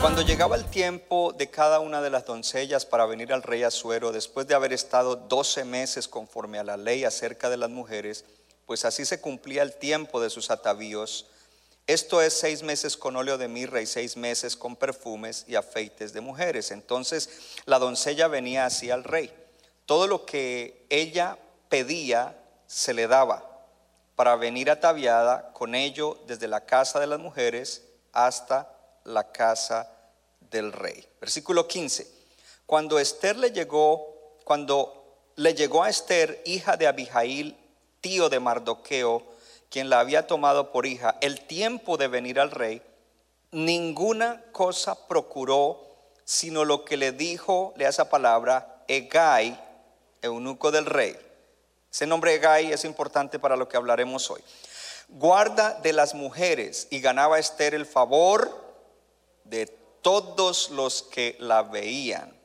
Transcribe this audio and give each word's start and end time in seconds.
Cuando 0.00 0.22
llegaba 0.22 0.56
el 0.56 0.64
tiempo 0.64 1.32
de 1.36 1.50
cada 1.50 1.80
una 1.80 2.00
de 2.00 2.10
las 2.10 2.24
doncellas 2.24 2.86
para 2.86 3.06
venir 3.06 3.32
al 3.32 3.42
rey 3.42 3.62
Asuero, 3.62 4.12
después 4.12 4.46
de 4.46 4.54
haber 4.54 4.72
estado 4.72 5.16
12 5.16 5.64
meses 5.64 6.08
conforme 6.08 6.58
a 6.58 6.64
la 6.64 6.76
ley 6.76 7.04
acerca 7.04 7.50
de 7.50 7.56
las 7.56 7.70
mujeres, 7.70 8.24
pues 8.66 8.84
así 8.84 9.04
se 9.04 9.20
cumplía 9.20 9.62
el 9.62 9.74
tiempo 9.74 10.20
de 10.20 10.30
sus 10.30 10.50
atavíos, 10.50 11.26
esto 11.88 12.20
es 12.20 12.34
seis 12.34 12.62
meses 12.62 12.98
con 12.98 13.16
óleo 13.16 13.38
de 13.38 13.48
mirra 13.48 13.80
y 13.80 13.86
seis 13.86 14.18
meses 14.18 14.56
con 14.56 14.76
perfumes 14.76 15.46
y 15.48 15.54
afeites 15.54 16.12
de 16.12 16.20
mujeres. 16.20 16.70
Entonces 16.70 17.30
la 17.64 17.78
doncella 17.78 18.28
venía 18.28 18.66
así 18.66 18.90
al 18.90 19.04
rey. 19.04 19.32
Todo 19.88 20.06
lo 20.06 20.26
que 20.26 20.84
ella 20.90 21.38
pedía 21.70 22.36
se 22.66 22.92
le 22.92 23.06
daba 23.06 23.42
para 24.16 24.36
venir 24.36 24.70
ataviada 24.70 25.50
con 25.54 25.74
ello 25.74 26.18
desde 26.26 26.46
la 26.46 26.66
casa 26.66 27.00
de 27.00 27.06
las 27.06 27.18
mujeres 27.18 27.88
hasta 28.12 28.70
la 29.04 29.32
casa 29.32 29.90
del 30.50 30.74
rey. 30.74 31.08
Versículo 31.22 31.66
15. 31.66 32.06
Cuando 32.66 32.98
Esther 32.98 33.38
le 33.38 33.50
llegó, 33.50 34.36
cuando 34.44 35.22
le 35.36 35.54
llegó 35.54 35.82
a 35.82 35.88
Esther, 35.88 36.42
hija 36.44 36.76
de 36.76 36.86
Abijail, 36.86 37.56
tío 38.02 38.28
de 38.28 38.40
Mardoqueo, 38.40 39.22
quien 39.70 39.88
la 39.88 40.00
había 40.00 40.26
tomado 40.26 40.70
por 40.70 40.84
hija, 40.84 41.16
el 41.22 41.46
tiempo 41.46 41.96
de 41.96 42.08
venir 42.08 42.40
al 42.40 42.50
rey, 42.50 42.82
ninguna 43.52 44.42
cosa 44.52 45.08
procuró, 45.08 45.80
sino 46.26 46.66
lo 46.66 46.84
que 46.84 46.98
le 46.98 47.12
dijo, 47.12 47.72
lea 47.78 47.88
esa 47.88 48.10
palabra, 48.10 48.84
Egai, 48.86 49.67
eunuco 50.22 50.70
del 50.70 50.86
rey. 50.86 51.16
Ese 51.90 52.06
nombre 52.06 52.34
Egai 52.34 52.72
es 52.72 52.84
importante 52.84 53.38
para 53.38 53.56
lo 53.56 53.68
que 53.68 53.76
hablaremos 53.76 54.30
hoy. 54.30 54.42
Guarda 55.08 55.74
de 55.80 55.92
las 55.92 56.14
mujeres 56.14 56.86
y 56.90 57.00
ganaba 57.00 57.38
Esther 57.38 57.74
el 57.74 57.86
favor 57.86 58.54
de 59.44 59.66
todos 60.02 60.70
los 60.70 61.02
que 61.02 61.36
la 61.38 61.62
veían. 61.62 62.36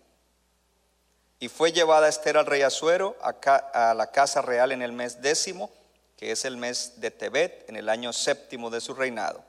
Y 1.40 1.50
fue 1.50 1.74
llevada 1.74 2.08
Esther 2.08 2.38
al 2.38 2.46
rey 2.46 2.62
Asuero 2.62 3.18
a, 3.22 3.90
a 3.90 3.94
la 3.94 4.12
casa 4.12 4.42
real 4.42 4.72
en 4.72 4.82
el 4.82 4.94
mes 4.94 5.22
décimo 5.22 5.70
que 6.24 6.32
es 6.32 6.46
el 6.46 6.56
mes 6.56 7.02
de 7.02 7.12
Tebet, 7.12 7.66
en 7.68 7.76
el 7.76 7.90
año 7.90 8.14
séptimo 8.14 8.70
de 8.70 8.80
su 8.80 8.94
reinado. 8.94 9.44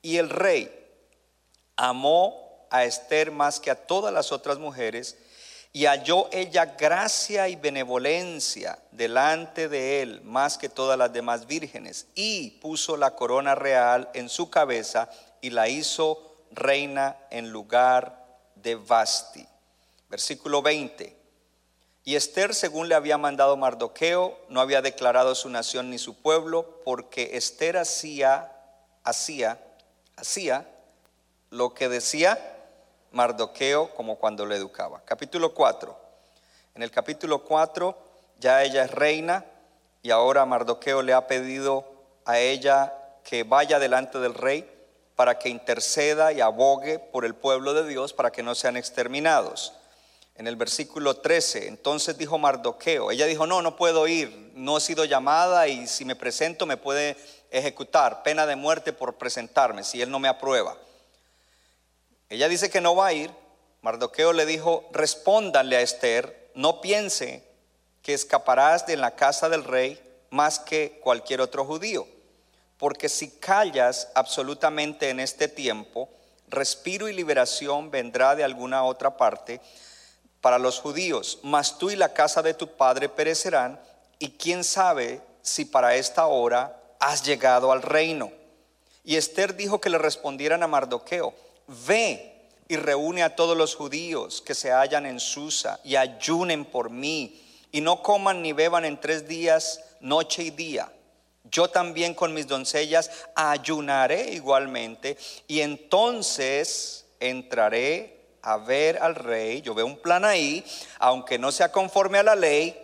Y 0.00 0.18
el 0.18 0.30
rey 0.30 0.72
amó 1.74 2.68
a 2.70 2.84
Esther 2.84 3.32
más 3.32 3.58
que 3.58 3.68
a 3.68 3.74
todas 3.74 4.14
las 4.14 4.30
otras 4.30 4.58
mujeres, 4.58 5.16
y 5.72 5.86
halló 5.86 6.28
ella 6.32 6.66
gracia 6.66 7.48
y 7.48 7.56
benevolencia 7.56 8.78
delante 8.90 9.68
de 9.68 10.02
él 10.02 10.20
más 10.22 10.58
que 10.58 10.68
todas 10.68 10.98
las 10.98 11.12
demás 11.12 11.46
vírgenes, 11.46 12.06
y 12.14 12.52
puso 12.60 12.96
la 12.96 13.14
corona 13.14 13.54
real 13.54 14.10
en 14.14 14.28
su 14.28 14.50
cabeza 14.50 15.08
y 15.40 15.50
la 15.50 15.68
hizo 15.68 16.44
reina 16.50 17.16
en 17.30 17.50
lugar 17.50 18.26
de 18.56 18.74
Basti. 18.74 19.46
Versículo 20.08 20.60
20. 20.60 21.16
Y 22.02 22.16
Esther, 22.16 22.54
según 22.54 22.88
le 22.88 22.96
había 22.96 23.18
mandado 23.18 23.56
Mardoqueo, 23.56 24.36
no 24.48 24.60
había 24.60 24.82
declarado 24.82 25.34
su 25.36 25.48
nación 25.48 25.90
ni 25.90 25.98
su 25.98 26.20
pueblo, 26.20 26.80
porque 26.84 27.36
Esther 27.36 27.76
hacía, 27.76 28.50
hacía, 29.04 29.62
hacía 30.16 30.66
lo 31.50 31.74
que 31.74 31.88
decía 31.88 32.59
Mardoqueo 33.12 33.94
como 33.94 34.16
cuando 34.16 34.46
le 34.46 34.56
educaba. 34.56 35.02
Capítulo 35.04 35.52
4. 35.54 35.96
En 36.74 36.82
el 36.82 36.90
capítulo 36.90 37.42
4 37.42 37.96
ya 38.38 38.62
ella 38.62 38.84
es 38.84 38.90
reina 38.90 39.44
y 40.02 40.10
ahora 40.10 40.46
Mardoqueo 40.46 41.02
le 41.02 41.12
ha 41.12 41.26
pedido 41.26 41.84
a 42.24 42.38
ella 42.38 42.94
que 43.24 43.42
vaya 43.42 43.78
delante 43.78 44.18
del 44.18 44.34
rey 44.34 44.68
para 45.16 45.38
que 45.38 45.48
interceda 45.48 46.32
y 46.32 46.40
abogue 46.40 46.98
por 46.98 47.24
el 47.24 47.34
pueblo 47.34 47.74
de 47.74 47.86
Dios 47.86 48.12
para 48.12 48.30
que 48.30 48.42
no 48.42 48.54
sean 48.54 48.76
exterminados 48.76 49.74
en 50.36 50.46
el 50.46 50.56
versículo 50.56 51.18
13. 51.18 51.68
Entonces 51.68 52.16
dijo 52.16 52.38
Mardoqueo, 52.38 53.10
ella 53.10 53.26
dijo, 53.26 53.46
no, 53.46 53.60
no 53.60 53.76
puedo 53.76 54.08
ir, 54.08 54.52
no 54.54 54.78
he 54.78 54.80
sido 54.80 55.04
llamada 55.04 55.68
y 55.68 55.86
si 55.86 56.06
me 56.06 56.16
presento 56.16 56.64
me 56.64 56.78
puede 56.78 57.16
ejecutar, 57.50 58.22
pena 58.22 58.46
de 58.46 58.56
muerte 58.56 58.94
por 58.94 59.18
presentarme, 59.18 59.84
si 59.84 60.00
él 60.00 60.10
no 60.10 60.18
me 60.18 60.28
aprueba. 60.28 60.76
Ella 62.30 62.48
dice 62.48 62.70
que 62.70 62.80
no 62.80 62.96
va 62.96 63.08
a 63.08 63.12
ir. 63.12 63.30
Mardoqueo 63.82 64.32
le 64.32 64.46
dijo, 64.46 64.88
respóndanle 64.92 65.76
a 65.76 65.80
Esther, 65.80 66.52
no 66.54 66.80
piense 66.80 67.44
que 68.02 68.14
escaparás 68.14 68.86
de 68.86 68.96
la 68.96 69.16
casa 69.16 69.48
del 69.48 69.64
rey 69.64 70.00
más 70.30 70.58
que 70.60 71.00
cualquier 71.02 71.40
otro 71.40 71.64
judío, 71.64 72.06
porque 72.78 73.08
si 73.08 73.30
callas 73.30 74.08
absolutamente 74.14 75.10
en 75.10 75.18
este 75.18 75.48
tiempo, 75.48 76.08
respiro 76.48 77.08
y 77.08 77.12
liberación 77.12 77.90
vendrá 77.90 78.36
de 78.36 78.44
alguna 78.44 78.84
otra 78.84 79.16
parte 79.16 79.60
para 80.40 80.58
los 80.58 80.78
judíos, 80.78 81.40
mas 81.42 81.78
tú 81.78 81.90
y 81.90 81.96
la 81.96 82.12
casa 82.12 82.42
de 82.42 82.54
tu 82.54 82.76
padre 82.76 83.08
perecerán, 83.08 83.80
y 84.18 84.32
quién 84.32 84.64
sabe 84.64 85.20
si 85.42 85.64
para 85.64 85.96
esta 85.96 86.26
hora 86.26 86.78
has 86.98 87.24
llegado 87.24 87.72
al 87.72 87.82
reino. 87.82 88.30
Y 89.04 89.16
Esther 89.16 89.56
dijo 89.56 89.80
que 89.80 89.90
le 89.90 89.98
respondieran 89.98 90.62
a 90.62 90.66
Mardoqueo, 90.66 91.34
ve 91.86 92.48
y 92.68 92.76
reúne 92.76 93.22
a 93.22 93.34
todos 93.34 93.56
los 93.56 93.74
judíos 93.74 94.40
que 94.40 94.54
se 94.54 94.70
hallan 94.70 95.06
en 95.06 95.20
Susa 95.20 95.80
y 95.84 95.96
ayunen 95.96 96.64
por 96.64 96.90
mí, 96.90 97.40
y 97.72 97.80
no 97.80 98.02
coman 98.02 98.42
ni 98.42 98.52
beban 98.52 98.84
en 98.84 99.00
tres 99.00 99.26
días, 99.26 99.80
noche 100.00 100.42
y 100.44 100.50
día. 100.50 100.92
Yo 101.50 101.68
también 101.68 102.14
con 102.14 102.34
mis 102.34 102.46
doncellas 102.46 103.10
ayunaré 103.34 104.32
igualmente, 104.32 105.16
y 105.46 105.60
entonces 105.60 107.06
entraré 107.18 108.20
a 108.42 108.56
ver 108.56 108.98
al 108.98 109.14
rey, 109.14 109.60
yo 109.62 109.74
veo 109.74 109.86
un 109.86 109.98
plan 109.98 110.24
ahí, 110.24 110.64
aunque 110.98 111.38
no 111.38 111.52
sea 111.52 111.70
conforme 111.70 112.18
a 112.18 112.22
la 112.22 112.36
ley, 112.36 112.76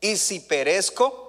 y 0.00 0.16
si 0.16 0.40
perezco, 0.40 1.28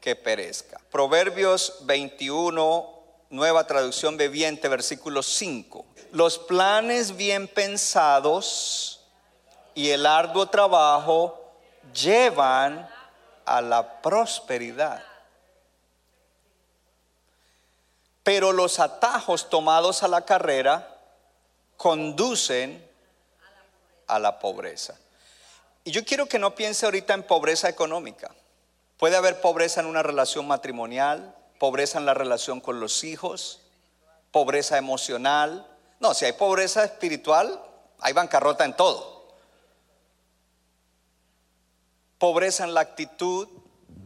que 0.00 0.14
perezca. 0.14 0.80
Proverbios 0.90 1.78
21, 1.82 2.96
nueva 3.30 3.66
traducción 3.66 4.16
bebiente, 4.16 4.68
versículo 4.68 5.22
5. 5.22 5.84
Los 6.16 6.38
planes 6.38 7.14
bien 7.14 7.46
pensados 7.46 9.02
y 9.74 9.90
el 9.90 10.06
arduo 10.06 10.46
trabajo 10.46 11.38
llevan 11.92 12.88
a 13.44 13.60
la 13.60 14.00
prosperidad. 14.00 15.04
Pero 18.22 18.52
los 18.52 18.80
atajos 18.80 19.50
tomados 19.50 20.02
a 20.02 20.08
la 20.08 20.22
carrera 20.22 20.88
conducen 21.76 22.82
a 24.06 24.18
la 24.18 24.38
pobreza. 24.38 24.98
Y 25.84 25.90
yo 25.90 26.02
quiero 26.06 26.24
que 26.24 26.38
no 26.38 26.54
piense 26.54 26.86
ahorita 26.86 27.12
en 27.12 27.24
pobreza 27.24 27.68
económica. 27.68 28.34
Puede 28.96 29.16
haber 29.16 29.42
pobreza 29.42 29.80
en 29.80 29.86
una 29.86 30.02
relación 30.02 30.46
matrimonial, 30.46 31.36
pobreza 31.58 31.98
en 31.98 32.06
la 32.06 32.14
relación 32.14 32.62
con 32.62 32.80
los 32.80 33.04
hijos, 33.04 33.60
pobreza 34.30 34.78
emocional. 34.78 35.66
No, 36.00 36.14
si 36.14 36.24
hay 36.24 36.32
pobreza 36.32 36.84
espiritual, 36.84 37.62
hay 38.00 38.12
bancarrota 38.12 38.64
en 38.64 38.76
todo. 38.76 39.34
Pobreza 42.18 42.64
en 42.64 42.74
la 42.74 42.80
actitud, 42.80 43.48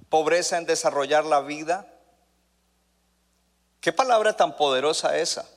pobreza 0.08 0.58
en 0.58 0.66
desarrollar 0.66 1.25
la 1.25 1.40
vida. 1.40 1.87
¿Qué 3.81 3.92
palabra 3.92 4.37
tan 4.37 4.56
poderosa 4.56 5.16
esa? 5.16 5.48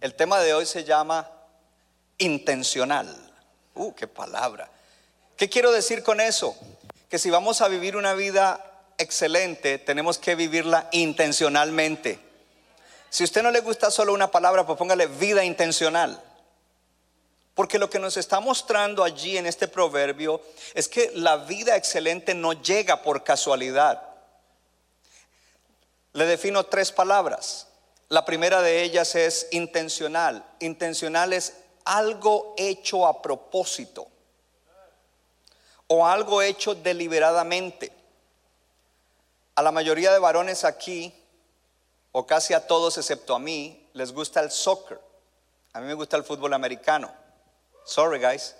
El 0.00 0.14
tema 0.14 0.40
de 0.40 0.54
hoy 0.54 0.66
se 0.66 0.84
llama 0.84 1.30
intencional. 2.18 3.32
Uh, 3.74 3.94
qué 3.94 4.06
palabra. 4.06 4.70
¿Qué 5.36 5.48
quiero 5.48 5.72
decir 5.72 6.02
con 6.02 6.20
eso? 6.20 6.56
Que 7.08 7.18
si 7.18 7.30
vamos 7.30 7.60
a 7.60 7.68
vivir 7.68 7.96
una 7.96 8.14
vida 8.14 8.64
excelente, 8.98 9.78
tenemos 9.78 10.18
que 10.18 10.34
vivirla 10.34 10.88
intencionalmente. 10.92 12.31
Si 13.12 13.22
a 13.22 13.26
usted 13.26 13.42
no 13.42 13.50
le 13.50 13.60
gusta 13.60 13.90
solo 13.90 14.14
una 14.14 14.30
palabra, 14.30 14.64
pues 14.64 14.78
póngale 14.78 15.06
vida 15.06 15.44
intencional. 15.44 16.18
Porque 17.52 17.78
lo 17.78 17.90
que 17.90 17.98
nos 17.98 18.16
está 18.16 18.40
mostrando 18.40 19.04
allí 19.04 19.36
en 19.36 19.44
este 19.44 19.68
proverbio 19.68 20.40
es 20.72 20.88
que 20.88 21.10
la 21.14 21.36
vida 21.36 21.76
excelente 21.76 22.32
no 22.32 22.54
llega 22.54 23.02
por 23.02 23.22
casualidad. 23.22 24.02
Le 26.14 26.24
defino 26.24 26.64
tres 26.64 26.90
palabras. 26.90 27.66
La 28.08 28.24
primera 28.24 28.62
de 28.62 28.82
ellas 28.82 29.14
es 29.14 29.46
intencional. 29.50 30.42
Intencional 30.60 31.34
es 31.34 31.52
algo 31.84 32.54
hecho 32.56 33.06
a 33.06 33.20
propósito 33.20 34.08
o 35.86 36.06
algo 36.06 36.40
hecho 36.40 36.74
deliberadamente. 36.74 37.92
A 39.54 39.60
la 39.60 39.70
mayoría 39.70 40.14
de 40.14 40.18
varones 40.18 40.64
aquí, 40.64 41.21
o 42.12 42.26
casi 42.26 42.54
a 42.54 42.66
todos 42.66 42.98
excepto 42.98 43.34
a 43.34 43.38
mí, 43.38 43.88
les 43.94 44.12
gusta 44.12 44.40
el 44.40 44.50
soccer. 44.50 45.00
A 45.72 45.80
mí 45.80 45.86
me 45.86 45.94
gusta 45.94 46.16
el 46.16 46.24
fútbol 46.24 46.52
americano. 46.52 47.12
Sorry, 47.84 48.20
guys. 48.20 48.54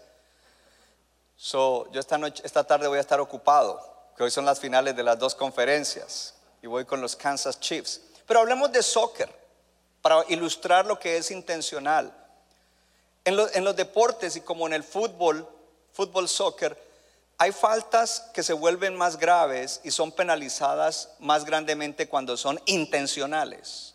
So, 1.37 1.90
yo 1.93 2.00
esta, 2.00 2.16
noche, 2.19 2.43
esta 2.46 2.64
tarde 2.64 2.88
voy 2.88 2.99
a 2.99 3.00
estar 3.00 3.20
ocupado, 3.20 3.81
que 4.16 4.22
hoy 4.22 4.31
son 4.31 4.46
las 4.46 4.58
finales 4.58 4.96
de 4.96 5.02
las 5.02 5.19
dos 5.19 5.34
conferencias 5.34 6.34
y 6.62 6.66
voy 6.66 6.84
con 6.84 7.00
los 7.00 7.14
Kansas 7.14 7.60
Chiefs. 7.60 8.00
Pero 8.26 8.40
hablemos 8.40 8.72
de 8.72 8.82
soccer 8.82 9.28
para 10.00 10.25
ilustrar 10.28 10.87
lo 10.87 10.99
que 10.99 11.16
es 11.16 11.31
intencional. 11.31 12.12
En, 13.25 13.38
en 13.52 13.64
los 13.64 13.76
deportes 13.76 14.37
y 14.37 14.40
como 14.40 14.66
en 14.66 14.72
el 14.72 14.82
fútbol, 14.82 15.46
fútbol, 15.93 16.28
soccer, 16.28 16.76
hay 17.38 17.52
faltas 17.52 18.31
que 18.32 18.43
se 18.43 18.52
vuelven 18.52 18.94
más 18.96 19.19
graves 19.19 19.81
y 19.84 19.90
son 19.90 20.12
penalizadas 20.12 21.11
más 21.19 21.44
grandemente 21.44 22.08
cuando 22.08 22.37
son 22.37 22.61
intencionales. 22.67 23.94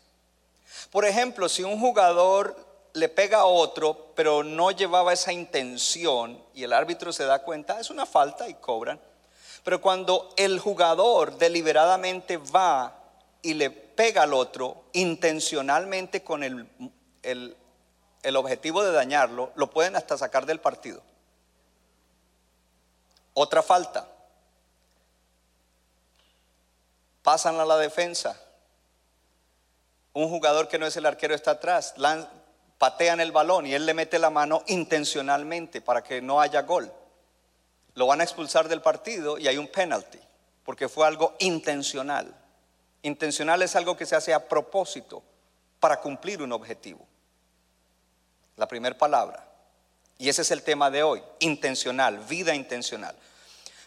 Por 0.90 1.04
ejemplo, 1.04 1.48
si 1.48 1.62
un 1.62 1.80
jugador 1.80 2.56
le 2.94 3.08
pega 3.08 3.38
a 3.38 3.46
otro, 3.46 4.12
pero 4.14 4.42
no 4.42 4.70
llevaba 4.70 5.12
esa 5.12 5.32
intención 5.32 6.42
y 6.54 6.64
el 6.64 6.72
árbitro 6.72 7.12
se 7.12 7.24
da 7.24 7.42
cuenta, 7.42 7.80
es 7.80 7.90
una 7.90 8.06
falta 8.06 8.48
y 8.48 8.54
cobran. 8.54 9.00
Pero 9.64 9.80
cuando 9.80 10.30
el 10.36 10.58
jugador 10.58 11.36
deliberadamente 11.36 12.36
va 12.36 12.94
y 13.42 13.54
le 13.54 13.70
pega 13.70 14.22
al 14.22 14.34
otro 14.34 14.84
intencionalmente 14.92 16.22
con 16.22 16.42
el, 16.42 16.68
el, 17.22 17.56
el 18.22 18.36
objetivo 18.36 18.82
de 18.82 18.92
dañarlo, 18.92 19.52
lo 19.56 19.70
pueden 19.70 19.96
hasta 19.96 20.16
sacar 20.16 20.46
del 20.46 20.60
partido. 20.60 21.02
Otra 23.40 23.62
falta. 23.62 24.04
Pasan 27.22 27.60
a 27.60 27.64
la 27.64 27.76
defensa. 27.76 28.36
Un 30.12 30.28
jugador 30.28 30.66
que 30.66 30.76
no 30.76 30.86
es 30.86 30.96
el 30.96 31.06
arquero 31.06 31.36
está 31.36 31.52
atrás 31.52 31.94
patean 32.78 33.20
el 33.20 33.30
balón 33.30 33.64
y 33.66 33.74
él 33.74 33.86
le 33.86 33.94
mete 33.94 34.18
la 34.18 34.30
mano 34.30 34.64
intencionalmente 34.66 35.80
para 35.80 36.02
que 36.02 36.20
no 36.20 36.40
haya 36.40 36.62
gol. 36.62 36.92
Lo 37.94 38.08
van 38.08 38.20
a 38.20 38.24
expulsar 38.24 38.68
del 38.68 38.82
partido 38.82 39.38
y 39.38 39.46
hay 39.46 39.56
un 39.56 39.68
penalty, 39.68 40.18
porque 40.64 40.88
fue 40.88 41.06
algo 41.06 41.36
intencional. 41.38 42.34
Intencional 43.02 43.62
es 43.62 43.76
algo 43.76 43.96
que 43.96 44.06
se 44.06 44.16
hace 44.16 44.34
a 44.34 44.48
propósito 44.48 45.22
para 45.78 46.00
cumplir 46.00 46.42
un 46.42 46.52
objetivo. 46.52 47.06
La 48.56 48.66
primera 48.66 48.98
palabra. 48.98 49.47
Y 50.18 50.28
ese 50.28 50.42
es 50.42 50.50
el 50.50 50.62
tema 50.62 50.90
de 50.90 51.04
hoy, 51.04 51.22
intencional, 51.38 52.18
vida 52.18 52.54
intencional. 52.54 53.14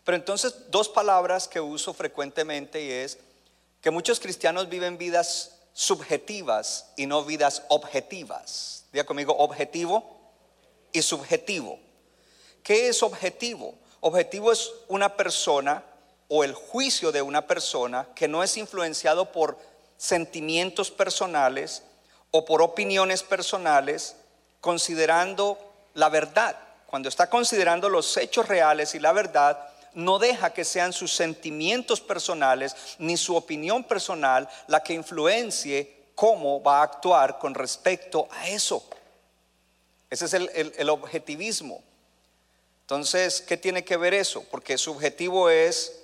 Pero 0.06 0.16
entonces 0.16 0.56
dos 0.70 0.88
palabras 0.88 1.48
que 1.48 1.60
uso 1.60 1.94
frecuentemente 1.94 2.82
y 2.82 2.90
es 2.90 3.20
que 3.82 3.92
muchos 3.92 4.20
cristianos 4.20 4.70
viven 4.70 4.98
vidas 4.98 5.58
subjetivas 5.74 6.88
y 6.96 7.06
no 7.06 7.24
vidas 7.26 7.64
objetivas. 7.68 8.86
Diga 8.94 9.06
conmigo, 9.06 9.36
objetivo 9.38 10.20
y 10.94 11.02
subjetivo. 11.02 11.80
¿Qué 12.64 12.88
es 12.88 13.04
objetivo? 13.04 13.76
Objetivo 14.00 14.52
es 14.52 14.72
una 14.88 15.16
persona 15.16 15.84
o 16.28 16.44
el 16.44 16.54
juicio 16.54 17.12
de 17.12 17.22
una 17.22 17.46
persona 17.46 18.08
que 18.16 18.28
no 18.28 18.42
es 18.42 18.56
influenciado 18.56 19.32
por 19.32 19.58
sentimientos 19.98 20.90
personales 20.90 21.84
o 22.32 22.46
por 22.46 22.62
opiniones 22.62 23.22
personales, 23.22 24.16
considerando 24.62 25.58
la 25.94 26.10
verdad. 26.10 26.58
Cuando 26.86 27.10
está 27.10 27.30
considerando 27.30 27.90
los 27.90 28.18
hechos 28.18 28.48
reales 28.48 28.96
y 28.96 29.00
la 29.00 29.12
verdad, 29.12 29.70
no 29.94 30.20
deja 30.20 30.54
que 30.54 30.66
sean 30.66 30.94
sus 30.94 31.14
sentimientos 31.14 32.02
personales 32.02 32.76
ni 33.00 33.18
su 33.18 33.36
opinión 33.36 33.84
personal 33.84 34.48
la 34.68 34.82
que 34.82 34.94
influencie 34.94 36.02
cómo 36.16 36.62
va 36.62 36.80
a 36.80 36.84
actuar 36.84 37.40
con 37.40 37.54
respecto 37.54 38.28
a 38.32 38.48
eso. 38.48 38.84
Ese 40.10 40.26
es 40.26 40.34
el, 40.34 40.90
objetivismo. 40.90 41.82
Entonces, 42.82 43.42
¿qué 43.42 43.56
tiene 43.56 43.86
que 43.86 43.96
ver 43.96 44.14
eso? 44.14 44.44
Porque 44.52 44.78
subjetivo 44.78 45.50
es 45.50 46.04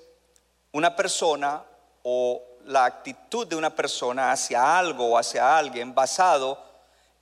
una 0.72 0.96
persona 0.96 1.64
o 2.04 2.42
la 2.66 2.86
actitud 2.86 3.46
de 3.46 3.56
una 3.56 3.76
persona 3.76 4.32
hacia 4.32 4.78
algo 4.78 5.08
o 5.08 5.18
hacia 5.18 5.58
alguien 5.58 5.94
basado 5.94 6.62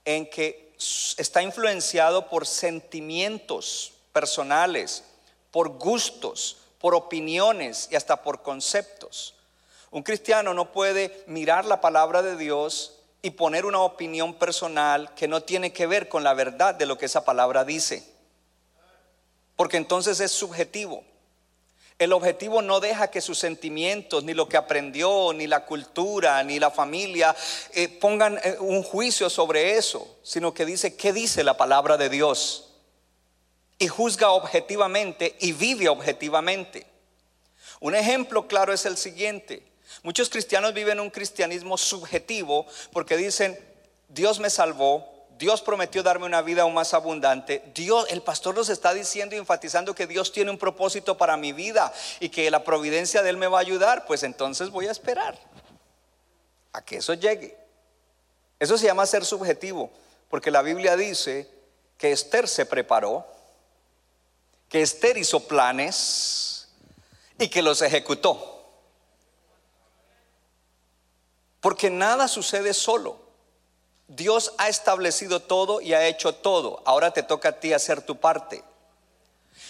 en 0.03 0.29
que 0.29 0.64
está 0.77 1.41
influenciado 1.41 2.29
por 2.29 2.45
sentimientos 2.45 3.93
personales, 4.11 5.03
por 5.51 5.69
gustos, 5.69 6.57
por 6.79 6.95
opiniones 6.95 7.87
y 7.91 7.95
hasta 7.95 8.21
por 8.21 8.41
conceptos. 8.41 9.35
Un 9.91 10.03
cristiano 10.03 10.53
no 10.53 10.71
puede 10.71 11.23
mirar 11.27 11.65
la 11.65 11.81
palabra 11.81 12.21
de 12.21 12.35
Dios 12.35 12.99
y 13.21 13.31
poner 13.31 13.65
una 13.65 13.79
opinión 13.79 14.35
personal 14.35 15.13
que 15.15 15.27
no 15.27 15.41
tiene 15.41 15.73
que 15.73 15.87
ver 15.87 16.09
con 16.09 16.23
la 16.23 16.33
verdad 16.33 16.75
de 16.75 16.85
lo 16.85 16.97
que 16.97 17.05
esa 17.05 17.25
palabra 17.25 17.65
dice. 17.65 18.07
Porque 19.55 19.77
entonces 19.77 20.19
es 20.19 20.31
subjetivo. 20.31 21.03
El 21.97 22.11
objetivo 22.11 22.61
no 22.61 22.81
deja 22.81 23.09
que 23.09 23.21
sus 23.21 23.39
sentimientos, 23.39 24.23
ni 24.23 24.33
lo 24.33 24.49
que 24.49 24.57
aprendió, 24.57 25.31
ni 25.33 25.47
la 25.47 25.65
cultura, 25.65 26.43
ni 26.43 26.59
la 26.59 26.69
familia 26.69 27.33
eh, 27.73 27.87
pongan 27.87 28.37
eh, 28.43 28.57
un 28.59 28.83
juicio 28.83 29.29
sobre 29.29 29.77
eso, 29.77 30.17
sino 30.21 30.53
que 30.53 30.65
dice, 30.65 30.97
¿qué 30.97 31.13
dice 31.13 31.43
la 31.43 31.55
palabra 31.55 31.95
de 31.95 32.09
Dios? 32.09 32.73
Y 33.79 33.87
juzga 33.87 34.31
objetivamente 34.31 35.37
y 35.39 35.53
vive 35.53 35.87
objetivamente. 35.87 36.85
Un 37.79 37.95
ejemplo 37.95 38.45
claro 38.47 38.73
es 38.73 38.85
el 38.85 38.97
siguiente. 38.97 39.63
Muchos 40.03 40.29
cristianos 40.29 40.73
viven 40.73 40.99
un 40.99 41.09
cristianismo 41.09 41.77
subjetivo 41.77 42.65
porque 42.91 43.15
dicen, 43.15 43.57
Dios 44.09 44.39
me 44.39 44.49
salvó, 44.49 45.14
Dios 45.37 45.61
prometió 45.61 46.01
darme 46.01 46.25
una 46.25 46.41
vida 46.41 46.61
aún 46.61 46.73
más 46.73 46.93
abundante. 46.93 47.63
Dios, 47.73 48.05
el 48.09 48.21
pastor 48.21 48.55
nos 48.55 48.69
está 48.69 48.93
diciendo 48.93 49.35
y 49.35 49.39
enfatizando 49.39 49.93
que 49.93 50.07
Dios 50.07 50.31
tiene 50.31 50.51
un 50.51 50.57
propósito 50.57 51.17
para 51.17 51.35
mi 51.35 51.51
vida 51.51 51.91
y 52.19 52.29
que 52.29 52.49
la 52.49 52.63
providencia 52.63 53.21
de 53.21 53.31
Él 53.31 53.37
me 53.37 53.47
va 53.47 53.57
a 53.57 53.61
ayudar. 53.61 54.05
Pues 54.05 54.23
entonces 54.23 54.69
voy 54.69 54.87
a 54.87 54.91
esperar 54.91 55.37
a 56.71 56.83
que 56.83 56.97
eso 56.97 57.13
llegue. 57.13 57.57
Eso 58.59 58.77
se 58.77 58.85
llama 58.85 59.05
ser 59.05 59.25
subjetivo, 59.25 59.91
porque 60.29 60.51
la 60.51 60.61
Biblia 60.61 60.95
dice 60.95 61.49
que 61.97 62.11
Esther 62.11 62.47
se 62.47 62.65
preparó, 62.65 63.27
que 64.69 64.81
Esther 64.81 65.17
hizo 65.17 65.45
planes 65.47 66.69
y 67.37 67.49
que 67.49 67.61
los 67.61 67.81
ejecutó. 67.81 68.63
Porque 71.59 71.89
nada 71.89 72.27
sucede 72.29 72.73
solo. 72.73 73.24
Dios 74.07 74.53
ha 74.57 74.69
establecido 74.69 75.41
todo 75.41 75.81
y 75.81 75.93
ha 75.93 76.05
hecho 76.05 76.35
todo. 76.35 76.81
Ahora 76.85 77.11
te 77.11 77.23
toca 77.23 77.49
a 77.49 77.59
ti 77.59 77.73
hacer 77.73 78.01
tu 78.01 78.17
parte. 78.17 78.63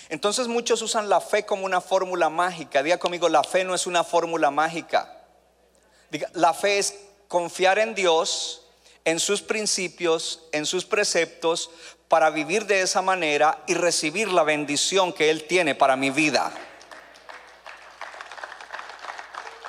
Entonces 0.10 0.48
muchos 0.48 0.82
usan 0.82 1.10
la 1.10 1.22
fe 1.22 1.46
como 1.46 1.66
una 1.66 1.82
fórmula 1.82 2.30
mágica. 2.30 2.84
Diga 2.84 2.98
conmigo, 2.98 3.30
la 3.30 3.44
fe 3.44 3.64
no 3.64 3.74
es 3.74 3.88
una 3.88 4.04
fórmula 4.04 4.52
mágica. 4.52 5.24
La 6.34 6.54
fe 6.54 6.78
es 6.78 6.96
confiar 7.28 7.80
en 7.80 7.96
Dios, 7.96 8.62
en 9.04 9.20
sus 9.20 9.42
principios, 9.42 10.42
en 10.52 10.66
sus 10.66 10.86
preceptos, 10.86 11.70
para 12.08 12.30
vivir 12.30 12.66
de 12.66 12.82
esa 12.82 13.02
manera 13.02 13.64
y 13.68 13.74
recibir 13.74 14.28
la 14.30 14.44
bendición 14.44 15.12
que 15.12 15.30
Él 15.30 15.46
tiene 15.46 15.76
para 15.76 15.96
mi 15.96 16.12
vida. 16.12 16.52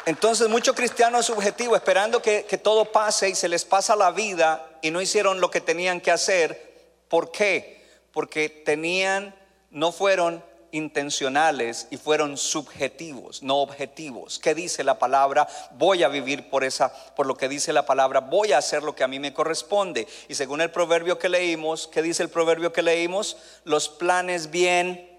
Entonces 0.06 0.48
muchos 0.48 0.76
cristianos 0.76 1.26
subjetivos 1.26 1.76
esperando 1.76 2.22
que, 2.22 2.44
que, 2.44 2.58
todo 2.58 2.92
pase 2.92 3.28
y 3.28 3.34
se 3.34 3.48
les 3.48 3.64
pasa 3.64 3.96
la 3.96 4.12
vida 4.12 4.78
y 4.80 4.92
no 4.92 5.00
hicieron 5.00 5.40
lo 5.40 5.50
que 5.50 5.60
tenían 5.60 6.00
que 6.00 6.12
hacer. 6.12 6.94
¿Por 7.08 7.32
qué? 7.32 7.84
Porque 8.12 8.48
tenían, 8.48 9.34
no 9.72 9.90
fueron 9.90 10.44
intencionales 10.70 11.88
y 11.90 11.96
fueron 11.96 12.36
subjetivos, 12.36 13.42
no 13.42 13.56
objetivos. 13.56 14.38
¿Qué 14.38 14.54
dice 14.54 14.84
la 14.84 15.00
palabra? 15.00 15.48
Voy 15.72 16.04
a 16.04 16.08
vivir 16.08 16.50
por 16.50 16.62
esa 16.62 16.92
por 17.16 17.26
lo 17.26 17.36
que 17.36 17.48
dice 17.48 17.72
la 17.72 17.84
palabra, 17.84 18.20
voy 18.20 18.52
a 18.52 18.58
hacer 18.58 18.84
lo 18.84 18.94
que 18.94 19.02
a 19.02 19.08
mí 19.08 19.18
me 19.18 19.34
corresponde. 19.34 20.06
Y 20.28 20.36
según 20.36 20.60
el 20.60 20.70
proverbio 20.70 21.18
que 21.18 21.28
leímos, 21.28 21.88
¿qué 21.88 22.00
dice 22.00 22.22
el 22.22 22.28
proverbio 22.28 22.72
que 22.72 22.82
leímos? 22.82 23.38
Los 23.64 23.88
planes 23.88 24.52
bien 24.52 25.10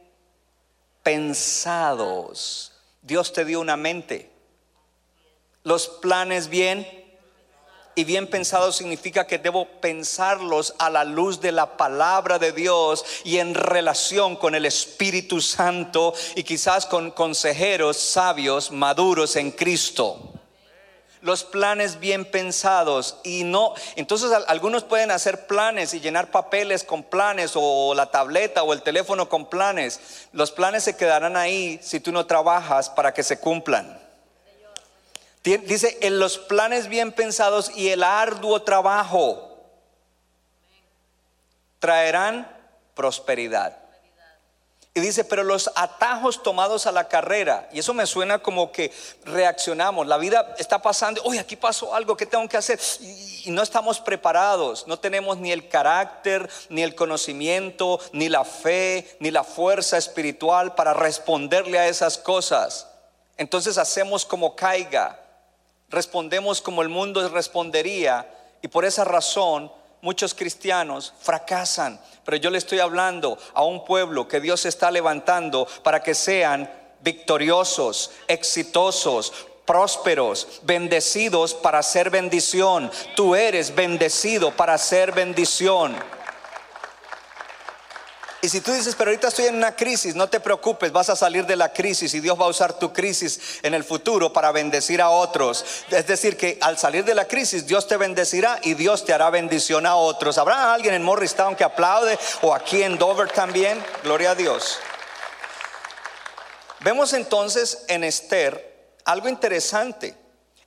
pensados. 1.03 2.71
Dios 3.01 3.33
te 3.33 3.43
dio 3.43 3.59
una 3.59 3.75
mente 3.75 4.36
los 5.67 5.89
planes 5.89 6.47
bien 6.47 6.87
y 7.93 8.05
bien 8.05 8.27
pensado 8.27 8.71
significa 8.71 9.27
que 9.27 9.37
debo 9.37 9.65
pensarlos 9.81 10.73
a 10.79 10.89
la 10.89 11.03
luz 11.03 11.41
de 11.41 11.51
la 11.51 11.75
palabra 11.75 12.39
de 12.39 12.53
Dios 12.53 13.03
y 13.25 13.39
en 13.39 13.53
relación 13.53 14.37
con 14.37 14.55
el 14.55 14.65
Espíritu 14.65 15.41
Santo 15.41 16.13
y 16.35 16.43
quizás 16.43 16.85
con 16.85 17.11
consejeros 17.11 17.97
sabios 17.97 18.71
maduros 18.71 19.35
en 19.35 19.51
Cristo 19.51 20.35
los 21.19 21.43
planes 21.43 21.99
bien 21.99 22.23
pensados 22.23 23.17
y 23.23 23.43
no, 23.43 23.73
entonces 23.97 24.31
algunos 24.47 24.85
pueden 24.85 25.11
hacer 25.11 25.47
planes 25.47 25.93
y 25.93 25.99
llenar 25.99 26.31
papeles 26.31 26.85
con 26.85 27.03
planes 27.03 27.53
o 27.55 27.93
la 27.93 28.09
tableta 28.11 28.63
o 28.63 28.71
el 28.71 28.83
teléfono 28.83 29.27
con 29.27 29.49
planes. 29.49 29.99
Los 30.31 30.51
planes 30.51 30.83
se 30.83 30.95
quedarán 30.95 31.35
ahí 31.35 31.79
si 31.81 31.99
tú 31.99 32.13
no 32.13 32.25
trabajas 32.27 32.89
para 32.89 33.13
que 33.13 33.23
se 33.23 33.39
cumplan. 33.39 34.06
Dice, 35.55 35.97
en 36.01 36.19
los 36.19 36.37
planes 36.37 36.89
bien 36.89 37.13
pensados 37.13 37.71
y 37.75 37.89
el 37.89 38.03
arduo 38.03 38.61
trabajo 38.63 39.47
traerán 41.79 42.51
prosperidad. 42.93 43.77
Y 44.93 44.99
dice, 44.99 45.23
pero 45.23 45.43
los 45.43 45.69
atajos 45.75 46.41
tomados 46.41 46.87
a 46.87 46.91
la 46.91 47.07
carrera, 47.07 47.69
y 47.71 47.77
eso 47.77 47.93
me 47.93 48.07
suena 48.07 48.39
como 48.39 48.71
que 48.71 48.91
reaccionamos, 49.25 50.07
la 50.07 50.17
vida 50.17 50.55
está 50.57 50.81
pasando, 50.81 51.21
uy, 51.23 51.37
aquí 51.37 51.55
pasó 51.55 51.93
algo, 51.93 52.17
¿qué 52.17 52.25
tengo 52.25 52.49
que 52.49 52.57
hacer? 52.57 52.79
Y, 52.99 53.43
y, 53.45 53.51
no 53.51 53.61
estamos 53.61 53.99
preparados, 53.99 54.87
no 54.87 54.97
tenemos 54.97 55.37
ni 55.37 55.51
el 55.51 55.69
carácter, 55.69 56.49
ni 56.69 56.81
el 56.81 56.95
conocimiento, 56.95 57.99
ni 58.11 58.27
la 58.27 58.43
fe, 58.43 59.15
ni 59.19 59.29
la 59.29 59.43
fuerza 59.43 59.99
espiritual 59.99 60.73
para 60.73 60.95
responderle 60.95 61.77
a 61.77 61.87
esas 61.87 62.17
cosas. 62.17 62.87
Entonces 63.37 63.77
hacemos 63.77 64.25
como 64.25 64.55
caiga 64.55 65.26
respondemos 65.89 66.61
como 66.61 66.81
el 66.81 66.89
mundo 66.89 67.27
respondería 67.29 68.27
y 68.61 68.67
por 68.67 68.85
esa 68.85 69.03
razón 69.03 69.71
muchos 70.01 70.33
cristianos 70.33 71.13
fracasan. 71.19 71.99
Pero 72.23 72.37
yo 72.37 72.49
le 72.49 72.57
estoy 72.57 72.79
hablando 72.79 73.37
a 73.53 73.63
un 73.63 73.85
pueblo 73.85 74.27
que 74.27 74.39
Dios 74.39 74.65
está 74.65 74.91
levantando 74.91 75.67
para 75.83 76.01
que 76.03 76.13
sean 76.13 76.69
victoriosos, 77.01 78.11
exitosos, 78.27 79.33
prósperos, 79.65 80.61
bendecidos 80.63 81.53
para 81.53 81.83
ser 81.83 82.09
bendición. 82.09 82.89
Tú 83.15 83.35
eres 83.35 83.75
bendecido 83.75 84.51
para 84.51 84.77
ser 84.77 85.11
bendición. 85.11 85.95
Y 88.47 88.49
si 88.49 88.61
tú 88.61 88.71
dices, 88.71 88.95
pero 88.95 89.11
ahorita 89.11 89.27
estoy 89.27 89.47
en 89.47 89.57
una 89.57 89.75
crisis, 89.75 90.15
no 90.15 90.29
te 90.29 90.39
preocupes, 90.39 90.89
vas 90.93 91.09
a 91.09 91.17
salir 91.17 91.45
de 91.45 91.57
la 91.57 91.73
crisis 91.73 92.13
y 92.13 92.21
Dios 92.21 92.39
va 92.39 92.45
a 92.45 92.47
usar 92.47 92.79
tu 92.79 92.93
crisis 92.93 93.59
en 93.61 93.73
el 93.73 93.83
futuro 93.83 94.31
para 94.31 94.53
bendecir 94.53 95.01
a 95.01 95.09
otros. 95.09 95.65
Es 95.91 96.07
decir, 96.07 96.37
que 96.37 96.57
al 96.61 96.77
salir 96.77 97.03
de 97.03 97.13
la 97.13 97.27
crisis, 97.27 97.67
Dios 97.67 97.89
te 97.89 97.97
bendecirá 97.97 98.57
y 98.63 98.73
Dios 98.75 99.03
te 99.03 99.11
hará 99.11 99.29
bendición 99.29 99.85
a 99.85 99.97
otros. 99.97 100.37
¿Habrá 100.37 100.73
alguien 100.73 100.93
en 100.93 101.03
Morristown 101.03 101.57
que 101.57 101.65
aplaude 101.65 102.17
o 102.41 102.55
aquí 102.55 102.83
en 102.83 102.97
Dover 102.97 103.29
también? 103.29 103.83
Gloria 104.01 104.31
a 104.31 104.35
Dios. 104.35 104.79
Vemos 106.79 107.11
entonces 107.11 107.83
en 107.89 108.05
Esther 108.05 108.95
algo 109.03 109.27
interesante. 109.27 110.15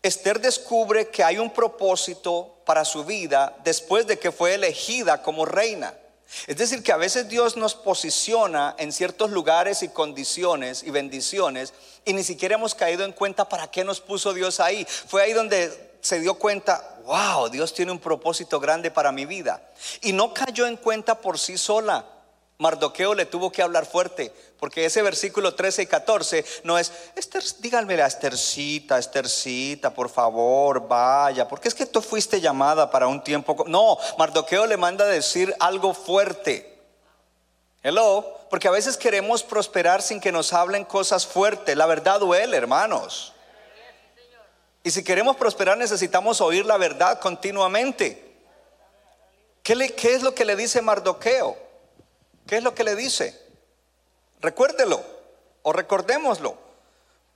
Esther 0.02 0.38
descubre 0.38 1.08
que 1.08 1.24
hay 1.24 1.38
un 1.38 1.48
propósito 1.48 2.60
para 2.66 2.84
su 2.84 3.06
vida 3.06 3.56
después 3.64 4.06
de 4.06 4.18
que 4.18 4.32
fue 4.32 4.52
elegida 4.52 5.22
como 5.22 5.46
reina. 5.46 5.94
Es 6.46 6.56
decir, 6.56 6.82
que 6.82 6.92
a 6.92 6.96
veces 6.96 7.28
Dios 7.28 7.56
nos 7.56 7.74
posiciona 7.74 8.74
en 8.78 8.92
ciertos 8.92 9.30
lugares 9.30 9.82
y 9.82 9.88
condiciones 9.88 10.82
y 10.82 10.90
bendiciones 10.90 11.74
y 12.04 12.12
ni 12.12 12.22
siquiera 12.22 12.54
hemos 12.54 12.74
caído 12.74 13.04
en 13.04 13.12
cuenta 13.12 13.48
para 13.48 13.70
qué 13.70 13.84
nos 13.84 14.00
puso 14.00 14.32
Dios 14.32 14.60
ahí. 14.60 14.86
Fue 15.06 15.22
ahí 15.22 15.32
donde 15.32 15.90
se 16.00 16.20
dio 16.20 16.34
cuenta, 16.34 16.98
wow, 17.04 17.48
Dios 17.48 17.74
tiene 17.74 17.92
un 17.92 17.98
propósito 17.98 18.60
grande 18.60 18.90
para 18.90 19.12
mi 19.12 19.26
vida. 19.26 19.62
Y 20.02 20.12
no 20.12 20.32
cayó 20.32 20.66
en 20.66 20.76
cuenta 20.76 21.20
por 21.20 21.38
sí 21.38 21.58
sola. 21.58 22.06
Mardoqueo 22.60 23.14
le 23.14 23.24
tuvo 23.24 23.50
que 23.50 23.62
hablar 23.62 23.86
fuerte, 23.86 24.30
porque 24.58 24.84
ese 24.84 25.00
versículo 25.00 25.54
13 25.54 25.82
y 25.82 25.86
14 25.86 26.44
no 26.64 26.78
es, 26.78 26.92
Esther, 27.16 27.42
díganme 27.58 27.94
a 28.02 28.06
Estercita, 28.06 28.98
Estercita, 28.98 29.94
por 29.94 30.10
favor, 30.10 30.86
vaya, 30.86 31.48
porque 31.48 31.68
es 31.68 31.74
que 31.74 31.86
tú 31.86 32.02
fuiste 32.02 32.38
llamada 32.38 32.90
para 32.90 33.06
un 33.06 33.24
tiempo. 33.24 33.64
No, 33.66 33.96
Mardoqueo 34.18 34.66
le 34.66 34.76
manda 34.76 35.06
decir 35.06 35.54
algo 35.58 35.94
fuerte. 35.94 36.78
Hello, 37.82 38.26
porque 38.50 38.68
a 38.68 38.72
veces 38.72 38.98
queremos 38.98 39.42
prosperar 39.42 40.02
sin 40.02 40.20
que 40.20 40.30
nos 40.30 40.52
hablen 40.52 40.84
cosas 40.84 41.26
fuertes. 41.26 41.74
La 41.74 41.86
verdad 41.86 42.20
duele, 42.20 42.58
hermanos. 42.58 43.32
Y 44.84 44.90
si 44.90 45.02
queremos 45.02 45.36
prosperar 45.36 45.78
necesitamos 45.78 46.42
oír 46.42 46.66
la 46.66 46.76
verdad 46.76 47.20
continuamente. 47.20 48.34
¿Qué, 49.62 49.74
le, 49.74 49.94
qué 49.94 50.12
es 50.12 50.22
lo 50.22 50.34
que 50.34 50.44
le 50.44 50.56
dice 50.56 50.82
Mardoqueo? 50.82 51.69
¿Qué 52.46 52.56
es 52.56 52.62
lo 52.62 52.74
que 52.74 52.84
le 52.84 52.96
dice? 52.96 53.38
Recuérdelo 54.40 55.02
o 55.62 55.72
recordémoslo. 55.72 56.56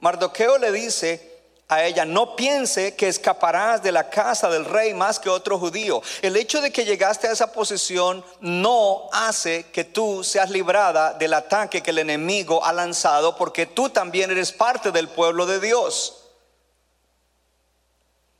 Mardoqueo 0.01 0.59
le 0.59 0.73
dice 0.73 1.35
a 1.69 1.85
ella, 1.85 2.05
no 2.05 2.37
piense 2.37 2.95
que 2.95 3.09
escaparás 3.09 3.83
de 3.83 3.91
la 3.91 4.11
casa 4.11 4.51
del 4.51 4.65
rey 4.65 4.93
más 4.93 5.19
que 5.19 5.31
otro 5.31 5.59
judío. 5.59 6.03
El 6.21 6.37
hecho 6.37 6.61
de 6.61 6.71
que 6.71 6.85
llegaste 6.85 7.27
a 7.27 7.33
esa 7.33 7.53
posición 7.53 8.25
no 8.41 9.09
hace 9.13 9.71
que 9.71 9.85
tú 9.85 10.23
seas 10.23 10.51
librada 10.51 11.15
del 11.15 11.33
ataque 11.33 11.83
que 11.83 11.91
el 11.91 11.99
enemigo 11.99 12.65
ha 12.65 12.73
lanzado 12.73 13.37
porque 13.37 13.67
tú 13.67 13.89
también 13.89 14.31
eres 14.31 14.53
parte 14.53 14.93
del 14.93 15.09
pueblo 15.09 15.47
de 15.47 15.61
Dios. 15.61 16.25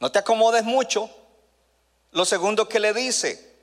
No 0.01 0.13
te 0.13 0.19
acomodes 0.19 0.65
mucho. 0.65 1.09
Lo 2.13 2.25
segundo 2.25 2.69
que 2.69 2.79
le 2.79 2.93
dice, 2.93 3.54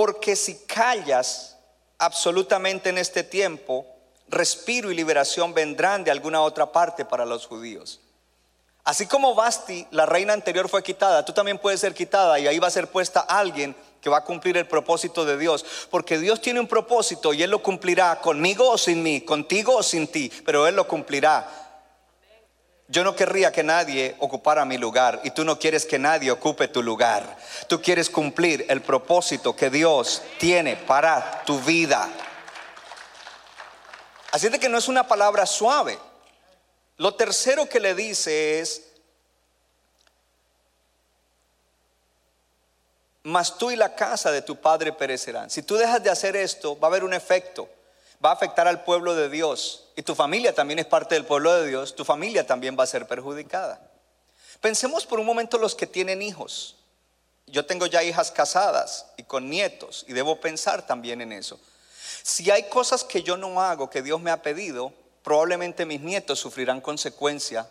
Porque 0.00 0.34
si 0.34 0.54
callas 0.64 1.58
absolutamente 1.98 2.88
en 2.88 2.96
este 2.96 3.22
tiempo, 3.22 3.84
respiro 4.28 4.90
y 4.90 4.94
liberación 4.94 5.52
vendrán 5.52 6.04
de 6.04 6.10
alguna 6.10 6.40
otra 6.40 6.72
parte 6.72 7.04
para 7.04 7.26
los 7.26 7.46
judíos. 7.46 8.00
Así 8.82 9.04
como 9.04 9.34
Basti, 9.34 9.86
la 9.90 10.06
reina 10.06 10.32
anterior, 10.32 10.70
fue 10.70 10.82
quitada, 10.82 11.22
tú 11.22 11.34
también 11.34 11.58
puedes 11.58 11.80
ser 11.80 11.92
quitada 11.92 12.38
y 12.38 12.46
ahí 12.46 12.58
va 12.58 12.68
a 12.68 12.70
ser 12.70 12.86
puesta 12.86 13.20
alguien 13.20 13.76
que 14.00 14.08
va 14.08 14.16
a 14.16 14.24
cumplir 14.24 14.56
el 14.56 14.66
propósito 14.66 15.26
de 15.26 15.36
Dios. 15.36 15.66
Porque 15.90 16.16
Dios 16.16 16.40
tiene 16.40 16.60
un 16.60 16.66
propósito 16.66 17.34
y 17.34 17.42
Él 17.42 17.50
lo 17.50 17.62
cumplirá 17.62 18.22
conmigo 18.22 18.70
o 18.70 18.78
sin 18.78 19.02
mí, 19.02 19.20
contigo 19.20 19.76
o 19.76 19.82
sin 19.82 20.08
ti, 20.08 20.32
pero 20.46 20.66
Él 20.66 20.76
lo 20.76 20.88
cumplirá. 20.88 21.59
Yo 22.90 23.04
no 23.04 23.14
querría 23.14 23.52
que 23.52 23.62
nadie 23.62 24.16
ocupara 24.18 24.64
mi 24.64 24.76
lugar 24.76 25.20
y 25.22 25.30
tú 25.30 25.44
no 25.44 25.60
quieres 25.60 25.86
que 25.86 25.96
nadie 25.96 26.32
ocupe 26.32 26.66
tu 26.66 26.82
lugar. 26.82 27.38
Tú 27.68 27.80
quieres 27.80 28.10
cumplir 28.10 28.66
el 28.68 28.82
propósito 28.82 29.54
que 29.54 29.70
Dios 29.70 30.22
tiene 30.40 30.74
para 30.74 31.44
tu 31.44 31.60
vida. 31.60 32.08
Así 34.32 34.48
de 34.48 34.58
que 34.58 34.68
no 34.68 34.76
es 34.76 34.88
una 34.88 35.06
palabra 35.06 35.46
suave. 35.46 36.00
Lo 36.96 37.14
tercero 37.14 37.68
que 37.68 37.78
le 37.78 37.94
dice 37.94 38.58
es, 38.58 38.82
mas 43.22 43.56
tú 43.56 43.70
y 43.70 43.76
la 43.76 43.94
casa 43.94 44.32
de 44.32 44.42
tu 44.42 44.56
padre 44.56 44.92
perecerán. 44.92 45.48
Si 45.48 45.62
tú 45.62 45.76
dejas 45.76 46.02
de 46.02 46.10
hacer 46.10 46.34
esto, 46.34 46.76
va 46.76 46.88
a 46.88 46.90
haber 46.90 47.04
un 47.04 47.14
efecto 47.14 47.68
va 48.24 48.30
a 48.30 48.34
afectar 48.34 48.68
al 48.68 48.84
pueblo 48.84 49.14
de 49.14 49.28
Dios 49.28 49.88
y 49.96 50.02
tu 50.02 50.14
familia 50.14 50.54
también 50.54 50.78
es 50.78 50.86
parte 50.86 51.14
del 51.14 51.24
pueblo 51.24 51.54
de 51.54 51.68
Dios, 51.68 51.94
tu 51.94 52.04
familia 52.04 52.46
también 52.46 52.76
va 52.78 52.84
a 52.84 52.86
ser 52.86 53.06
perjudicada. 53.06 53.80
Pensemos 54.60 55.06
por 55.06 55.18
un 55.18 55.26
momento 55.26 55.56
los 55.58 55.74
que 55.74 55.86
tienen 55.86 56.20
hijos. 56.20 56.76
Yo 57.46 57.64
tengo 57.66 57.86
ya 57.86 58.02
hijas 58.02 58.30
casadas 58.30 59.06
y 59.16 59.24
con 59.24 59.48
nietos 59.48 60.04
y 60.06 60.12
debo 60.12 60.40
pensar 60.40 60.86
también 60.86 61.20
en 61.20 61.32
eso. 61.32 61.58
Si 62.22 62.50
hay 62.50 62.68
cosas 62.68 63.02
que 63.02 63.22
yo 63.22 63.36
no 63.36 63.60
hago 63.62 63.88
que 63.88 64.02
Dios 64.02 64.20
me 64.20 64.30
ha 64.30 64.42
pedido, 64.42 64.92
probablemente 65.22 65.86
mis 65.86 66.00
nietos 66.00 66.38
sufrirán 66.38 66.80
consecuencia 66.80 67.68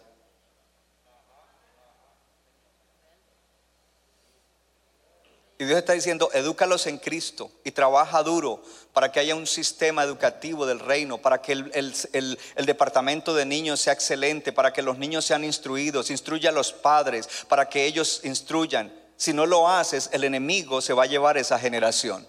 Y 5.62 5.66
Dios 5.66 5.78
está 5.78 5.92
diciendo, 5.92 6.30
edúcalos 6.34 6.88
en 6.88 6.98
Cristo 7.00 7.52
y 7.66 7.72
trabaja 7.72 8.24
duro 8.24 8.64
para 8.94 9.12
que 9.12 9.20
haya 9.20 9.36
un 9.36 9.46
sistema 9.46 10.06
educativo 10.06 10.66
del 10.66 10.80
reino, 10.80 11.18
para 11.18 11.42
que 11.42 11.52
el, 11.52 12.40
departamento 12.66 13.36
de 13.36 13.46
niños 13.46 13.82
sea 13.82 13.92
excelente, 13.92 14.54
para 14.54 14.72
que 14.72 14.82
los 14.82 14.98
niños 14.98 15.26
sean 15.26 15.44
instruidos, 15.44 16.12
instruya 16.12 16.52
a 16.52 16.54
los 16.54 16.72
padres, 16.72 17.28
para 17.50 17.68
que 17.68 17.86
ellos 17.86 18.22
instruyan. 18.24 18.90
Si 19.18 19.34
no 19.34 19.46
lo 19.46 19.68
haces, 19.68 20.10
el 20.14 20.24
enemigo 20.24 20.80
se 20.80 20.94
va 20.94 21.04
a 21.04 21.08
llevar 21.08 21.38
esa 21.38 21.60
generación. 21.60 22.26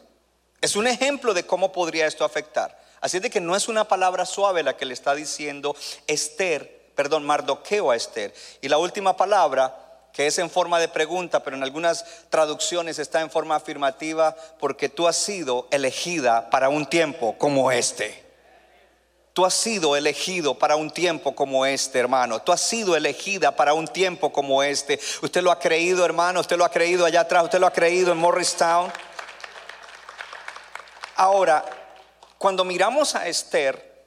Es 0.61 0.75
un 0.75 0.89
ejemplo 0.89 1.33
de 1.33 1.47
cómo 1.47 1.71
podría 1.71 2.09
esto 2.09 2.25
afectar. 2.25 2.83
Así 3.01 3.21
de 3.21 3.31
que 3.31 3.41
no 3.41 3.55
es 3.55 3.69
una 3.69 3.87
palabra 3.87 4.27
suave 4.27 4.65
la 4.65 4.77
que 4.77 4.87
le 4.87 4.95
está 4.95 5.15
diciendo 5.15 5.77
Esther, 6.09 6.91
perdón, 6.97 7.25
Mardoqueo 7.25 7.93
a 7.93 7.97
Esther. 7.97 8.35
Y 8.61 8.67
la 8.67 8.79
última 8.79 9.17
palabra 9.17 9.90
que 10.13 10.27
es 10.27 10.39
en 10.39 10.51
forma 10.51 10.79
de 10.79 10.89
pregunta, 10.89 11.43
pero 11.43 11.57
en 11.57 11.63
algunas 11.63 12.05
traducciones 12.31 12.99
está 12.99 13.21
en 13.21 13.31
forma 13.31 13.57
afirmativa, 13.57 14.37
porque 14.59 14.89
tú 14.89 15.07
has 15.07 15.17
sido 15.17 15.69
elegida 15.71 16.51
para 16.51 16.69
un 16.69 16.87
tiempo 16.87 17.37
como 17.39 17.71
este. 17.71 18.31
Tú 19.33 19.45
has 19.45 19.55
sido 19.55 19.97
elegido 19.97 20.59
para 20.59 20.75
un 20.77 20.91
tiempo 20.91 21.35
como 21.35 21.65
este, 21.65 21.99
hermano. 21.99 22.43
Tú 22.43 22.51
has 22.53 22.61
sido 22.61 22.97
elegida 22.97 23.55
para 23.55 23.75
un 23.75 23.87
tiempo 23.87 24.33
como 24.33 24.63
este. 24.63 24.99
Usted 25.23 25.43
lo 25.43 25.53
ha 25.53 25.59
creído, 25.59 26.05
hermano. 26.05 26.41
Usted 26.41 26.57
lo 26.57 26.65
ha 26.65 26.71
creído 26.71 27.07
allá 27.07 27.21
atrás. 27.21 27.45
Usted 27.45 27.61
lo 27.61 27.67
ha 27.67 27.73
creído 27.73 28.11
en 28.11 28.19
Morristown. 28.19 28.93
Ahora, 31.15 31.65
cuando 32.39 32.65
miramos 32.65 33.15
a 33.15 33.29
Esther, 33.29 34.05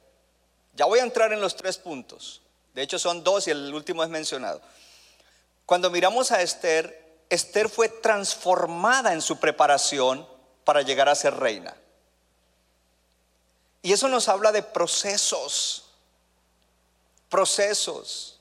ya 0.74 0.84
voy 0.84 0.98
a 0.98 1.04
entrar 1.04 1.32
en 1.32 1.40
los 1.40 1.56
tres 1.56 1.78
puntos. 1.78 2.42
De 2.74 2.82
hecho, 2.82 2.98
son 2.98 3.24
dos 3.24 3.48
y 3.48 3.50
el 3.50 3.72
último 3.72 4.02
es 4.04 4.10
mencionado. 4.10 4.60
Cuando 5.66 5.90
miramos 5.90 6.30
a 6.30 6.42
Esther, 6.42 7.22
Esther 7.30 7.68
fue 7.68 7.88
transformada 7.88 9.12
en 9.12 9.22
su 9.22 9.38
preparación 9.38 10.28
para 10.64 10.82
llegar 10.82 11.08
a 11.08 11.14
ser 11.14 11.34
reina. 11.34 11.74
Y 13.82 13.92
eso 13.92 14.08
nos 14.08 14.28
habla 14.28 14.52
de 14.52 14.62
procesos, 14.62 15.90
procesos. 17.28 18.40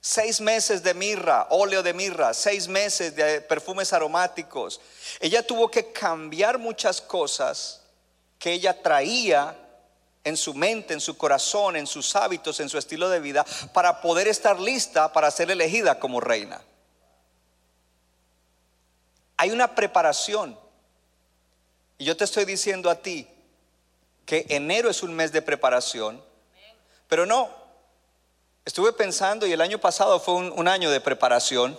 Seis 0.00 0.40
meses 0.40 0.82
de 0.82 0.94
mirra, 0.94 1.48
óleo 1.50 1.82
de 1.82 1.92
mirra, 1.92 2.32
seis 2.32 2.68
meses 2.68 3.16
de 3.16 3.40
perfumes 3.40 3.92
aromáticos. 3.92 4.80
Ella 5.18 5.44
tuvo 5.44 5.70
que 5.70 5.92
cambiar 5.92 6.58
muchas 6.58 7.00
cosas 7.00 7.80
que 8.38 8.52
ella 8.52 8.80
traía 8.82 9.65
en 10.26 10.36
su 10.36 10.54
mente, 10.54 10.92
en 10.92 11.00
su 11.00 11.16
corazón, 11.16 11.76
en 11.76 11.86
sus 11.86 12.16
hábitos, 12.16 12.58
en 12.58 12.68
su 12.68 12.78
estilo 12.78 13.08
de 13.08 13.20
vida, 13.20 13.46
para 13.72 14.00
poder 14.00 14.26
estar 14.26 14.58
lista 14.58 15.12
para 15.12 15.30
ser 15.30 15.52
elegida 15.52 16.00
como 16.00 16.20
reina. 16.20 16.60
Hay 19.36 19.52
una 19.52 19.76
preparación. 19.76 20.58
Y 21.96 22.04
yo 22.04 22.16
te 22.16 22.24
estoy 22.24 22.44
diciendo 22.44 22.90
a 22.90 22.96
ti 22.96 23.28
que 24.24 24.46
enero 24.48 24.90
es 24.90 25.04
un 25.04 25.14
mes 25.14 25.30
de 25.30 25.42
preparación, 25.42 26.20
pero 27.06 27.24
no. 27.24 27.48
Estuve 28.64 28.92
pensando 28.92 29.46
y 29.46 29.52
el 29.52 29.60
año 29.60 29.78
pasado 29.78 30.18
fue 30.18 30.34
un, 30.34 30.66
año 30.66 30.90
de 30.90 31.00
preparación. 31.00 31.78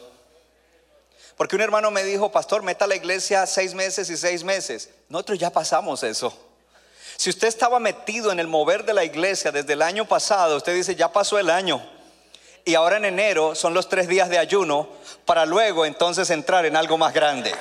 Porque 1.35 1.57
un 1.57 1.61
hermano 1.61 1.91
me 1.91 2.05
dijo, 2.05 2.31
pastor, 2.31 2.63
meta 2.63 2.85
a 2.85 2.87
la 2.87 2.95
iglesia 2.95 3.45
seis 3.45 3.73
meses 3.73 4.09
y 4.09 4.15
seis 4.15 4.45
meses. 4.45 4.89
Nosotros 5.09 5.37
ya 5.37 5.51
pasamos 5.51 6.01
eso. 6.03 6.46
Si 7.17 7.31
usted 7.31 7.47
estaba 7.47 7.79
metido 7.79 8.31
en 8.31 8.39
el 8.39 8.47
mover 8.47 8.85
de 8.85 8.93
la 8.93 9.03
iglesia 9.03 9.51
desde 9.51 9.73
el 9.73 9.81
año 9.81 10.05
pasado, 10.05 10.55
usted 10.55 10.75
dice, 10.75 10.95
ya 10.95 11.11
pasó 11.11 11.39
el 11.39 11.49
año. 11.49 11.81
Y 12.63 12.75
ahora 12.75 12.97
en 12.97 13.05
enero 13.05 13.55
son 13.55 13.73
los 13.73 13.89
tres 13.89 14.07
días 14.07 14.29
de 14.29 14.37
ayuno 14.37 14.87
para 15.25 15.45
luego 15.45 15.85
entonces 15.85 16.29
entrar 16.29 16.65
en 16.65 16.75
algo 16.75 16.97
más 16.97 17.13
grande. 17.13 17.51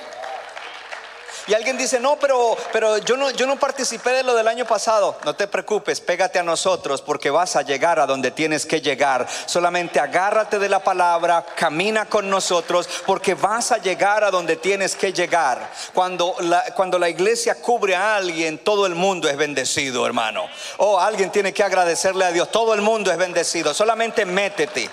Y 1.48 1.54
alguien 1.54 1.78
dice, 1.78 2.00
no, 2.00 2.16
pero, 2.16 2.56
pero 2.72 2.98
yo, 2.98 3.16
no, 3.16 3.30
yo 3.30 3.46
no 3.46 3.56
participé 3.56 4.10
de 4.10 4.24
lo 4.24 4.34
del 4.34 4.48
año 4.48 4.64
pasado. 4.64 5.16
No 5.24 5.34
te 5.34 5.46
preocupes, 5.46 6.00
pégate 6.00 6.40
a 6.40 6.42
nosotros 6.42 7.02
porque 7.02 7.30
vas 7.30 7.54
a 7.54 7.62
llegar 7.62 8.00
a 8.00 8.06
donde 8.06 8.32
tienes 8.32 8.66
que 8.66 8.80
llegar. 8.80 9.28
Solamente 9.46 10.00
agárrate 10.00 10.58
de 10.58 10.68
la 10.68 10.82
palabra, 10.82 11.46
camina 11.54 12.06
con 12.06 12.28
nosotros 12.28 12.88
porque 13.06 13.34
vas 13.34 13.70
a 13.70 13.78
llegar 13.78 14.24
a 14.24 14.32
donde 14.32 14.56
tienes 14.56 14.96
que 14.96 15.12
llegar. 15.12 15.70
Cuando 15.94 16.34
la, 16.40 16.64
cuando 16.74 16.98
la 16.98 17.08
iglesia 17.08 17.54
cubre 17.60 17.94
a 17.94 18.16
alguien, 18.16 18.58
todo 18.58 18.84
el 18.84 18.96
mundo 18.96 19.28
es 19.28 19.36
bendecido, 19.36 20.04
hermano. 20.04 20.48
Oh, 20.78 20.98
alguien 20.98 21.30
tiene 21.30 21.54
que 21.54 21.62
agradecerle 21.62 22.24
a 22.24 22.32
Dios. 22.32 22.50
Todo 22.50 22.74
el 22.74 22.82
mundo 22.82 23.12
es 23.12 23.18
bendecido. 23.18 23.72
Solamente 23.72 24.24
métete. 24.24 24.90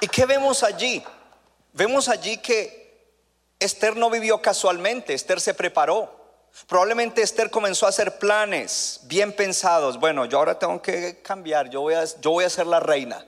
¿Y 0.00 0.06
qué 0.06 0.24
vemos 0.24 0.62
allí? 0.62 1.02
Vemos 1.72 2.08
allí 2.08 2.36
que 2.38 2.85
Esther 3.58 3.96
no 3.96 4.10
vivió 4.10 4.42
casualmente, 4.42 5.14
Esther 5.14 5.40
se 5.40 5.54
preparó. 5.54 6.14
Probablemente 6.66 7.22
Esther 7.22 7.50
comenzó 7.50 7.86
a 7.86 7.90
hacer 7.90 8.18
planes 8.18 9.00
bien 9.04 9.32
pensados. 9.32 9.98
Bueno, 9.98 10.24
yo 10.24 10.38
ahora 10.38 10.58
tengo 10.58 10.80
que 10.80 11.20
cambiar, 11.22 11.68
yo 11.68 11.82
voy 11.82 11.94
a, 11.94 12.04
yo 12.04 12.30
voy 12.30 12.44
a 12.44 12.50
ser 12.50 12.66
la 12.66 12.80
reina. 12.80 13.24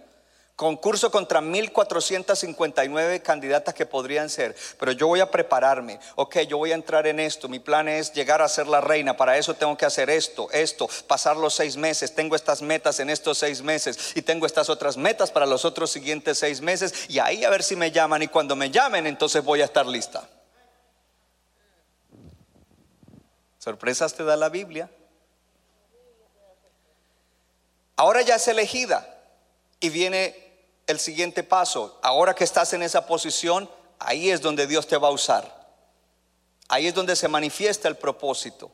Concurso 0.58 1.12
contra 1.12 1.40
1459 1.40 3.22
candidatas 3.22 3.72
que 3.74 3.86
podrían 3.86 4.28
ser, 4.28 4.56
pero 4.76 4.90
yo 4.90 5.06
voy 5.06 5.20
a 5.20 5.30
prepararme. 5.30 6.00
Ok, 6.16 6.38
yo 6.48 6.58
voy 6.58 6.72
a 6.72 6.74
entrar 6.74 7.06
en 7.06 7.20
esto. 7.20 7.48
Mi 7.48 7.60
plan 7.60 7.86
es 7.86 8.12
llegar 8.12 8.42
a 8.42 8.48
ser 8.48 8.66
la 8.66 8.80
reina. 8.80 9.16
Para 9.16 9.38
eso 9.38 9.54
tengo 9.54 9.76
que 9.76 9.86
hacer 9.86 10.10
esto, 10.10 10.50
esto, 10.50 10.90
pasar 11.06 11.36
los 11.36 11.54
seis 11.54 11.76
meses. 11.76 12.12
Tengo 12.12 12.34
estas 12.34 12.60
metas 12.60 12.98
en 12.98 13.08
estos 13.08 13.38
seis 13.38 13.62
meses 13.62 14.16
y 14.16 14.22
tengo 14.22 14.46
estas 14.46 14.68
otras 14.68 14.96
metas 14.96 15.30
para 15.30 15.46
los 15.46 15.64
otros 15.64 15.92
siguientes 15.92 16.40
seis 16.40 16.60
meses. 16.60 17.08
Y 17.08 17.20
ahí 17.20 17.44
a 17.44 17.50
ver 17.50 17.62
si 17.62 17.76
me 17.76 17.92
llaman. 17.92 18.24
Y 18.24 18.26
cuando 18.26 18.56
me 18.56 18.68
llamen, 18.68 19.06
entonces 19.06 19.44
voy 19.44 19.62
a 19.62 19.66
estar 19.66 19.86
lista. 19.86 20.28
Sorpresas 23.60 24.12
te 24.12 24.24
da 24.24 24.34
la 24.34 24.48
Biblia. 24.48 24.90
Ahora 27.94 28.22
ya 28.22 28.34
es 28.34 28.48
elegida 28.48 29.22
y 29.78 29.90
viene 29.90 30.47
el 30.88 30.98
siguiente 30.98 31.44
paso. 31.44 31.98
Ahora 32.02 32.34
que 32.34 32.42
estás 32.44 32.72
en 32.72 32.82
esa 32.82 33.06
posición, 33.06 33.70
ahí 34.00 34.30
es 34.30 34.40
donde 34.40 34.66
Dios 34.66 34.88
te 34.88 34.96
va 34.96 35.08
a 35.08 35.12
usar. 35.12 35.56
Ahí 36.68 36.88
es 36.88 36.94
donde 36.94 37.14
se 37.14 37.28
manifiesta 37.28 37.88
el 37.88 37.96
propósito. 37.96 38.70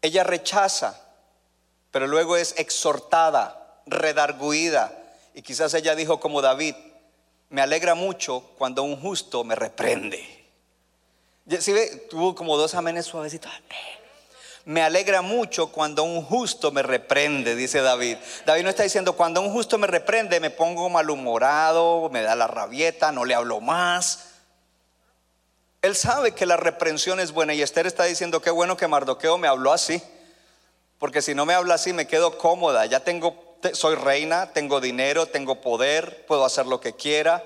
Ella 0.00 0.24
rechaza, 0.24 1.00
pero 1.90 2.06
luego 2.06 2.36
es 2.36 2.54
exhortada, 2.58 3.80
redarguida. 3.86 4.98
Y 5.34 5.42
quizás 5.42 5.72
ella 5.74 5.94
dijo 5.94 6.18
como 6.18 6.42
David, 6.42 6.74
me 7.50 7.62
alegra 7.62 7.94
mucho 7.94 8.40
cuando 8.58 8.82
un 8.82 9.00
justo 9.00 9.44
me 9.44 9.54
reprende. 9.54 10.26
¿Sí 11.60 11.72
ve? 11.72 12.06
Tuvo 12.10 12.34
como 12.34 12.56
dos 12.56 12.74
amenes 12.74 13.06
suavecitos. 13.06 13.52
Amén. 13.52 14.01
Me 14.64 14.82
alegra 14.82 15.22
mucho 15.22 15.72
cuando 15.72 16.04
un 16.04 16.22
justo 16.22 16.70
me 16.70 16.82
reprende, 16.82 17.56
dice 17.56 17.80
David. 17.80 18.16
David 18.46 18.62
no 18.62 18.70
está 18.70 18.84
diciendo, 18.84 19.14
cuando 19.14 19.40
un 19.40 19.52
justo 19.52 19.76
me 19.76 19.88
reprende 19.88 20.38
me 20.38 20.50
pongo 20.50 20.88
malhumorado, 20.88 22.08
me 22.10 22.22
da 22.22 22.36
la 22.36 22.46
rabieta, 22.46 23.10
no 23.10 23.24
le 23.24 23.34
hablo 23.34 23.60
más. 23.60 24.28
Él 25.82 25.96
sabe 25.96 26.32
que 26.32 26.46
la 26.46 26.56
reprensión 26.56 27.18
es 27.18 27.32
buena 27.32 27.54
y 27.54 27.62
Esther 27.62 27.88
está 27.88 28.04
diciendo, 28.04 28.40
qué 28.40 28.50
bueno 28.50 28.76
que 28.76 28.86
Mardoqueo 28.86 29.36
me 29.36 29.48
habló 29.48 29.72
así. 29.72 30.00
Porque 30.98 31.22
si 31.22 31.34
no 31.34 31.44
me 31.44 31.54
habla 31.54 31.74
así 31.74 31.92
me 31.92 32.06
quedo 32.06 32.38
cómoda, 32.38 32.86
ya 32.86 33.00
tengo, 33.00 33.56
soy 33.72 33.96
reina, 33.96 34.52
tengo 34.52 34.80
dinero, 34.80 35.26
tengo 35.26 35.60
poder, 35.60 36.24
puedo 36.26 36.44
hacer 36.44 36.66
lo 36.66 36.80
que 36.80 36.94
quiera, 36.94 37.42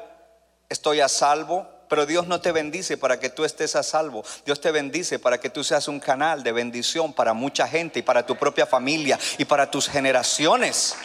estoy 0.69 1.01
a 1.01 1.09
salvo. 1.09 1.67
Pero 1.89 2.07
Dios 2.07 2.27
no 2.27 2.41
te 2.41 2.53
bendice 2.53 2.97
para 2.97 3.21
que 3.21 3.31
tú 3.31 3.45
estés 3.45 3.77
a 3.77 3.83
salvo. 3.83 4.25
Dios 4.45 4.61
te 4.61 4.71
bendice 4.71 5.19
para 5.19 5.39
que 5.39 5.51
tú 5.51 5.63
seas 5.63 5.89
un 5.89 6.01
canal 6.01 6.43
de 6.43 6.53
bendición 6.53 7.13
para 7.13 7.33
mucha 7.33 7.69
gente 7.69 8.01
y 8.01 8.03
para 8.03 8.27
tu 8.27 8.37
propia 8.37 8.67
familia 8.67 9.19
y 9.39 9.45
para 9.45 9.71
tus 9.71 9.89
generaciones. 9.89 10.97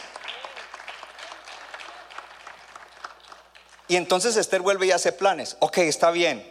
Y 3.88 3.96
entonces 3.96 4.36
Esther 4.36 4.62
vuelve 4.62 4.86
y 4.86 4.90
hace 4.90 5.12
planes. 5.12 5.56
Ok, 5.60 5.78
está 5.78 6.10
bien, 6.10 6.44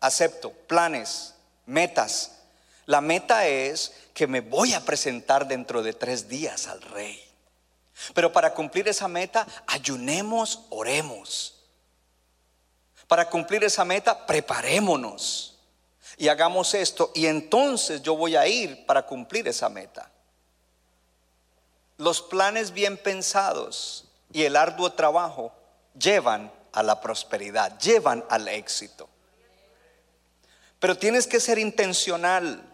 acepto, 0.00 0.50
planes, 0.50 1.34
metas. 1.64 2.32
La 2.86 3.00
meta 3.00 3.46
es 3.46 3.92
que 4.12 4.26
me 4.26 4.40
voy 4.40 4.74
a 4.74 4.80
presentar 4.80 5.46
dentro 5.46 5.82
de 5.82 5.92
tres 5.92 6.28
días 6.28 6.66
al 6.66 6.82
rey. 6.82 7.22
Pero 8.14 8.32
para 8.32 8.52
cumplir 8.52 8.88
esa 8.88 9.08
meta, 9.08 9.46
ayunemos, 9.66 10.66
oremos. 10.70 11.61
Para 13.12 13.28
cumplir 13.28 13.62
esa 13.62 13.84
meta, 13.84 14.24
preparémonos 14.24 15.58
y 16.16 16.28
hagamos 16.28 16.72
esto 16.72 17.12
y 17.14 17.26
entonces 17.26 18.00
yo 18.00 18.16
voy 18.16 18.36
a 18.36 18.46
ir 18.46 18.86
para 18.86 19.04
cumplir 19.04 19.46
esa 19.46 19.68
meta. 19.68 20.10
Los 21.98 22.22
planes 22.22 22.72
bien 22.72 22.96
pensados 22.96 24.06
y 24.32 24.44
el 24.44 24.56
arduo 24.56 24.94
trabajo 24.94 25.52
llevan 25.94 26.50
a 26.72 26.82
la 26.82 27.02
prosperidad, 27.02 27.78
llevan 27.78 28.24
al 28.30 28.48
éxito. 28.48 29.10
Pero 30.80 30.96
tienes 30.96 31.26
que 31.26 31.38
ser 31.38 31.58
intencional. 31.58 32.66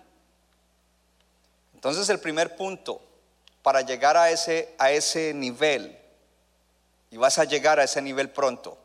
Entonces 1.75 2.09
el 2.11 2.21
primer 2.21 2.55
punto 2.55 3.03
para 3.61 3.81
llegar 3.81 4.17
a 4.17 4.31
ese, 4.31 4.73
a 4.79 4.93
ese 4.93 5.35
nivel, 5.35 5.99
y 7.11 7.17
vas 7.17 7.41
a 7.41 7.45
llegar 7.45 7.81
a 7.81 7.83
ese 7.83 8.01
nivel 8.01 8.31
pronto, 8.31 8.79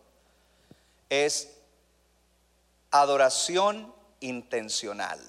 es 1.13 1.49
adoración 2.91 3.93
intencional. 4.19 5.19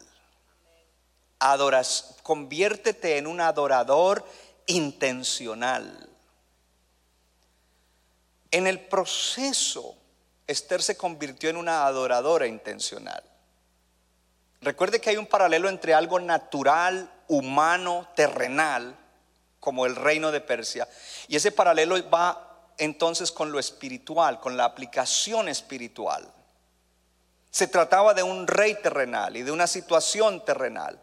Adoras, 1.38 2.16
conviértete 2.22 3.18
en 3.18 3.26
un 3.26 3.40
adorador 3.40 4.24
intencional. 4.66 6.08
En 8.50 8.66
el 8.66 8.80
proceso, 8.80 9.96
Esther 10.46 10.82
se 10.82 10.96
convirtió 10.96 11.50
en 11.50 11.56
una 11.56 11.86
adoradora 11.86 12.46
intencional. 12.46 13.22
Recuerde 14.60 15.00
que 15.00 15.10
hay 15.10 15.16
un 15.16 15.26
paralelo 15.26 15.68
entre 15.68 15.92
algo 15.92 16.20
natural, 16.20 17.12
humano, 17.28 18.08
terrenal, 18.14 18.96
como 19.60 19.86
el 19.86 19.96
reino 19.96 20.30
de 20.30 20.40
Persia, 20.40 20.88
y 21.28 21.36
ese 21.36 21.52
paralelo 21.52 21.96
va 22.10 22.53
entonces 22.78 23.32
con 23.32 23.52
lo 23.52 23.58
espiritual, 23.58 24.40
con 24.40 24.56
la 24.56 24.64
aplicación 24.64 25.48
espiritual. 25.48 26.30
Se 27.50 27.68
trataba 27.68 28.14
de 28.14 28.22
un 28.22 28.46
rey 28.46 28.74
terrenal 28.82 29.36
y 29.36 29.42
de 29.42 29.52
una 29.52 29.66
situación 29.66 30.44
terrenal, 30.44 31.00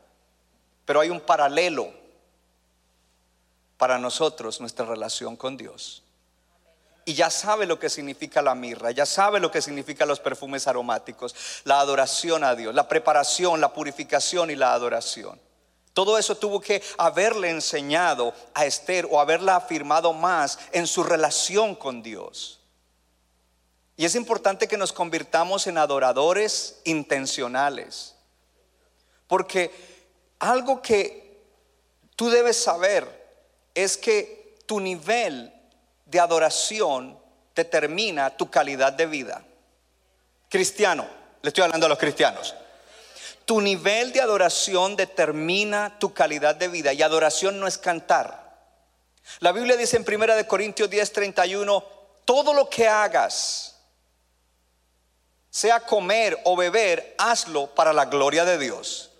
pero 0.85 0.99
hay 0.99 1.09
un 1.09 1.21
paralelo. 1.21 1.99
para 3.77 3.97
nosotros 3.97 4.61
nuestra 4.61 4.85
relación 4.85 5.35
con 5.35 5.57
Dios. 5.57 6.03
Y 7.03 7.15
ya 7.15 7.31
sabe 7.31 7.65
lo 7.65 7.79
que 7.79 7.89
significa 7.89 8.39
la 8.43 8.53
mirra, 8.53 8.91
ya 8.91 9.07
sabe 9.07 9.39
lo 9.39 9.49
que 9.49 9.59
significan 9.59 10.07
los 10.07 10.19
perfumes 10.19 10.67
aromáticos, 10.67 11.35
la 11.63 11.79
adoración 11.79 12.43
a 12.43 12.53
Dios, 12.53 12.75
la 12.75 12.87
preparación, 12.87 13.59
la 13.59 13.73
purificación 13.73 14.51
y 14.51 14.55
la 14.55 14.73
adoración. 14.73 15.41
Todo 15.93 16.17
eso 16.17 16.35
tuvo 16.35 16.61
que 16.61 16.81
haberle 16.97 17.49
enseñado 17.49 18.33
a 18.53 18.65
Esther 18.65 19.07
o 19.09 19.19
haberla 19.19 19.57
afirmado 19.57 20.13
más 20.13 20.57
en 20.71 20.87
su 20.87 21.03
relación 21.03 21.75
con 21.75 22.01
Dios. 22.01 22.59
Y 23.97 24.05
es 24.05 24.15
importante 24.15 24.67
que 24.67 24.77
nos 24.77 24.93
convirtamos 24.93 25.67
en 25.67 25.77
adoradores 25.77 26.79
intencionales. 26.85 28.15
Porque 29.27 29.71
algo 30.39 30.81
que 30.81 31.39
tú 32.15 32.29
debes 32.29 32.57
saber 32.57 33.37
es 33.75 33.97
que 33.97 34.57
tu 34.65 34.79
nivel 34.79 35.53
de 36.05 36.19
adoración 36.19 37.19
determina 37.53 38.35
tu 38.35 38.49
calidad 38.49 38.93
de 38.93 39.05
vida. 39.05 39.43
Cristiano, 40.49 41.07
le 41.41 41.49
estoy 41.49 41.63
hablando 41.63 41.85
a 41.85 41.89
los 41.89 41.97
cristianos. 41.97 42.55
Tu 43.51 43.59
nivel 43.59 44.13
de 44.13 44.21
adoración 44.21 44.95
determina 44.95 45.99
tu 45.99 46.13
calidad 46.13 46.55
de 46.55 46.69
vida 46.69 46.93
y 46.93 47.01
adoración 47.01 47.59
no 47.59 47.67
es 47.67 47.77
cantar. 47.77 48.55
La 49.41 49.51
Biblia 49.51 49.75
dice 49.75 49.97
en 49.97 50.05
1 50.07 50.37
de 50.37 50.47
Corintios 50.47 50.89
10:31, 50.89 51.83
todo 52.23 52.53
lo 52.53 52.69
que 52.69 52.87
hagas, 52.87 53.75
sea 55.49 55.81
comer 55.81 56.39
o 56.45 56.55
beber, 56.55 57.13
hazlo 57.17 57.67
para 57.75 57.91
la 57.91 58.05
gloria 58.05 58.45
de 58.45 58.57
Dios. 58.57 59.10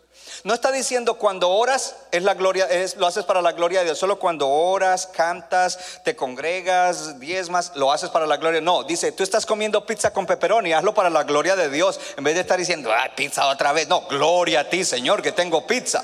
No 0.43 0.55
está 0.55 0.71
diciendo 0.71 1.15
cuando 1.15 1.49
oras 1.49 1.95
es 2.11 2.23
la 2.23 2.33
gloria, 2.33 2.65
es, 2.65 2.95
lo 2.95 3.05
haces 3.05 3.25
para 3.25 3.43
la 3.43 3.51
gloria 3.51 3.79
de 3.79 3.85
Dios. 3.85 3.99
Solo 3.99 4.17
cuando 4.17 4.49
oras, 4.49 5.05
cantas, 5.05 6.01
te 6.03 6.15
congregas, 6.15 7.19
diezmas, 7.19 7.73
lo 7.75 7.91
haces 7.91 8.09
para 8.09 8.25
la 8.25 8.37
gloria. 8.37 8.59
No, 8.59 8.83
dice, 8.83 9.11
tú 9.11 9.21
estás 9.21 9.45
comiendo 9.45 9.85
pizza 9.85 10.11
con 10.11 10.25
pepperoni, 10.25 10.73
hazlo 10.73 10.93
para 10.95 11.11
la 11.11 11.23
gloria 11.23 11.55
de 11.55 11.69
Dios. 11.69 11.99
En 12.17 12.23
vez 12.23 12.33
de 12.33 12.41
estar 12.41 12.57
diciendo, 12.57 12.91
ah, 12.91 13.09
pizza 13.15 13.47
otra 13.47 13.71
vez. 13.71 13.87
No, 13.87 14.01
gloria 14.07 14.61
a 14.61 14.69
ti, 14.69 14.83
Señor, 14.83 15.21
que 15.21 15.31
tengo 15.31 15.67
pizza. 15.67 16.03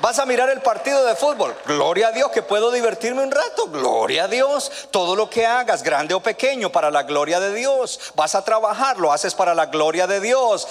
Vas 0.00 0.18
a 0.18 0.26
mirar 0.26 0.50
el 0.50 0.60
partido 0.60 1.02
de 1.06 1.16
fútbol. 1.16 1.56
Gloria 1.64 2.08
a 2.08 2.12
Dios 2.12 2.30
que 2.30 2.42
puedo 2.42 2.70
divertirme 2.70 3.22
un 3.22 3.30
rato. 3.30 3.68
Gloria 3.68 4.24
a 4.24 4.28
Dios. 4.28 4.70
Todo 4.90 5.16
lo 5.16 5.30
que 5.30 5.46
hagas, 5.46 5.82
grande 5.82 6.12
o 6.12 6.20
pequeño, 6.20 6.70
para 6.70 6.90
la 6.90 7.04
gloria 7.04 7.40
de 7.40 7.54
Dios. 7.54 8.12
Vas 8.14 8.34
a 8.34 8.44
trabajar, 8.44 8.98
lo 8.98 9.10
haces 9.10 9.34
para 9.34 9.54
la 9.54 9.66
gloria 9.66 10.06
de 10.06 10.20
Dios. 10.20 10.68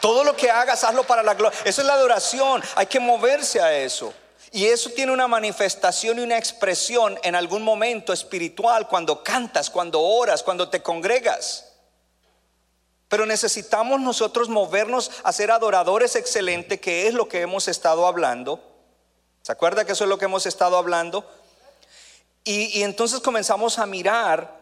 Todo 0.00 0.24
lo 0.24 0.34
que 0.34 0.50
hagas, 0.50 0.82
hazlo 0.84 1.04
para 1.04 1.22
la 1.22 1.34
gloria. 1.34 1.58
Eso 1.64 1.82
es 1.82 1.86
la 1.86 1.94
adoración. 1.94 2.62
Hay 2.74 2.86
que 2.86 3.00
moverse 3.00 3.60
a 3.60 3.76
eso. 3.76 4.12
Y 4.52 4.66
eso 4.66 4.90
tiene 4.90 5.12
una 5.12 5.28
manifestación 5.28 6.18
y 6.18 6.22
una 6.22 6.38
expresión 6.38 7.18
en 7.22 7.34
algún 7.34 7.62
momento 7.62 8.12
espiritual 8.12 8.88
cuando 8.88 9.22
cantas, 9.22 9.70
cuando 9.70 10.00
oras, 10.00 10.42
cuando 10.42 10.68
te 10.68 10.82
congregas. 10.82 11.66
Pero 13.08 13.26
necesitamos 13.26 14.00
nosotros 14.00 14.48
movernos 14.48 15.10
a 15.22 15.32
ser 15.32 15.50
adoradores 15.50 16.16
excelentes, 16.16 16.80
que 16.80 17.06
es 17.06 17.14
lo 17.14 17.28
que 17.28 17.42
hemos 17.42 17.68
estado 17.68 18.06
hablando. 18.06 18.60
¿Se 19.42 19.52
acuerda 19.52 19.84
que 19.84 19.92
eso 19.92 20.04
es 20.04 20.10
lo 20.10 20.18
que 20.18 20.24
hemos 20.24 20.46
estado 20.46 20.76
hablando? 20.76 21.28
Y, 22.42 22.78
y 22.78 22.82
entonces 22.82 23.20
comenzamos 23.20 23.78
a 23.78 23.86
mirar 23.86 24.58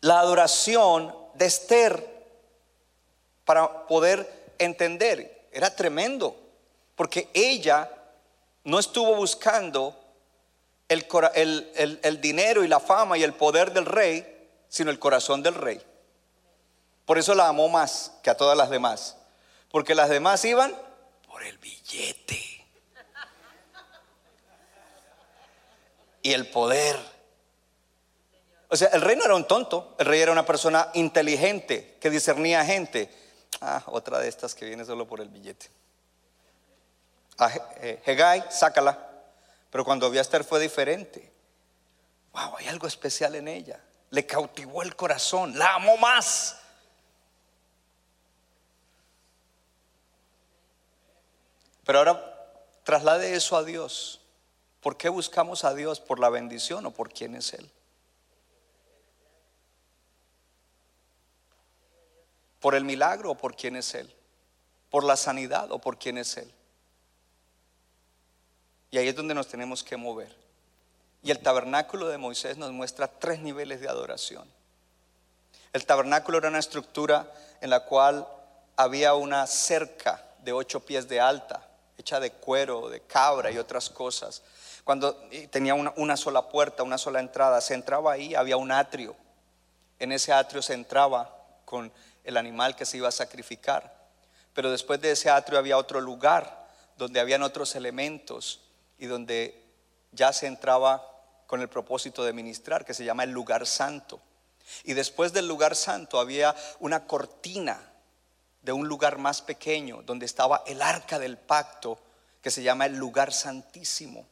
la 0.00 0.20
adoración 0.20 1.14
de 1.34 1.46
Esther 1.46 2.14
para 3.44 3.86
poder 3.86 4.43
entender. 4.64 5.48
Era 5.52 5.74
tremendo, 5.74 6.36
porque 6.96 7.28
ella 7.32 7.90
no 8.64 8.78
estuvo 8.78 9.14
buscando 9.14 9.98
el, 10.88 12.00
el, 12.02 12.20
dinero 12.20 12.64
y 12.64 12.68
la 12.68 12.80
fama 12.80 13.16
y 13.18 13.22
el 13.22 13.34
poder 13.34 13.72
del 13.72 13.86
rey, 13.86 14.48
sino 14.68 14.90
el 14.90 14.98
corazón 14.98 15.42
del 15.42 15.54
rey. 15.54 15.80
Por 17.04 17.18
eso 17.18 17.34
la 17.34 17.48
amó 17.48 17.68
más 17.68 18.12
que 18.22 18.30
a 18.30 18.36
todas 18.36 18.56
las 18.56 18.70
demás, 18.70 19.16
porque 19.70 19.94
las 19.94 20.08
demás 20.08 20.44
iban 20.44 20.74
por 21.26 21.42
el 21.42 21.58
billete 21.58 22.42
y 26.22 26.32
el 26.32 26.46
poder. 26.48 26.98
O 28.68 28.76
sea, 28.76 28.88
el 28.88 29.02
rey 29.02 29.14
no 29.14 29.24
era 29.24 29.36
un 29.36 29.46
tonto, 29.46 29.94
el 29.98 30.06
rey 30.06 30.20
era 30.20 30.32
una 30.32 30.46
persona 30.46 30.88
inteligente 30.94 31.96
que 32.00 32.10
discernía 32.10 32.64
gente 32.64 33.23
Ah, 33.66 33.82
otra 33.86 34.18
de 34.18 34.28
estas 34.28 34.54
que 34.54 34.66
viene 34.66 34.84
solo 34.84 35.06
por 35.06 35.22
el 35.22 35.30
billete. 35.30 35.70
A 37.38 37.50
eh, 37.80 38.02
Hegai, 38.04 38.44
sácala. 38.50 38.98
Pero 39.70 39.86
cuando 39.86 40.10
vio 40.10 40.20
a 40.20 40.22
Esther 40.22 40.44
fue 40.44 40.60
diferente. 40.60 41.32
Wow, 42.34 42.58
hay 42.58 42.68
algo 42.68 42.86
especial 42.86 43.34
en 43.36 43.48
ella. 43.48 43.80
Le 44.10 44.26
cautivó 44.26 44.82
el 44.82 44.94
corazón, 44.94 45.58
la 45.58 45.76
amó 45.76 45.96
más. 45.96 46.60
Pero 51.86 52.00
ahora 52.00 52.52
traslade 52.84 53.34
eso 53.34 53.56
a 53.56 53.64
Dios. 53.64 54.20
¿Por 54.82 54.98
qué 54.98 55.08
buscamos 55.08 55.64
a 55.64 55.72
Dios? 55.72 56.00
¿Por 56.00 56.18
la 56.18 56.28
bendición 56.28 56.84
o 56.84 56.90
por 56.90 57.10
quién 57.10 57.34
es 57.34 57.54
Él? 57.54 57.70
¿Por 62.64 62.74
el 62.74 62.84
milagro 62.84 63.32
o 63.32 63.34
por 63.34 63.54
quién 63.54 63.76
es 63.76 63.94
Él? 63.94 64.10
¿Por 64.88 65.04
la 65.04 65.16
sanidad 65.16 65.70
o 65.70 65.78
por 65.78 65.98
quién 65.98 66.16
es 66.16 66.38
Él? 66.38 66.50
Y 68.90 68.96
ahí 68.96 69.06
es 69.06 69.14
donde 69.14 69.34
nos 69.34 69.48
tenemos 69.48 69.84
que 69.84 69.98
mover. 69.98 70.34
Y 71.22 71.30
el 71.30 71.40
tabernáculo 71.40 72.08
de 72.08 72.16
Moisés 72.16 72.56
nos 72.56 72.72
muestra 72.72 73.06
tres 73.06 73.40
niveles 73.40 73.82
de 73.82 73.88
adoración. 73.90 74.48
El 75.74 75.84
tabernáculo 75.84 76.38
era 76.38 76.48
una 76.48 76.58
estructura 76.58 77.30
en 77.60 77.68
la 77.68 77.80
cual 77.84 78.26
había 78.76 79.12
una 79.12 79.46
cerca 79.46 80.24
de 80.38 80.54
ocho 80.54 80.80
pies 80.80 81.06
de 81.06 81.20
alta, 81.20 81.68
hecha 81.98 82.18
de 82.18 82.30
cuero, 82.30 82.88
de 82.88 83.02
cabra 83.02 83.50
y 83.50 83.58
otras 83.58 83.90
cosas. 83.90 84.42
Cuando 84.84 85.14
tenía 85.50 85.74
una, 85.74 85.92
una, 85.96 86.16
sola 86.16 86.48
puerta, 86.48 86.82
una 86.82 86.96
sola 86.96 87.20
entrada, 87.20 87.60
se 87.60 87.74
entraba 87.74 88.12
ahí, 88.12 88.34
había 88.34 88.56
un 88.56 88.72
atrio. 88.72 89.14
En 89.98 90.12
ese 90.12 90.32
atrio 90.32 90.62
se 90.62 90.72
entraba 90.72 91.30
con 91.66 91.92
el 92.24 92.36
animal 92.36 92.74
que 92.74 92.86
se 92.86 92.96
iba 92.96 93.08
a 93.08 93.12
sacrificar. 93.12 94.04
Pero 94.54 94.70
después 94.70 95.00
de 95.00 95.12
ese 95.12 95.30
atrio 95.30 95.58
había 95.58 95.78
otro 95.78 96.00
lugar 96.00 96.68
donde 96.96 97.20
habían 97.20 97.42
otros 97.42 97.74
elementos 97.74 98.60
y 98.98 99.06
donde 99.06 99.62
ya 100.12 100.32
se 100.32 100.46
entraba 100.46 101.06
con 101.46 101.60
el 101.60 101.68
propósito 101.68 102.24
de 102.24 102.32
ministrar, 102.32 102.84
que 102.84 102.94
se 102.94 103.04
llama 103.04 103.24
el 103.24 103.30
lugar 103.30 103.66
santo. 103.66 104.20
Y 104.84 104.94
después 104.94 105.32
del 105.32 105.46
lugar 105.46 105.76
santo 105.76 106.18
había 106.18 106.54
una 106.80 107.06
cortina 107.06 107.80
de 108.62 108.72
un 108.72 108.88
lugar 108.88 109.18
más 109.18 109.42
pequeño, 109.42 110.02
donde 110.02 110.24
estaba 110.24 110.62
el 110.66 110.80
arca 110.80 111.18
del 111.18 111.36
pacto, 111.36 111.98
que 112.40 112.50
se 112.50 112.62
llama 112.62 112.86
el 112.86 112.96
lugar 112.96 113.32
santísimo. 113.32 114.26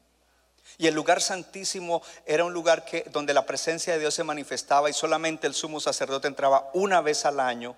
Y 0.79 0.87
el 0.87 0.95
lugar 0.95 1.21
santísimo 1.21 2.03
era 2.27 2.45
un 2.45 2.53
lugar 2.53 2.85
que, 2.85 3.05
donde 3.13 3.35
la 3.35 3.47
presencia 3.47 3.93
de 3.93 4.01
Dios 4.01 4.15
se 4.15 4.25
manifestaba 4.25 4.91
y 4.91 4.93
solamente 4.93 5.47
el 5.47 5.55
sumo 5.55 5.81
sacerdote 5.81 6.29
entraba 6.29 6.71
una 6.75 7.01
vez 7.01 7.25
al 7.25 7.41
año 7.41 7.77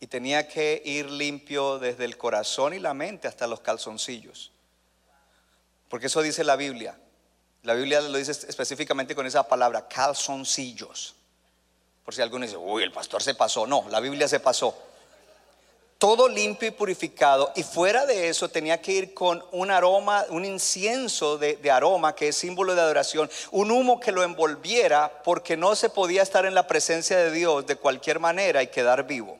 y 0.00 0.06
tenía 0.06 0.48
que 0.48 0.82
ir 0.84 1.10
limpio 1.10 1.78
desde 1.78 2.04
el 2.04 2.16
corazón 2.16 2.74
y 2.74 2.78
la 2.78 2.94
mente 2.94 3.28
hasta 3.28 3.46
los 3.46 3.60
calzoncillos. 3.60 4.52
Porque 5.88 6.06
eso 6.06 6.22
dice 6.22 6.44
la 6.44 6.56
Biblia. 6.56 6.98
La 7.62 7.74
Biblia 7.74 8.00
lo 8.00 8.18
dice 8.18 8.32
específicamente 8.32 9.14
con 9.14 9.26
esa 9.26 9.46
palabra, 9.48 9.88
calzoncillos. 9.88 11.14
Por 12.04 12.14
si 12.14 12.20
alguno 12.20 12.44
dice, 12.44 12.56
uy, 12.56 12.82
el 12.82 12.92
pastor 12.92 13.22
se 13.22 13.34
pasó. 13.34 13.66
No, 13.66 13.86
la 13.88 14.00
Biblia 14.00 14.28
se 14.28 14.40
pasó 14.40 14.93
todo 16.04 16.28
limpio 16.28 16.68
y 16.68 16.70
purificado, 16.70 17.50
y 17.56 17.62
fuera 17.62 18.04
de 18.04 18.28
eso 18.28 18.50
tenía 18.50 18.78
que 18.82 18.92
ir 18.92 19.14
con 19.14 19.42
un 19.52 19.70
aroma, 19.70 20.26
un 20.28 20.44
incienso 20.44 21.38
de, 21.38 21.58
aroma 21.70 22.14
que 22.14 22.28
es 22.28 22.36
símbolo 22.36 22.74
de 22.74 22.82
adoración, 22.82 23.30
un 23.52 23.70
humo 23.70 23.98
que 23.98 24.12
lo 24.12 24.22
envolviera 24.22 25.22
porque 25.24 25.56
no 25.56 25.74
se 25.74 25.88
podía 25.88 26.20
estar 26.20 26.44
en 26.44 26.52
la 26.52 26.66
presencia 26.66 27.16
de 27.16 27.30
Dios 27.30 27.66
de 27.66 27.76
cualquier 27.76 28.20
manera 28.20 28.62
y 28.62 28.66
quedar 28.66 29.06
vivo. 29.06 29.38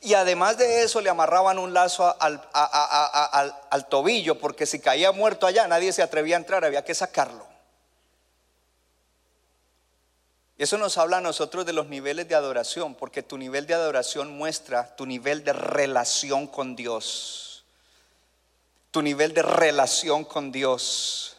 Y 0.00 0.14
además 0.14 0.58
de 0.58 0.84
eso 0.84 1.00
le 1.00 1.10
amarraban 1.10 1.58
un 1.58 1.74
lazo 1.74 2.14
al, 2.20 2.40
tobillo 3.88 4.38
porque 4.38 4.64
si 4.64 4.78
caía 4.78 5.10
muerto 5.10 5.44
allá 5.44 5.66
nadie 5.66 5.92
se 5.92 6.02
atrevía 6.02 6.36
a 6.36 6.38
entrar, 6.38 6.64
había 6.64 6.84
que 6.84 6.94
sacarlo. 6.94 7.47
Eso 10.58 10.76
nos 10.76 10.98
habla 10.98 11.18
a 11.18 11.20
nosotros 11.20 11.64
de 11.64 11.72
los 11.72 11.86
niveles 11.86 12.28
de 12.28 12.34
adoración, 12.34 12.94
porque 12.94 13.22
tu 13.22 13.38
nivel 13.38 13.66
de 13.66 13.74
adoración 13.74 14.36
muestra 14.36 14.96
tu 14.96 15.06
nivel 15.06 15.44
de 15.44 15.52
relación 15.52 16.46
con 16.48 16.76
Dios. 16.76 17.64
Tu 18.90 19.00
nivel 19.02 19.32
de 19.32 19.42
relación 19.42 20.24
con 20.24 20.50
Dios. 20.50 21.36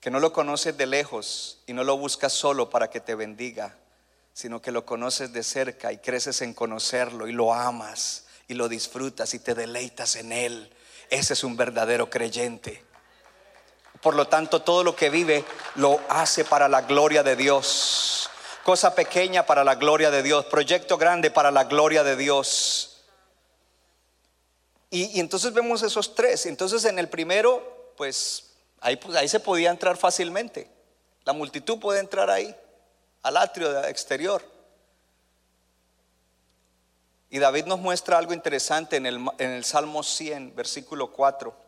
Que 0.00 0.10
no 0.10 0.18
lo 0.18 0.32
conoces 0.32 0.76
de 0.76 0.86
lejos 0.86 1.58
y 1.66 1.74
no 1.74 1.84
lo 1.84 1.98
buscas 1.98 2.32
solo 2.32 2.70
para 2.70 2.88
que 2.88 3.00
te 3.00 3.14
bendiga, 3.14 3.76
sino 4.32 4.62
que 4.62 4.72
lo 4.72 4.86
conoces 4.86 5.32
de 5.32 5.42
cerca 5.42 5.92
y 5.92 5.98
creces 5.98 6.40
en 6.42 6.54
conocerlo 6.54 7.28
y 7.28 7.32
lo 7.32 7.52
amas 7.52 8.24
y 8.48 8.54
lo 8.54 8.68
disfrutas 8.68 9.34
y 9.34 9.38
te 9.38 9.54
deleitas 9.54 10.16
en 10.16 10.32
Él 10.32 10.72
ese 11.10 11.34
es 11.34 11.44
un 11.44 11.56
verdadero 11.56 12.10
creyente. 12.10 12.82
Por 14.06 14.14
lo 14.14 14.28
tanto, 14.28 14.62
todo 14.62 14.84
lo 14.84 14.94
que 14.94 15.10
vive 15.10 15.44
lo 15.74 15.98
hace 16.08 16.44
para 16.44 16.68
la 16.68 16.82
gloria 16.82 17.24
de 17.24 17.34
Dios. 17.34 18.30
Cosa 18.62 18.94
pequeña 18.94 19.44
para 19.44 19.64
la 19.64 19.74
gloria 19.74 20.12
de 20.12 20.22
Dios. 20.22 20.44
Proyecto 20.44 20.96
grande 20.96 21.32
para 21.32 21.50
la 21.50 21.64
gloria 21.64 22.04
de 22.04 22.14
Dios. 22.14 23.02
Y, 24.90 25.18
entonces 25.18 25.52
vemos 25.52 25.82
esos 25.82 26.14
tres. 26.14 26.46
Entonces 26.46 26.84
en 26.84 27.00
el 27.00 27.08
primero, 27.08 27.94
pues 27.96 28.52
ahí, 28.80 28.94
pues 28.94 29.16
ahí 29.16 29.26
se 29.26 29.40
podía 29.40 29.70
entrar 29.70 29.96
fácilmente. 29.96 30.70
La 31.24 31.32
multitud 31.32 31.80
puede 31.80 31.98
entrar 31.98 32.30
ahí, 32.30 32.54
al 33.22 33.36
atrio 33.36 33.86
exterior. 33.86 34.40
Y 37.28 37.40
David 37.40 37.64
nos 37.64 37.80
muestra 37.80 38.18
algo 38.18 38.32
interesante 38.32 38.94
en 38.94 39.06
el, 39.06 39.16
en 39.38 39.50
el 39.50 39.64
Salmo 39.64 40.04
100, 40.04 40.54
versículo 40.54 41.10
4. 41.10 41.65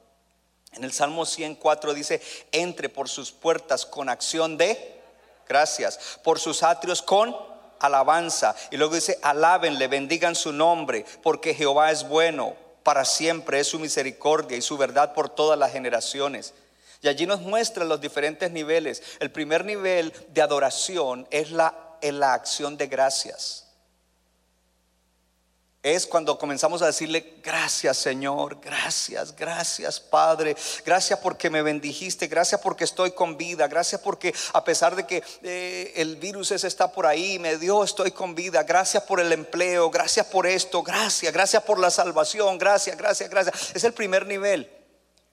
En 0.72 0.84
el 0.84 0.92
Salmo 0.92 1.26
104 1.26 1.94
dice, 1.94 2.20
entre 2.52 2.88
por 2.88 3.08
sus 3.08 3.32
puertas 3.32 3.86
con 3.86 4.08
acción 4.08 4.56
de 4.56 5.00
gracias, 5.48 6.18
por 6.22 6.38
sus 6.38 6.62
atrios 6.62 7.02
con 7.02 7.34
alabanza. 7.80 8.54
Y 8.70 8.76
luego 8.76 8.94
dice, 8.94 9.18
alábenle, 9.22 9.88
bendigan 9.88 10.34
su 10.34 10.52
nombre, 10.52 11.04
porque 11.22 11.54
Jehová 11.54 11.90
es 11.90 12.06
bueno, 12.06 12.54
para 12.82 13.04
siempre 13.04 13.60
es 13.60 13.68
su 13.68 13.78
misericordia 13.78 14.56
y 14.56 14.62
su 14.62 14.76
verdad 14.76 15.14
por 15.14 15.28
todas 15.30 15.58
las 15.58 15.72
generaciones. 15.72 16.54
Y 17.00 17.08
allí 17.08 17.26
nos 17.26 17.40
muestra 17.40 17.84
los 17.84 18.00
diferentes 18.00 18.50
niveles. 18.50 19.02
El 19.20 19.30
primer 19.30 19.64
nivel 19.64 20.12
de 20.28 20.42
adoración 20.42 21.26
es 21.30 21.50
la, 21.50 21.96
en 22.02 22.18
la 22.20 22.34
acción 22.34 22.76
de 22.76 22.88
gracias 22.88 23.67
es 25.82 26.06
cuando 26.06 26.38
comenzamos 26.38 26.82
a 26.82 26.86
decirle, 26.86 27.34
gracias 27.42 27.98
Señor, 27.98 28.60
gracias, 28.60 29.34
gracias 29.34 30.00
Padre, 30.00 30.56
gracias 30.84 31.20
porque 31.20 31.50
me 31.50 31.62
bendijiste, 31.62 32.26
gracias 32.26 32.60
porque 32.60 32.82
estoy 32.82 33.12
con 33.12 33.36
vida, 33.36 33.68
gracias 33.68 34.00
porque 34.00 34.34
a 34.54 34.64
pesar 34.64 34.96
de 34.96 35.06
que 35.06 35.22
eh, 35.42 35.92
el 35.96 36.16
virus 36.16 36.50
está 36.50 36.90
por 36.90 37.06
ahí, 37.06 37.38
me 37.38 37.58
dio, 37.58 37.84
estoy 37.84 38.10
con 38.10 38.34
vida, 38.34 38.64
gracias 38.64 39.04
por 39.04 39.20
el 39.20 39.32
empleo, 39.32 39.88
gracias 39.88 40.26
por 40.26 40.48
esto, 40.48 40.82
gracias, 40.82 41.32
gracias 41.32 41.62
por 41.62 41.78
la 41.78 41.90
salvación, 41.90 42.58
gracias, 42.58 42.96
gracias, 42.96 43.30
gracias. 43.30 43.70
Es 43.74 43.84
el 43.84 43.92
primer 43.92 44.26
nivel. 44.26 44.70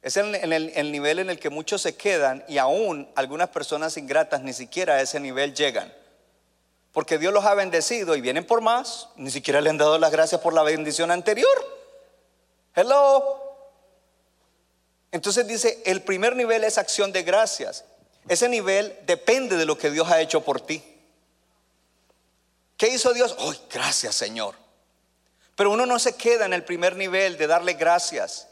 Es 0.03 0.17
el, 0.17 0.36
el 0.36 0.91
nivel 0.91 1.17
en 1.17 1.31
el 1.31 1.39
que 1.39 1.49
muchos 1.49 1.81
se 1.81 1.95
quedan 1.95 2.45
y 2.47 2.60
aún 2.60 3.10
algunas 3.15 3.49
personas 3.49 3.97
ingratas 3.97 4.43
ni 4.43 4.53
siquiera 4.53 4.93
a 4.93 5.01
ese 5.01 5.19
nivel 5.19 5.55
llegan 5.55 5.91
porque 6.95 7.17
Dios 7.17 7.34
los 7.34 7.43
ha 7.43 7.53
bendecido 7.55 8.15
y 8.15 8.21
vienen 8.21 8.47
por 8.47 8.62
más, 8.62 9.10
ni 9.17 9.29
siquiera 9.29 9.60
le 9.60 9.69
han 9.69 9.77
dado 9.77 9.99
las 9.99 10.13
gracias 10.13 10.39
por 10.39 10.53
la 10.53 10.63
bendición 10.63 11.12
anterior. 11.12 11.51
Hello. 12.73 13.41
Entonces 15.12 15.45
dice, 15.45 15.84
el 15.86 16.03
primer 16.03 16.38
nivel 16.38 16.63
es 16.63 16.77
acción 16.77 17.12
de 17.12 17.23
gracias. 17.23 17.84
Ese 18.29 18.47
nivel 18.47 18.97
depende 19.05 19.58
de 19.58 19.65
lo 19.65 19.77
que 19.77 19.91
Dios 19.91 20.10
ha 20.10 20.21
hecho 20.21 20.39
por 20.45 20.62
ti. 20.62 20.81
¿Qué 22.77 22.88
hizo 22.88 23.13
Dios? 23.13 23.36
¡Ay, 23.39 23.60
gracias 23.69 24.15
Señor! 24.15 24.55
Pero 25.58 25.71
uno 25.71 25.86
no 25.86 25.99
se 25.99 26.15
queda 26.15 26.45
en 26.45 26.53
el 26.53 26.63
primer 26.63 26.95
nivel 26.95 27.38
de 27.38 27.47
darle 27.47 27.73
gracias. 27.73 28.47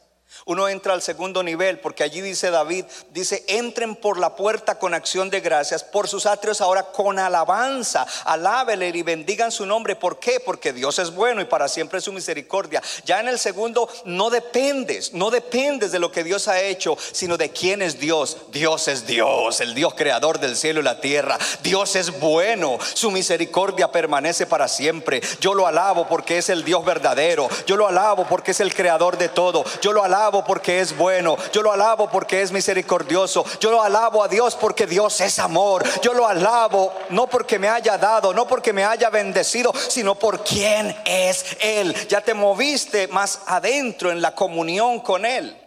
Uno 0.46 0.68
entra 0.68 0.94
al 0.94 1.02
segundo 1.02 1.42
nivel 1.44 1.80
porque 1.80 2.04
allí 2.04 2.22
dice 2.22 2.52
David, 2.52 2.86
dice, 3.12 3.44
entren 3.48 3.96
por 3.96 4.20
la 4.20 4.36
puerta 4.36 4.78
con 4.78 4.94
acción 4.94 5.30
de 5.30 5.40
gracias, 5.40 5.84
por 5.84 6.08
sus 6.08 6.26
atrios 6.26 6.62
ahora 6.62 6.84
con 6.92 7.20
alabanza, 7.20 8.06
alábele 8.26 8.90
y 8.90 9.04
bendigan 9.04 9.52
su 9.52 9.66
nombre. 9.66 9.96
¿Por 9.96 10.20
qué? 10.20 10.40
Porque 10.40 10.74
Dios 10.74 11.00
es 11.00 11.14
bueno 11.14 11.42
y 11.42 11.46
para 11.46 11.68
siempre 11.68 12.00
es 12.00 12.06
su 12.06 12.12
misericordia. 12.12 12.82
Ya 13.06 13.20
en 13.20 13.28
el 13.28 13.40
segundo 13.40 13.90
no 14.06 14.30
dependes, 14.30 15.14
no 15.14 15.30
dependes 15.30 15.92
de 15.92 16.00
lo 16.00 16.12
que 16.12 16.24
Dios 16.24 16.48
ha 16.48 16.62
hecho, 16.62 16.98
sino 17.12 17.38
de 17.38 17.52
quién 17.52 17.82
es 17.82 18.00
Dios. 18.00 18.38
Dios 18.52 18.88
es 18.88 19.06
Dios, 19.06 19.62
el 19.62 19.74
Dios 19.74 19.94
creador 19.96 20.40
del 20.40 20.56
cielo 20.56 20.82
y 20.82 20.84
la 20.84 21.00
tierra. 21.00 21.38
Dios 21.62 21.96
es 21.96 22.20
bueno, 22.20 22.78
su 22.94 23.12
misericordia 23.12 23.92
permanece 23.92 24.46
para 24.46 24.68
siempre. 24.68 25.22
Yo 25.40 25.54
lo 25.54 25.68
alabo 25.68 26.08
porque 26.08 26.38
es 26.38 26.50
el 26.50 26.64
Dios 26.64 26.84
verdadero. 26.84 27.48
Yo 27.66 27.78
lo 27.78 27.88
alabo 27.88 28.26
porque 28.28 28.52
es 28.52 28.60
el 28.60 28.74
creador 28.74 29.18
de 29.18 29.30
todo. 29.30 29.64
Yo 29.82 29.94
lo 29.94 30.04
alabo 30.24 30.44
porque 30.46 30.80
es 30.80 30.96
bueno. 30.96 31.38
Yo 31.52 31.62
lo 31.62 31.72
alabo 31.72 32.10
porque 32.10 32.42
es 32.42 32.52
misericordioso. 32.52 33.46
Yo 33.60 33.72
lo 33.72 33.82
alabo 33.82 34.24
a 34.24 34.28
Dios 34.30 34.56
porque 34.56 34.88
Dios 34.88 35.20
es 35.20 35.38
amor. 35.40 35.84
Yo 36.02 36.14
lo 36.14 36.26
alabo 36.26 36.94
no 37.10 37.28
porque 37.28 37.60
me 37.60 37.68
haya 37.68 37.98
dado, 37.98 38.34
no 38.34 38.48
porque 38.48 38.72
me 38.72 38.86
haya 38.86 39.10
bendecido, 39.10 39.74
sino 39.90 40.16
por 40.16 40.44
quién 40.44 40.96
es 41.06 41.58
Él. 41.60 41.94
Ya 42.08 42.22
te 42.22 42.34
moviste 42.34 43.10
más 43.10 43.42
adentro 43.48 44.12
en 44.12 44.22
la 44.22 44.34
comunión 44.34 45.02
con 45.02 45.26
Él. 45.26 45.58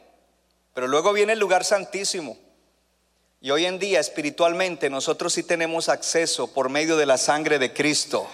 Pero 0.72 0.88
luego 0.88 1.12
viene 1.12 1.34
el 1.34 1.38
lugar 1.38 1.64
santísimo. 1.64 2.38
Y 3.42 3.50
hoy 3.50 3.66
en 3.66 3.78
día 3.78 4.00
espiritualmente 4.00 4.88
nosotros 4.88 5.34
sí 5.34 5.42
tenemos 5.42 5.90
acceso 5.90 6.52
por 6.52 6.70
medio 6.70 6.96
de 6.96 7.04
la 7.04 7.18
sangre 7.18 7.58
de 7.58 7.74
Cristo 7.74 8.26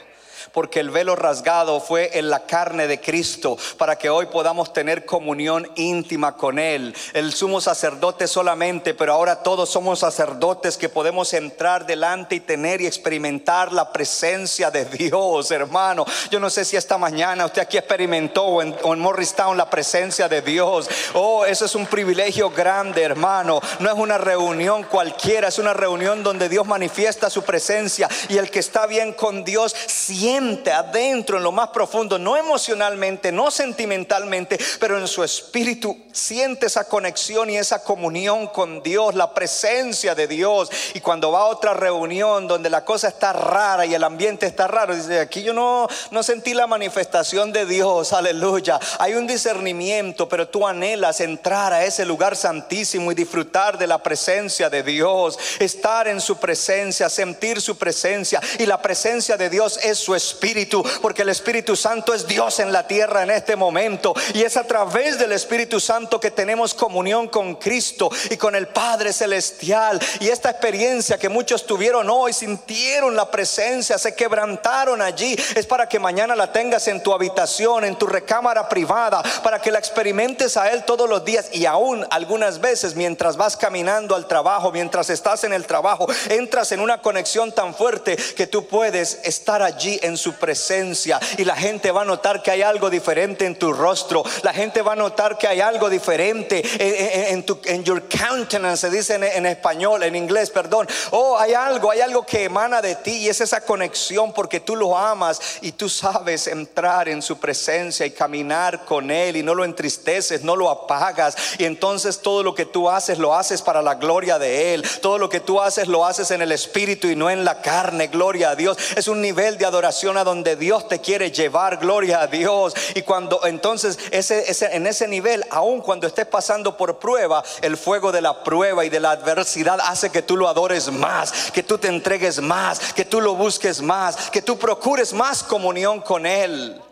porque 0.52 0.81
el 0.81 0.90
velo 0.90 1.16
rasgado 1.16 1.81
fue 1.81 2.18
en 2.18 2.31
la 2.31 2.40
carne 2.46 2.87
de 2.87 3.00
Cristo, 3.00 3.57
para 3.78 3.96
que 3.96 4.11
hoy 4.11 4.26
podamos 4.26 4.72
tener 4.72 5.05
comunión 5.05 5.70
íntima 5.76 6.37
con 6.37 6.59
Él. 6.59 6.94
El 7.12 7.33
sumo 7.33 7.61
sacerdote 7.61 8.26
solamente, 8.26 8.94
pero 8.94 9.12
ahora 9.12 9.42
todos 9.42 9.70
somos 9.70 10.00
sacerdotes 10.00 10.76
que 10.76 10.88
podemos 10.88 11.33
entrar 11.33 11.87
delante 11.87 12.37
y 12.37 12.40
tener 12.40 12.81
y 12.81 12.87
experimentar 12.87 13.72
la 13.72 13.92
presencia 13.92 14.70
de 14.70 14.85
Dios, 14.85 15.50
hermano. 15.50 16.05
Yo 16.31 16.40
no 16.40 16.50
sé 16.50 16.64
si 16.64 16.76
esta 16.76 16.98
mañana 16.98 17.46
usted 17.46 17.62
aquí 17.62 17.78
experimentó 17.78 18.62
en, 18.62 18.74
en 18.85 18.98
Morristown 18.98 19.57
la 19.57 19.70
presencia 19.70 20.28
de 20.28 20.42
Dios. 20.42 20.88
Oh, 21.14 21.44
eso 21.44 21.64
es 21.64 21.74
un 21.74 21.87
privilegio 21.87 22.50
grande, 22.50 23.02
hermano. 23.02 23.61
No 23.78 23.90
es 23.90 23.98
una 23.98 24.18
reunión 24.18 24.85
cualquiera, 24.85 25.48
es 25.48 25.59
una 25.59 25.72
reunión 25.72 26.22
donde 26.22 26.48
Dios 26.48 26.66
manifiesta 26.66 27.31
su 27.31 27.42
presencia 27.42 28.09
y 28.28 28.38
el 28.38 28.50
que 28.50 28.59
está 28.59 28.87
bien 28.87 29.12
con 29.12 29.44
Dios 29.44 29.74
siempre 29.87 30.32
adentro, 30.73 31.38
en 31.38 31.42
lo 31.42 31.53
más 31.53 31.68
profundo, 31.68 32.18
no 32.18 32.37
emocionalmente, 32.37 33.33
no 33.33 33.51
sentimentalmente, 33.51 34.59
pero 34.79 34.99
en 34.99 35.09
su 35.09 35.25
espíritu, 35.25 35.97
siente 36.12 36.66
esa 36.66 36.85
conexión 36.85 37.51
y 37.51 37.57
esa 37.57 37.83
comunión 37.83 38.47
con 38.49 38.83
Dios, 38.83 39.14
la 39.14 39.35
presencia 39.35 40.14
de 40.14 40.27
Dios. 40.27 40.71
Y 40.95 41.01
cuando 41.01 41.33
va 41.33 41.40
a 41.40 41.47
otra 41.47 41.75
reunión 41.75 42.47
donde 42.47 42.71
la 42.71 42.85
cosa 42.85 43.09
está 43.09 43.33
rara 43.33 43.87
y 43.87 43.95
el 43.95 44.05
ambiente 44.05 44.47
está 44.47 44.68
raro, 44.68 44.95
dice, 44.95 45.21
aquí 45.21 45.42
yo 45.42 45.53
no, 45.53 45.88
no 46.11 46.23
sentí 46.23 46.55
la 46.55 46.66
manifestación 46.66 47.53
de 47.53 47.66
Dios, 47.66 48.12
aleluya. 48.12 48.79
Hay 48.99 49.14
un 49.14 49.27
discernimiento, 49.27 50.29
pero 50.29 50.49
tú 50.49 50.66
anhelas 50.66 51.21
entrar 51.21 51.73
a 51.73 51.85
ese 51.85 52.05
lugar 52.05 52.37
santísimo 52.37 53.11
y 53.11 53.14
disfrutar 53.14 53.79
de 53.79 53.87
la 53.87 54.03
presencia 54.03 54.68
de 54.71 54.83
Dios, 54.83 55.38
estar 55.59 56.09
en 56.09 56.21
su 56.21 56.37
presencia, 56.37 57.09
sentir 57.09 57.61
su 57.61 57.77
presencia. 57.77 58.40
Y 58.59 58.66
la 58.66 58.81
presencia 58.81 59.37
de 59.37 59.51
Dios 59.51 59.79
es 59.83 59.99
su 59.99 60.14
espíritu 60.31 60.83
porque 61.01 61.23
el 61.23 61.29
Espíritu 61.29 61.77
Santo 61.77 62.15
es 62.15 62.27
Dios 62.27 62.61
en 62.61 62.73
la 62.73 62.87
tierra 62.87 63.23
en 63.23 63.31
este 63.31 63.57
momento. 63.57 64.15
Y 64.35 64.43
es 64.43 64.57
a 64.57 64.65
través 64.65 65.19
del 65.19 65.33
Espíritu 65.33 65.81
Santo 65.81 66.21
que 66.21 66.31
tenemos 66.31 66.75
comunión 66.75 67.29
con 67.29 67.57
Cristo 67.57 68.11
y 68.31 68.37
con 68.37 68.55
el 68.55 68.69
Padre 68.69 69.13
Celestial. 69.13 70.01
Y 70.21 70.29
esta 70.29 70.51
experiencia 70.51 71.19
que 71.19 71.29
muchos 71.29 71.67
tuvieron 71.67 72.09
hoy, 72.11 72.33
sintieron 72.33 73.17
la 73.17 73.31
presencia, 73.31 73.99
se 73.99 74.15
quebrantaron 74.15 75.03
allí, 75.03 75.37
es 75.55 75.67
para 75.67 75.89
que 75.89 75.99
mañana 75.99 76.37
la 76.37 76.53
tengas 76.53 76.89
en 76.89 77.03
tu 77.03 77.13
habitación, 77.13 77.85
en 77.85 77.97
tu 77.97 78.07
recámara 78.07 78.69
privada, 78.69 79.23
para 79.43 79.61
que 79.61 79.71
la 79.71 79.79
experimentes 79.79 80.57
a 80.57 80.71
Él 80.71 80.85
todos 80.85 81.09
los 81.09 81.25
días 81.25 81.49
y 81.53 81.67
aún 81.67 82.07
algunas 82.11 82.61
veces 82.61 82.95
mientras 82.95 83.37
vas 83.37 83.57
caminando 83.57 84.15
al 84.15 84.27
trabajo, 84.27 84.73
mientras 84.73 85.11
estás 85.11 85.45
en 85.45 85.53
el 85.53 85.67
trabajo, 85.67 86.07
entras 86.29 86.73
en 86.73 86.81
una 86.81 87.01
conexión 87.01 87.53
tan 87.53 87.75
fuerte 87.75 88.17
que 88.17 88.47
tú 88.47 88.67
puedes 88.67 89.21
estar 89.25 89.63
allí 89.63 89.99
en 90.03 90.12
su 90.16 90.35
presencia 90.35 91.20
y 91.38 91.44
la 91.44 91.57
gente 91.57 91.90
va 91.90 92.03
a 92.03 92.05
notar 92.05 92.42
que 92.42 92.51
hay 92.51 92.62
algo 92.62 92.90
diferente 92.90 93.46
en 93.46 93.57
tu 93.57 93.72
rostro. 93.72 94.22
La 94.42 94.53
gente 94.53 94.83
va 94.83 94.92
a 94.92 94.96
notar 94.96 95.38
que 95.38 95.46
hay 95.46 95.61
algo 95.61 95.88
diferente 95.88 96.62
en, 96.79 97.44
tu 97.44 97.61
en 97.64 97.85
your 97.85 98.05
countenance, 98.09 98.88
se 98.88 98.94
dice 98.94 99.14
en, 99.14 99.46
español, 99.46 100.03
en 100.03 100.16
inglés, 100.16 100.51
perdón. 100.51 100.88
Oh, 101.11 101.38
hay 101.38 101.55
algo, 101.55 101.90
hay 101.90 102.01
algo 102.01 102.25
que 102.25 102.44
emana 102.44 102.83
de 102.83 102.96
ti 102.96 103.12
y 103.18 103.29
es 103.29 103.40
esa 103.40 103.61
conexión 103.61 104.33
porque 104.33 104.61
tú 104.61 104.77
lo 104.77 104.96
amas 104.96 105.40
y 105.61 105.72
tú 105.72 105.88
sabes 105.88 106.46
entrar 106.46 107.09
en 107.09 107.22
su 107.22 107.38
presencia 107.38 108.07
y 108.07 108.11
caminar 108.11 108.85
con 108.85 109.11
él 109.11 109.37
y 109.37 109.42
no 109.42 109.55
lo 109.55 109.64
entristeces, 109.64 110.42
no 110.42 110.57
lo 110.57 110.70
apagas 110.70 111.37
y 111.59 111.64
entonces 111.64 112.20
todo 112.20 112.42
lo 112.42 112.55
que 112.55 112.64
tú 112.64 112.88
haces 112.88 113.18
lo 113.18 113.35
haces 113.35 113.62
para 113.62 113.83
la 113.83 113.94
gloria 113.94 114.38
de 114.38 114.75
él. 114.75 114.85
Todo 115.01 115.18
lo 115.18 115.29
que 115.29 115.40
tú 115.40 115.61
haces 115.61 115.88
lo 115.88 116.05
haces 116.05 116.31
en 116.31 116.42
el 116.42 116.53
espíritu 116.53 117.09
y 117.09 117.16
no 117.16 117.31
en 117.31 117.44
la 117.44 117.61
carne. 117.61 118.09
Gloria 118.09 118.51
a 118.51 118.57
Dios. 118.57 118.77
Es 118.96 119.09
un 119.09 119.20
nivel 119.20 119.59
de 119.59 119.66
adoración 119.66 120.02
a 120.11 120.25
donde 120.25 120.57
Dios 120.57 120.88
te 120.88 121.01
quiere 121.01 121.31
llevar, 121.31 121.77
gloria 121.79 122.21
a 122.21 122.27
Dios. 122.27 122.75
Y 122.95 123.03
cuando 123.03 123.47
entonces 123.47 123.99
en 124.11 124.87
ese 124.87 125.09
nivel, 125.09 125.45
aun 125.51 125.81
cuando 125.81 126.09
estés 126.09 126.27
pasando 126.27 126.77
por 126.77 126.99
prueba, 126.99 127.45
el 127.61 127.77
fuego 127.77 128.11
de 128.11 128.21
la 128.21 128.43
prueba 128.43 128.85
y 128.85 128.88
de 128.88 128.99
la 128.99 129.12
adversidad 129.12 129.79
hace 129.81 130.11
que 130.11 130.23
tú 130.23 130.37
lo 130.37 130.49
adores 130.49 130.91
más, 130.91 131.53
que 131.53 131.62
tú 131.62 131.79
te 131.79 131.88
entregues 131.88 132.41
más, 132.41 132.93
que 132.93 133.05
tú 133.05 133.21
lo 133.21 133.37
busques 133.37 133.81
más, 133.81 134.31
que 134.31 134.43
tú 134.43 134.59
procures 134.59 135.12
más 135.12 135.45
comunión 135.45 136.01
con 136.01 136.27
Él. 136.27 136.83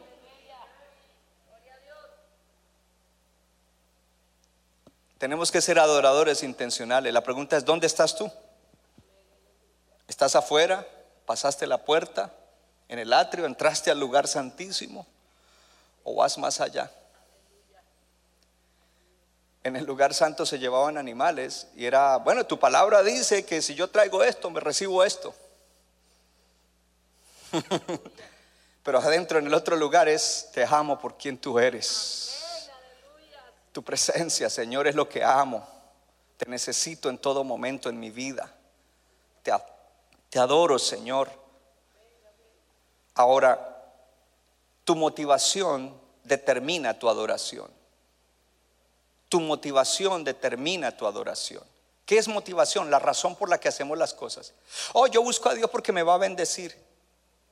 Tenemos 5.19 5.51
que 5.51 5.61
ser 5.61 5.79
adoradores 5.79 6.43
intencionales. 6.43 7.13
La 7.13 7.23
pregunta 7.23 7.57
es, 7.57 7.65
¿dónde 7.65 7.87
estás 7.87 8.17
tú? 8.17 8.31
¿Estás 10.09 10.35
afuera? 10.35 10.87
¿Pasaste 11.27 11.67
la 11.67 11.85
puerta? 11.85 12.33
¿En 12.91 12.99
el 12.99 13.13
atrio? 13.13 13.47
¿Entraste 13.47 13.89
al 13.93 14.01
lugar 14.01 14.27
santísimo? 14.27 15.07
¿O 16.03 16.17
vas 16.17 16.37
más 16.39 16.61
allá? 16.61 16.91
En 19.63 19.77
el 19.77 19.85
lugar 19.85 20.13
santo 20.13 20.45
se 20.45 20.59
llevaban 20.59 20.99
animales 20.99 21.69
y 21.77 21.87
era, 21.87 22.17
bueno, 22.17 22.45
tu 22.45 22.59
palabra 22.59 23.05
dice 23.05 23.47
que 23.47 23.63
si 23.63 23.77
yo 23.77 23.89
traigo 23.89 24.25
esto, 24.25 24.51
me 24.51 24.59
recibo 24.59 25.05
esto. 25.05 25.33
Pero 28.83 28.99
adentro 28.99 29.39
en 29.39 29.47
el 29.47 29.55
otro 29.55 29.77
lugar 29.77 30.09
es, 30.09 30.49
te 30.53 30.65
amo 30.65 30.99
por 30.99 31.17
quien 31.17 31.39
tú 31.39 31.61
eres. 31.61 32.69
Tu 33.71 33.85
presencia, 33.85 34.51
Señor, 34.51 34.89
es 34.89 34.97
lo 34.97 35.09
que 35.09 35.23
amo. 35.23 35.65
Te 36.37 36.51
necesito 36.51 37.09
en 37.09 37.19
todo 37.19 37.45
momento 37.45 37.89
en 37.89 38.01
mi 38.01 38.11
vida. 38.11 38.53
Te, 39.45 39.53
te 40.29 40.41
adoro, 40.41 40.77
Señor. 40.77 41.40
Ahora, 43.15 43.71
tu 44.85 44.97
motivación 44.97 45.99
determina 46.25 46.99
tu 46.99 47.09
adoración. 47.09 47.71
Tu 49.29 49.41
motivación 49.41 50.25
determina 50.25 50.97
tu 50.97 51.07
adoración. 51.07 51.63
¿Qué 52.05 52.19
es 52.19 52.27
motivación? 52.27 52.91
La 52.91 52.99
razón 52.99 53.37
por 53.37 53.49
la 53.49 53.59
que 53.59 53.69
hacemos 53.69 53.97
las 53.97 54.15
cosas. 54.15 54.53
Oh, 54.93 55.07
yo 55.07 55.23
busco 55.23 55.49
a 55.49 55.55
Dios 55.55 55.71
porque 55.71 55.93
me 55.93 56.03
va 56.03 56.15
a 56.15 56.19
bendecir. 56.19 56.77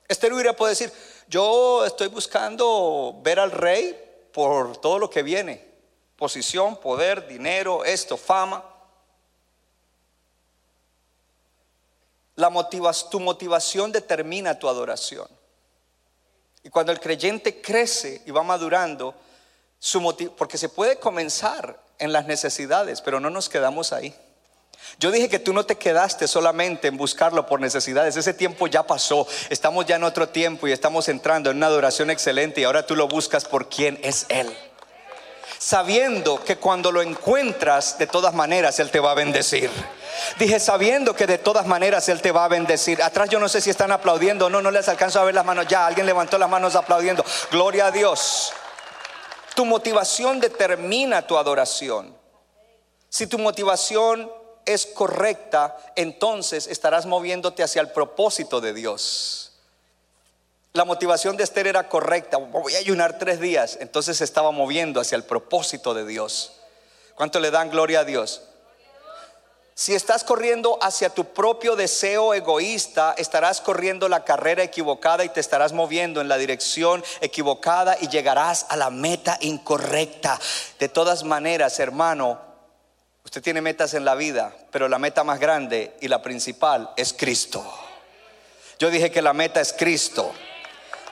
Esther 0.09 0.33
hubiera 0.33 0.53
puede 0.53 0.71
decir, 0.71 0.91
yo 1.27 1.85
estoy 1.85 2.07
buscando 2.07 3.17
ver 3.23 3.39
al 3.39 3.51
rey 3.51 3.97
por 4.33 4.75
todo 4.77 4.99
lo 4.99 5.09
que 5.09 5.23
viene. 5.23 5.65
Posición, 6.17 6.75
poder, 6.77 7.27
dinero, 7.27 7.85
esto, 7.85 8.17
fama. 8.17 8.65
La 12.35 12.49
tu 13.09 13.19
motivación 13.21 13.91
determina 13.91 14.59
tu 14.59 14.67
adoración. 14.67 15.38
Y 16.69 16.71
cuando 16.71 16.91
el 16.91 16.99
creyente 16.99 17.61
crece 17.61 18.21
y 18.27 18.29
va 18.29 18.43
madurando, 18.43 19.15
porque 20.37 20.55
se 20.55 20.69
puede 20.69 20.97
comenzar 20.97 21.79
en 21.97 22.13
las 22.13 22.27
necesidades, 22.27 23.01
pero 23.01 23.19
no 23.19 23.31
nos 23.31 23.49
quedamos 23.49 23.91
ahí. 23.91 24.13
Yo 24.99 25.09
dije 25.09 25.29
que 25.29 25.39
tú 25.39 25.51
no 25.51 25.65
te 25.65 25.79
quedaste 25.79 26.27
solamente 26.27 26.87
en 26.87 26.95
buscarlo 26.95 27.47
por 27.47 27.59
necesidades. 27.59 28.17
Ese 28.17 28.35
tiempo 28.35 28.67
ya 28.67 28.83
pasó. 28.83 29.27
Estamos 29.49 29.87
ya 29.87 29.95
en 29.95 30.03
otro 30.03 30.29
tiempo 30.29 30.67
y 30.67 30.71
estamos 30.71 31.09
entrando 31.09 31.49
en 31.49 31.57
una 31.57 31.65
adoración 31.65 32.11
excelente 32.11 32.61
y 32.61 32.65
ahora 32.65 32.85
tú 32.85 32.95
lo 32.95 33.07
buscas 33.07 33.45
por 33.45 33.67
quién 33.67 33.99
es 34.03 34.27
Él. 34.29 34.55
Sabiendo 35.57 36.43
que 36.43 36.57
cuando 36.57 36.91
lo 36.91 37.01
encuentras, 37.01 37.97
de 37.97 38.07
todas 38.07 38.33
maneras 38.33 38.79
Él 38.79 38.91
te 38.91 38.99
va 38.99 39.11
a 39.11 39.15
bendecir. 39.15 39.69
Dije, 40.37 40.59
sabiendo 40.59 41.15
que 41.15 41.27
de 41.27 41.37
todas 41.37 41.65
maneras 41.65 42.07
Él 42.09 42.21
te 42.21 42.31
va 42.31 42.45
a 42.45 42.49
bendecir. 42.49 43.01
Atrás 43.01 43.29
yo 43.29 43.39
no 43.39 43.49
sé 43.49 43.61
si 43.61 43.69
están 43.69 43.91
aplaudiendo 43.91 44.49
no, 44.49 44.61
no 44.61 44.71
les 44.71 44.87
alcanzo 44.87 45.19
a 45.19 45.25
ver 45.25 45.35
las 45.35 45.45
manos. 45.45 45.67
Ya, 45.67 45.85
alguien 45.85 46.05
levantó 46.05 46.37
las 46.37 46.49
manos 46.49 46.75
aplaudiendo. 46.75 47.23
Gloria 47.51 47.87
a 47.87 47.91
Dios. 47.91 48.53
Tu 49.55 49.65
motivación 49.65 50.39
determina 50.39 51.25
tu 51.25 51.37
adoración. 51.37 52.15
Si 53.09 53.27
tu 53.27 53.39
motivación 53.39 54.31
es 54.65 54.85
correcta, 54.85 55.75
entonces 55.95 56.67
estarás 56.67 57.05
moviéndote 57.05 57.63
hacia 57.63 57.81
el 57.81 57.91
propósito 57.91 58.61
de 58.61 58.73
Dios. 58.73 59.48
La 60.73 60.85
motivación 60.85 61.35
de 61.35 61.43
Esther 61.43 61.67
era 61.67 61.89
correcta. 61.89 62.37
Voy 62.37 62.75
a 62.75 62.79
ayunar 62.79 63.17
tres 63.17 63.39
días. 63.39 63.77
Entonces 63.81 64.17
se 64.17 64.23
estaba 64.23 64.51
moviendo 64.51 65.01
hacia 65.01 65.15
el 65.15 65.23
propósito 65.23 65.93
de 65.93 66.05
Dios. 66.05 66.53
¿Cuánto 67.15 67.39
le 67.39 67.51
dan 67.51 67.69
gloria 67.69 68.01
a 68.01 68.05
Dios? 68.05 68.43
Si 69.73 69.95
estás 69.95 70.23
corriendo 70.25 70.77
hacia 70.81 71.09
tu 71.09 71.23
propio 71.33 71.75
deseo 71.75 72.33
egoísta, 72.33 73.15
estarás 73.17 73.61
corriendo 73.61 74.09
la 74.09 74.25
carrera 74.25 74.61
equivocada 74.61 75.23
y 75.23 75.29
te 75.29 75.39
estarás 75.39 75.71
moviendo 75.71 76.19
en 76.19 76.27
la 76.27 76.37
dirección 76.37 77.03
equivocada 77.21 77.97
y 77.99 78.09
llegarás 78.09 78.65
a 78.67 78.75
la 78.75 78.89
meta 78.89 79.37
incorrecta. 79.39 80.37
De 80.79 80.89
todas 80.89 81.23
maneras, 81.23 81.79
hermano, 81.79 82.41
usted 83.23 83.41
tiene 83.41 83.61
metas 83.61 83.93
en 83.93 84.03
la 84.03 84.15
vida, 84.15 84.53
pero 84.69 84.89
la 84.89 84.99
meta 84.99 85.23
más 85.23 85.39
grande 85.39 85.95
y 86.01 86.09
la 86.09 86.21
principal 86.21 86.91
es 86.97 87.13
Cristo. 87.13 87.65
Yo 88.79 88.89
dije 88.91 89.11
que 89.11 89.21
la 89.21 89.33
meta 89.33 89.61
es 89.61 89.71
Cristo. 89.71 90.33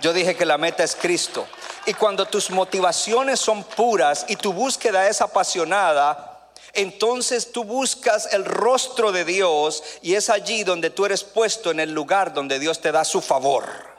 Yo 0.02 0.14
dije 0.14 0.36
que 0.36 0.46
la 0.46 0.58
meta 0.58 0.84
es 0.84 0.96
Cristo. 0.96 1.48
Y 1.86 1.94
cuando 1.94 2.26
tus 2.26 2.52
motivaciones 2.52 3.40
son 3.40 3.64
puras 3.64 4.26
y 4.28 4.36
tu 4.36 4.54
búsqueda 4.54 5.08
es 5.08 5.22
apasionada, 5.22 6.50
entonces 6.74 7.52
tú 7.52 7.64
buscas 7.64 8.34
el 8.34 8.46
rostro 8.46 9.12
de 9.12 9.26
Dios 9.26 9.84
y 10.02 10.16
es 10.16 10.30
allí 10.30 10.64
donde 10.64 10.90
tú 10.90 11.06
eres 11.06 11.24
puesto 11.24 11.72
en 11.72 11.80
el 11.80 11.92
lugar 11.92 12.34
donde 12.34 12.60
Dios 12.60 12.82
te 12.82 12.92
da 12.92 13.04
su 13.04 13.22
favor 13.22 13.97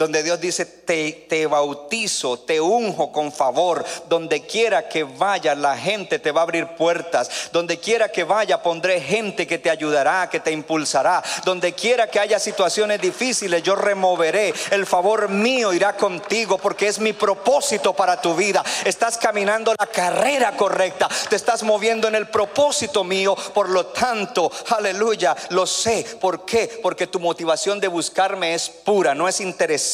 donde 0.00 0.22
Dios 0.22 0.40
dice, 0.40 0.64
te, 0.64 1.26
te, 1.28 1.46
bautizo, 1.46 2.38
te 2.38 2.58
unjo 2.58 3.12
con 3.12 3.30
favor, 3.30 3.84
donde 4.08 4.46
quiera 4.46 4.88
que 4.88 5.04
vaya 5.04 5.54
la 5.54 5.76
gente 5.76 6.18
te 6.18 6.32
va 6.32 6.40
a 6.40 6.44
abrir 6.44 6.68
puertas, 6.68 7.50
donde 7.52 7.78
quiera 7.78 8.08
que 8.08 8.24
vaya 8.24 8.62
pondré 8.62 8.98
gente 9.02 9.46
que 9.46 9.58
te 9.58 9.68
ayudará, 9.68 10.30
que 10.30 10.40
te 10.40 10.52
impulsará, 10.52 11.22
donde 11.44 11.74
quiera 11.74 12.06
que 12.06 12.18
haya 12.18 12.38
situaciones 12.38 12.98
difíciles 12.98 13.62
yo 13.62 13.76
removeré, 13.76 14.54
el 14.70 14.86
favor 14.86 15.28
mío 15.28 15.70
irá 15.74 15.94
contigo 15.98 16.56
porque 16.56 16.88
es 16.88 16.98
mi 16.98 17.12
propósito 17.12 17.92
para 17.92 18.22
tu 18.22 18.34
vida, 18.34 18.64
estás 18.86 19.18
caminando 19.18 19.74
la 19.78 19.86
carrera 19.86 20.56
correcta, 20.56 21.10
te 21.28 21.36
estás 21.36 21.62
moviendo 21.62 22.08
en 22.08 22.14
el 22.14 22.26
propósito 22.28 23.04
mío, 23.04 23.36
por 23.52 23.68
lo 23.68 23.84
tanto, 23.88 24.50
aleluya, 24.70 25.36
lo 25.50 25.66
sé, 25.66 26.06
¿por 26.18 26.46
qué? 26.46 26.80
Porque 26.82 27.06
tu 27.06 27.20
motivación 27.20 27.78
de 27.80 27.88
buscarme 27.88 28.54
es 28.54 28.70
pura, 28.70 29.14
no 29.14 29.28
es 29.28 29.42
interesante 29.42 29.89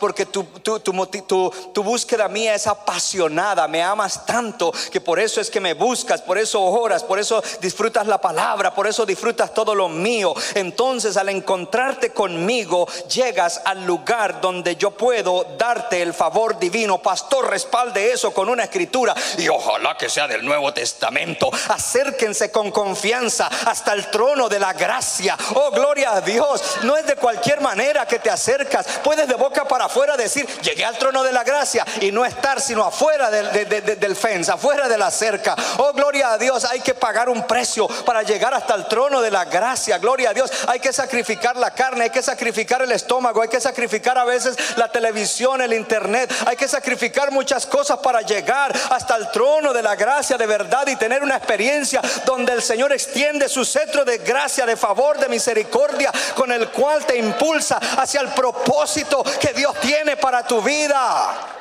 porque 0.00 0.26
tu, 0.26 0.44
tu, 0.44 0.80
tu, 0.80 1.82
búsqueda 1.82 2.28
mía 2.28 2.54
es 2.54 2.66
apasionada, 2.66 3.68
me 3.68 3.82
amas 3.82 4.24
tanto 4.24 4.72
que 4.90 5.00
por 5.00 5.18
eso 5.18 5.40
es 5.40 5.50
que 5.50 5.60
me 5.60 5.74
buscas, 5.74 6.22
por 6.22 6.38
eso 6.38 6.62
oras, 6.62 7.02
por 7.02 7.18
eso 7.18 7.42
disfrutas 7.60 8.06
la 8.06 8.20
palabra, 8.20 8.74
por 8.74 8.86
eso 8.86 9.04
disfrutas 9.04 9.52
todo 9.52 9.74
lo 9.74 9.88
mío. 9.88 10.34
Entonces 10.54 11.16
al 11.16 11.28
encontrarte 11.28 12.10
conmigo, 12.10 12.86
llegas 13.08 13.60
al 13.64 13.84
lugar 13.84 14.40
donde 14.40 14.76
yo 14.76 14.92
puedo 14.92 15.44
darte 15.58 16.00
el 16.02 16.14
favor 16.14 16.58
divino. 16.58 17.02
Pastor, 17.02 17.50
respalde 17.50 18.12
eso 18.12 18.32
con 18.32 18.48
una 18.48 18.64
escritura 18.64 19.14
y 19.38 19.48
ojalá 19.48 19.96
que 19.96 20.08
sea 20.08 20.26
del 20.26 20.44
Nuevo 20.44 20.72
Testamento. 20.72 21.50
Acérquense 21.68 22.50
con 22.50 22.70
confianza 22.70 23.48
hasta 23.66 23.92
el 23.92 24.10
trono 24.10 24.48
de 24.48 24.58
la 24.58 24.72
gracia. 24.72 25.36
Oh, 25.54 25.70
gloria 25.70 26.14
a 26.14 26.20
Dios. 26.20 26.62
No 26.82 26.96
es 26.96 27.06
de 27.06 27.16
cualquier 27.16 27.60
manera 27.60 28.06
que 28.06 28.18
te 28.18 28.30
acercas. 28.30 28.86
Puedes 29.02 29.28
boca 29.36 29.64
para 29.64 29.86
afuera 29.86 30.16
decir, 30.16 30.46
llegué 30.62 30.84
al 30.84 30.98
trono 30.98 31.22
de 31.22 31.32
la 31.32 31.44
gracia 31.44 31.84
y 32.00 32.10
no 32.12 32.24
estar 32.24 32.60
sino 32.60 32.84
afuera 32.84 33.30
del, 33.30 33.68
del 34.00 34.16
fence, 34.16 34.52
afuera 34.52 34.88
de 34.88 34.98
la 34.98 35.10
cerca. 35.10 35.56
Oh, 35.78 35.92
gloria 35.92 36.32
a 36.32 36.38
Dios, 36.38 36.64
hay 36.64 36.80
que 36.80 36.94
pagar 36.94 37.28
un 37.28 37.46
precio 37.46 37.86
para 38.04 38.22
llegar 38.22 38.54
hasta 38.54 38.74
el 38.74 38.86
trono 38.86 39.20
de 39.20 39.30
la 39.30 39.44
gracia. 39.44 39.98
Gloria 39.98 40.30
a 40.30 40.34
Dios, 40.34 40.50
hay 40.66 40.80
que 40.80 40.92
sacrificar 40.92 41.56
la 41.56 41.72
carne, 41.72 42.04
hay 42.04 42.10
que 42.10 42.22
sacrificar 42.22 42.82
el 42.82 42.92
estómago, 42.92 43.42
hay 43.42 43.48
que 43.48 43.60
sacrificar 43.60 44.18
a 44.18 44.24
veces 44.24 44.56
la 44.76 44.88
televisión, 44.88 45.60
el 45.60 45.72
internet, 45.72 46.32
hay 46.46 46.56
que 46.56 46.68
sacrificar 46.68 47.30
muchas 47.30 47.66
cosas 47.66 47.98
para 47.98 48.22
llegar 48.22 48.72
hasta 48.90 49.16
el 49.16 49.30
trono 49.30 49.72
de 49.72 49.82
la 49.82 49.96
gracia 49.96 50.36
de 50.36 50.46
verdad 50.46 50.86
y 50.86 50.96
tener 50.96 51.22
una 51.22 51.36
experiencia 51.36 52.00
donde 52.24 52.52
el 52.52 52.62
Señor 52.62 52.92
extiende 52.92 53.48
su 53.48 53.64
cetro 53.64 54.04
de 54.04 54.18
gracia, 54.18 54.66
de 54.66 54.76
favor, 54.76 55.18
de 55.18 55.28
misericordia, 55.28 56.12
con 56.34 56.52
el 56.52 56.68
cual 56.70 57.04
te 57.04 57.16
impulsa 57.16 57.76
hacia 57.76 58.20
el 58.20 58.28
propósito 58.28 59.23
que 59.40 59.52
Dios 59.52 59.78
tiene 59.80 60.16
para 60.16 60.46
tu 60.46 60.62
vida. 60.62 61.54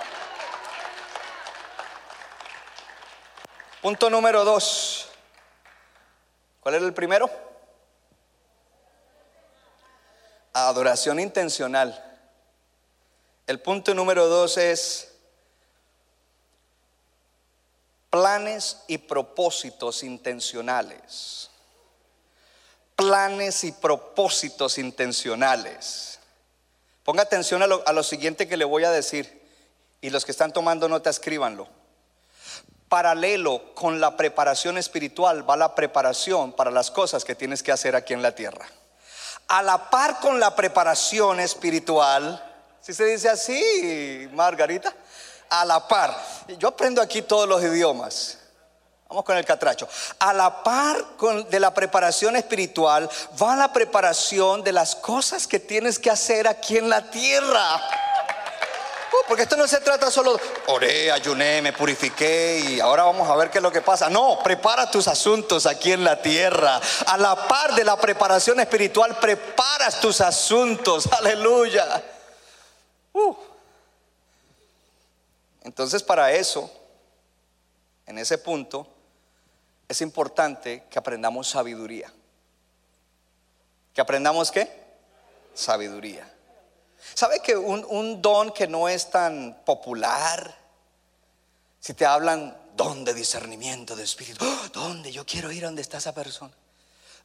Punto 3.81 4.09
número 4.09 4.45
dos. 4.45 5.09
¿Cuál 6.61 6.75
era 6.75 6.85
el 6.85 6.93
primero? 6.93 7.29
Adoración 10.53 11.19
intencional. 11.19 12.11
El 13.45 13.59
punto 13.59 13.93
número 13.93 14.27
dos 14.27 14.57
es 14.57 15.13
planes 18.09 18.83
y 18.87 18.99
propósitos 18.99 20.03
intencionales. 20.03 21.49
Planes 22.95 23.63
y 23.63 23.71
propósitos 23.71 24.77
intencionales. 24.77 26.12
Ponga 27.03 27.23
atención 27.23 27.61
a 27.61 27.67
lo, 27.67 28.03
siguiente 28.03 28.47
que 28.47 28.55
le 28.55 28.63
voy 28.63 28.85
a 28.85 28.91
decir 28.91 29.41
y 29.99 30.09
los 30.09 30.23
que 30.23 30.31
están 30.31 30.53
tomando 30.53 30.87
nota 30.87 31.09
escríbanlo. 31.09 31.67
Paralelo 32.87 33.73
con 33.73 33.99
la 33.99 34.15
preparación 34.15 34.77
espiritual 34.77 35.49
va 35.49 35.57
la 35.57 35.75
preparación 35.75 36.53
para 36.53 36.71
las 36.71 36.91
cosas 36.91 37.25
que 37.25 37.35
tienes 37.35 37.61
que 37.61 37.71
hacer 37.71 37.95
aquí 37.95 38.13
en 38.13 38.21
la 38.21 38.35
tierra. 38.35 38.65
A 39.49 39.61
la 39.61 39.89
par 39.89 40.19
con 40.19 40.39
la 40.39 40.55
preparación 40.55 41.41
espiritual, 41.41 42.41
si 42.81 42.93
se 42.93 43.05
dice 43.05 43.29
así, 43.29 44.29
Margarita, 44.33 44.93
a 45.49 45.65
la 45.65 45.85
par. 45.85 46.17
Yo 46.57 46.69
aprendo 46.69 47.01
aquí 47.01 47.21
todos 47.21 47.49
los 47.49 47.61
idiomas. 47.61 48.39
Vamos 49.13 49.25
con 49.25 49.37
el 49.37 49.45
catracho. 49.45 49.87
A 50.17 50.33
la 50.33 50.63
par 50.63 51.05
con, 51.17 51.47
de 51.47 51.59
la 51.59 51.71
preparación 51.71 52.35
espiritual 52.35 53.07
va 53.39 53.55
la 53.55 53.71
preparación 53.71 54.63
de 54.63 54.71
las 54.71 54.95
cosas 54.95 55.45
que 55.45 55.59
tienes 55.59 55.99
que 55.99 56.09
hacer 56.09 56.47
aquí 56.47 56.79
en 56.79 56.89
la 56.89 57.11
tierra. 57.11 57.75
Uh, 57.75 59.27
porque 59.27 59.43
esto 59.43 59.55
no 59.55 59.67
se 59.67 59.81
trata 59.81 60.09
solo, 60.09 60.39
oré, 60.65 61.11
ayuné, 61.11 61.61
me 61.61 61.73
purifiqué 61.73 62.59
y 62.67 62.79
ahora 62.79 63.03
vamos 63.03 63.29
a 63.29 63.35
ver 63.35 63.51
qué 63.51 63.59
es 63.59 63.61
lo 63.61 63.71
que 63.71 63.81
pasa. 63.81 64.09
No, 64.09 64.39
prepara 64.43 64.89
tus 64.89 65.07
asuntos 65.07 65.67
aquí 65.67 65.91
en 65.91 66.03
la 66.03 66.19
tierra. 66.19 66.81
A 67.05 67.15
la 67.15 67.35
par 67.47 67.75
de 67.75 67.83
la 67.83 67.95
preparación 67.97 68.61
espiritual, 68.61 69.15
preparas 69.19 69.99
tus 69.99 70.21
asuntos. 70.21 71.07
Aleluya. 71.13 72.03
Uh. 73.13 73.35
Entonces 75.61 76.01
para 76.01 76.31
eso, 76.31 76.67
en 78.07 78.17
ese 78.17 78.39
punto, 78.39 78.87
es 79.93 80.01
importante 80.01 80.83
que 80.89 80.99
aprendamos 80.99 81.47
sabiduría. 81.47 82.11
¿Que 83.93 84.01
aprendamos 84.01 84.51
qué? 84.51 84.67
Sabiduría. 85.53 86.29
¿Sabe 87.13 87.39
que 87.41 87.55
un, 87.55 88.21
don 88.21 88.51
que 88.51 88.67
no 88.67 88.89
es 88.89 89.09
tan 89.09 89.61
popular? 89.65 90.57
Si 91.79 91.93
te 91.93 92.05
hablan 92.05 92.57
don 92.75 93.05
de 93.05 93.13
discernimiento 93.13 93.95
de 93.95 94.03
espíritu, 94.03 94.43
¡Oh! 94.43 94.69
¿dónde? 94.73 95.11
Yo 95.11 95.25
quiero 95.25 95.51
ir 95.51 95.63
donde 95.63 95.81
está 95.81 95.97
esa 95.97 96.13
persona. 96.13 96.53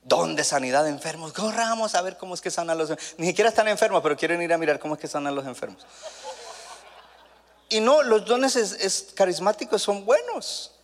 Don 0.03 0.37
de 0.37 0.45
sanidad 0.45 0.85
de 0.85 0.91
enfermos, 0.91 1.33
corramos 1.33 1.95
a 1.95 2.03
ver 2.03 2.19
cómo 2.19 2.35
es 2.35 2.41
que 2.41 2.51
sanan 2.51 2.77
los 2.77 2.91
enfermos. 2.91 3.15
Ni 3.19 3.29
siquiera 3.29 3.49
están 3.49 3.69
enfermos, 3.69 4.03
pero 4.03 4.17
quieren 4.17 4.43
ir 4.43 4.53
a 4.53 4.59
mirar 4.59 4.79
cómo 4.79 4.95
es 4.95 5.01
que 5.01 5.09
sanan 5.09 5.35
los 5.35 5.47
enfermos. 5.47 5.87
Y 7.71 7.81
no, 7.81 8.03
los 8.03 8.27
dones 8.27 9.13
carismáticos 9.15 9.83
son 9.83 10.05
buenos. 10.05 10.78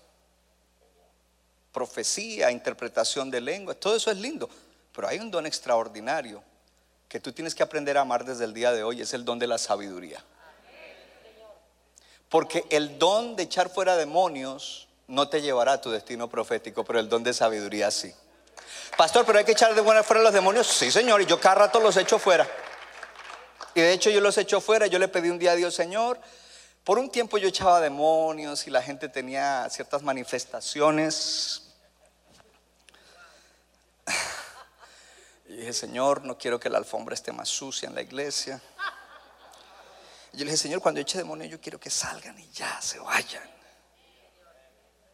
Profecía, 1.74 2.52
interpretación 2.52 3.32
de 3.32 3.40
lengua, 3.40 3.74
todo 3.74 3.96
eso 3.96 4.10
es 4.10 4.16
lindo. 4.16 4.48
Pero 4.94 5.08
hay 5.08 5.18
un 5.18 5.30
don 5.30 5.44
extraordinario 5.44 6.42
que 7.08 7.18
tú 7.18 7.32
tienes 7.32 7.54
que 7.54 7.64
aprender 7.64 7.98
a 7.98 8.02
amar 8.02 8.24
desde 8.24 8.44
el 8.44 8.54
día 8.54 8.72
de 8.72 8.84
hoy, 8.84 9.00
es 9.00 9.12
el 9.12 9.24
don 9.24 9.40
de 9.40 9.48
la 9.48 9.58
sabiduría. 9.58 10.22
Porque 12.28 12.64
el 12.70 12.98
don 12.98 13.34
de 13.34 13.42
echar 13.42 13.68
fuera 13.68 13.96
demonios 13.96 14.86
no 15.08 15.28
te 15.28 15.42
llevará 15.42 15.72
a 15.72 15.80
tu 15.80 15.90
destino 15.90 16.30
profético, 16.30 16.84
pero 16.84 17.00
el 17.00 17.08
don 17.08 17.24
de 17.24 17.34
sabiduría 17.34 17.90
sí. 17.90 18.14
Pastor, 18.96 19.26
pero 19.26 19.40
hay 19.40 19.44
que 19.44 19.52
echar 19.52 19.74
de 19.74 19.80
buena 19.80 20.04
fuera 20.04 20.22
los 20.22 20.32
demonios. 20.32 20.68
Sí, 20.68 20.92
señor, 20.92 21.20
y 21.22 21.26
yo 21.26 21.40
cada 21.40 21.56
rato 21.56 21.80
los 21.80 21.96
echo 21.96 22.20
fuera. 22.20 22.48
Y 23.74 23.80
de 23.80 23.92
hecho 23.92 24.10
yo 24.10 24.20
los 24.20 24.38
echo 24.38 24.60
fuera, 24.60 24.86
yo 24.86 25.00
le 25.00 25.08
pedí 25.08 25.28
un 25.30 25.38
día 25.40 25.52
a 25.52 25.56
Dios, 25.56 25.74
Señor, 25.74 26.20
por 26.84 26.98
un 26.98 27.10
tiempo 27.10 27.38
yo 27.38 27.48
echaba 27.48 27.80
demonios 27.80 28.66
y 28.68 28.70
la 28.70 28.82
gente 28.82 29.08
tenía 29.08 29.68
ciertas 29.68 30.02
manifestaciones 30.02 31.63
dije, 35.64 35.72
Señor, 35.72 36.24
no 36.24 36.36
quiero 36.38 36.58
que 36.60 36.68
la 36.70 36.78
alfombra 36.78 37.14
esté 37.14 37.32
más 37.32 37.48
sucia 37.48 37.88
en 37.88 37.94
la 37.94 38.02
iglesia. 38.02 38.60
Y 40.32 40.38
yo 40.38 40.44
le 40.44 40.50
dije, 40.50 40.56
Señor, 40.56 40.80
cuando 40.80 41.00
eche 41.00 41.18
demonio, 41.18 41.46
yo 41.46 41.60
quiero 41.60 41.78
que 41.78 41.90
salgan 41.90 42.38
y 42.38 42.48
ya 42.50 42.80
se 42.80 42.98
vayan. 42.98 43.48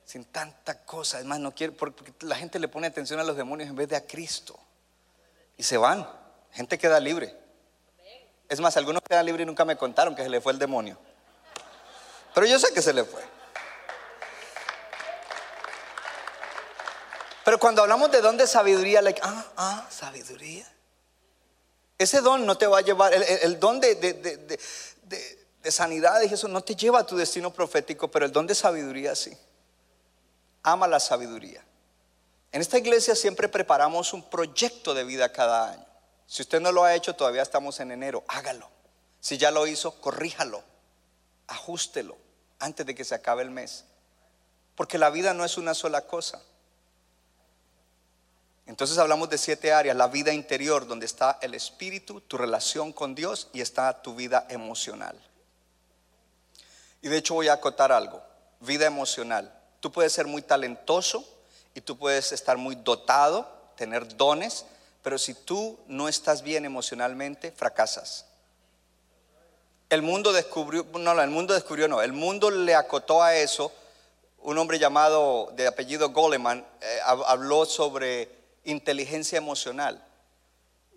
Sin 0.05 0.25
tanta 0.27 0.83
cosa. 0.85 1.19
Además, 1.19 1.41
no 1.41 1.55
quiero, 1.55 1.75
porque 1.75 2.13
la 2.21 2.37
gente 2.37 2.59
le 2.59 2.69
pone 2.69 2.87
atención 2.87 3.21
a 3.21 3.25
los 3.25 3.37
demonios 3.37 3.69
en 3.69 3.77
vez 3.77 3.89
de 3.89 3.97
a 3.97 4.07
Cristo. 4.07 4.59
Y 5.57 5.63
se 5.63 5.77
van. 5.77 6.09
Gente 6.53 6.79
queda 6.79 6.99
libre. 6.99 7.37
Es 8.49 8.61
más, 8.61 8.77
algunos 8.77 9.03
quedan 9.03 9.27
libres 9.27 9.45
y 9.45 9.47
nunca 9.47 9.65
me 9.65 9.77
contaron 9.77 10.15
que 10.15 10.23
se 10.23 10.29
le 10.29 10.41
fue 10.41 10.53
el 10.53 10.59
demonio. 10.59 10.99
Pero 12.35 12.47
yo 12.47 12.59
sé 12.59 12.73
que 12.73 12.83
se 12.83 12.93
le 12.93 13.05
fue. 13.05 13.40
Pero 17.51 17.59
cuando 17.59 17.83
hablamos 17.83 18.13
de 18.13 18.21
don 18.21 18.37
de 18.37 18.47
sabiduría, 18.47 19.03
like, 19.03 19.21
ah, 19.25 19.45
ah, 19.57 19.87
sabiduría. 19.91 20.73
Ese 21.99 22.21
don 22.21 22.47
no 22.47 22.57
te 22.57 22.69
va 22.69 22.79
a 22.79 22.81
llevar, 22.81 23.13
el, 23.13 23.59
don 23.59 23.81
de, 23.81 23.97
de, 23.97 25.73
sanidad 25.73 26.21
de 26.21 26.29
Jesús 26.29 26.49
no 26.49 26.61
te 26.61 26.77
lleva 26.77 27.01
a 27.01 27.05
tu 27.05 27.17
destino 27.17 27.53
profético, 27.53 28.09
pero 28.09 28.25
el 28.25 28.31
don 28.31 28.47
de 28.47 28.55
sabiduría 28.55 29.17
sí. 29.17 29.37
Ama 30.63 30.87
la 30.87 31.01
sabiduría. 31.01 31.65
En 32.53 32.61
esta 32.61 32.79
iglesia 32.79 33.17
siempre 33.17 33.49
preparamos 33.49 34.13
un 34.13 34.31
proyecto 34.31 34.95
de 34.95 35.03
vida 35.03 35.33
cada 35.33 35.73
año. 35.73 35.87
Si 36.29 36.43
usted 36.43 36.61
no 36.61 36.71
lo 36.71 36.85
ha 36.85 36.95
hecho, 36.95 37.17
todavía 37.17 37.43
estamos 37.43 37.81
en 37.81 37.91
enero, 37.91 38.23
hágalo. 38.29 38.71
Si 39.19 39.39
ya 39.39 39.51
lo 39.51 39.67
hizo, 39.67 40.01
corríjalo, 40.01 40.63
ajústelo 41.49 42.17
antes 42.61 42.87
de 42.87 42.95
que 42.95 43.05
se 43.05 43.17
acabe 43.17 43.43
el 43.43 43.51
mes. 43.51 43.87
Porque 44.77 44.99
la 44.99 45.11
vida 45.11 45.35
no 45.35 45.45
es 45.45 45.59
una 45.59 45.75
sola 45.75 46.03
cosa. 46.03 46.41
Entonces 48.71 48.99
hablamos 48.99 49.29
de 49.29 49.37
siete 49.37 49.73
áreas, 49.73 49.97
la 49.97 50.07
vida 50.07 50.33
interior, 50.33 50.87
donde 50.87 51.05
está 51.05 51.41
el 51.43 51.55
espíritu, 51.55 52.21
tu 52.21 52.39
relación 52.39 52.93
con 52.93 53.17
Dios 53.17 53.49
y 53.53 53.63
está 53.63 54.01
tu 54.01 54.15
vida 54.15 54.47
emocional. 54.49 55.21
Y 57.03 57.09
de 57.09 57.17
hecho 57.17 57.35
voy 57.35 57.49
a 57.49 57.55
acotar 57.55 57.91
algo, 57.91 58.23
vida 58.61 58.87
emocional. 58.87 59.53
Tú 59.81 59.91
puedes 59.91 60.13
ser 60.13 60.29
muy 60.29 60.43
talentoso 60.43 61.29
y 61.75 61.81
tú 61.81 61.99
puedes 61.99 62.31
estar 62.31 62.59
muy 62.59 62.77
dotado, 62.77 63.51
tener 63.75 64.17
dones, 64.17 64.65
pero 65.03 65.19
si 65.19 65.35
tú 65.35 65.77
no 65.89 66.07
estás 66.07 66.43
bien 66.43 66.65
emocionalmente, 66.65 67.51
fracasas. 67.51 68.27
El 69.89 70.03
mundo 70.03 70.33
descubrió, 70.33 70.87
no, 70.93 71.21
el 71.21 71.31
mundo 71.31 71.55
descubrió, 71.55 71.89
no, 71.89 72.03
el 72.03 72.13
mundo 72.13 72.53
le 72.53 72.77
acotó 72.77 73.21
a 73.21 73.35
eso. 73.35 73.73
Un 74.43 74.59
hombre 74.59 74.79
llamado 74.79 75.51
de 75.57 75.67
apellido 75.67 76.11
Goleman 76.11 76.65
eh, 76.81 77.01
habló 77.05 77.67
sobre 77.67 78.40
inteligencia 78.71 79.39
emocional. 79.39 80.05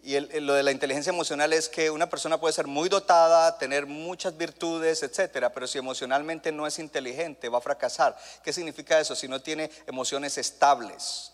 Y 0.02 0.20
lo 0.42 0.54
de 0.54 0.64
la 0.64 0.72
inteligencia 0.72 1.12
emocional 1.12 1.54
es 1.54 1.70
que 1.70 1.90
una 1.90 2.10
persona 2.10 2.38
puede 2.38 2.54
ser 2.54 2.68
muy 2.68 2.90
dotada, 2.90 3.58
tener 3.58 3.86
muchas 3.86 4.36
virtudes, 4.36 5.02
etcétera, 5.02 5.54
pero 5.54 5.66
si 5.66 5.78
emocionalmente 5.78 6.52
no 6.52 6.68
es 6.68 6.78
inteligente, 6.78 7.48
va 7.48 7.60
a 7.60 7.62
fracasar. 7.62 8.18
¿Qué 8.44 8.52
significa 8.52 9.00
eso? 9.00 9.16
Si 9.16 9.30
no 9.30 9.42
tiene 9.42 9.72
emociones 9.88 10.38
estables, 10.38 11.32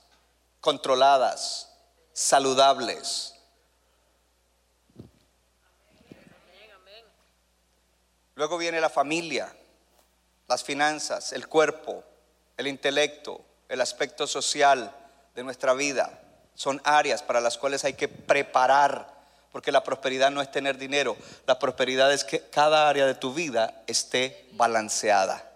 controladas, 0.62 1.72
saludables. 2.14 3.34
Luego 8.36 8.58
viene 8.60 8.80
la 8.80 8.90
familia, 8.90 9.52
las 10.48 10.64
finanzas, 10.64 11.34
el 11.34 11.48
cuerpo, 11.48 12.04
el 12.56 12.68
intelecto, 12.68 13.44
el 13.68 13.82
aspecto 13.82 14.28
social, 14.28 14.96
de 15.40 15.44
nuestra 15.44 15.74
vida. 15.74 16.20
Son 16.60 16.82
áreas 16.84 17.24
para 17.24 17.40
las 17.40 17.58
cuales 17.58 17.86
hay 17.86 17.94
que 17.94 18.10
preparar, 18.10 19.08
porque 19.50 19.72
la 19.72 19.82
prosperidad 19.82 20.30
no 20.30 20.42
es 20.42 20.52
tener 20.52 20.78
dinero, 20.78 21.16
la 21.48 21.58
prosperidad 21.58 22.12
es 22.12 22.26
que 22.26 22.42
cada 22.50 22.90
área 22.90 23.06
de 23.06 23.16
tu 23.16 23.34
vida 23.34 23.82
esté 23.88 24.46
balanceada. 24.52 25.50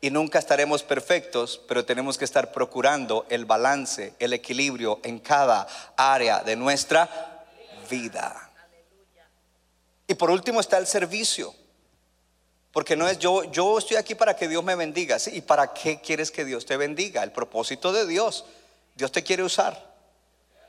Y 0.00 0.10
nunca 0.10 0.38
estaremos 0.38 0.84
perfectos, 0.84 1.60
pero 1.66 1.84
tenemos 1.84 2.16
que 2.16 2.24
estar 2.24 2.52
procurando 2.52 3.26
el 3.28 3.44
balance, 3.44 4.14
el 4.20 4.34
equilibrio 4.34 5.00
en 5.02 5.18
cada 5.18 5.66
área 5.96 6.44
de 6.44 6.54
nuestra 6.54 7.44
vida. 7.90 8.52
Y 10.06 10.14
por 10.14 10.30
último 10.30 10.60
está 10.60 10.78
el 10.78 10.86
servicio. 10.86 11.52
Porque 12.70 12.94
no 12.94 13.08
es 13.08 13.18
yo, 13.18 13.42
yo 13.50 13.78
estoy 13.78 13.96
aquí 13.96 14.14
para 14.14 14.36
que 14.36 14.46
Dios 14.46 14.62
me 14.62 14.76
bendiga. 14.76 15.16
¿Y 15.32 15.40
para 15.40 15.72
qué 15.72 16.00
quieres 16.00 16.30
que 16.30 16.44
Dios 16.44 16.64
te 16.64 16.76
bendiga? 16.76 17.24
El 17.24 17.32
propósito 17.32 17.92
de 17.92 18.06
Dios 18.06 18.44
Dios 18.94 19.10
te 19.10 19.24
quiere 19.24 19.42
usar 19.42 19.93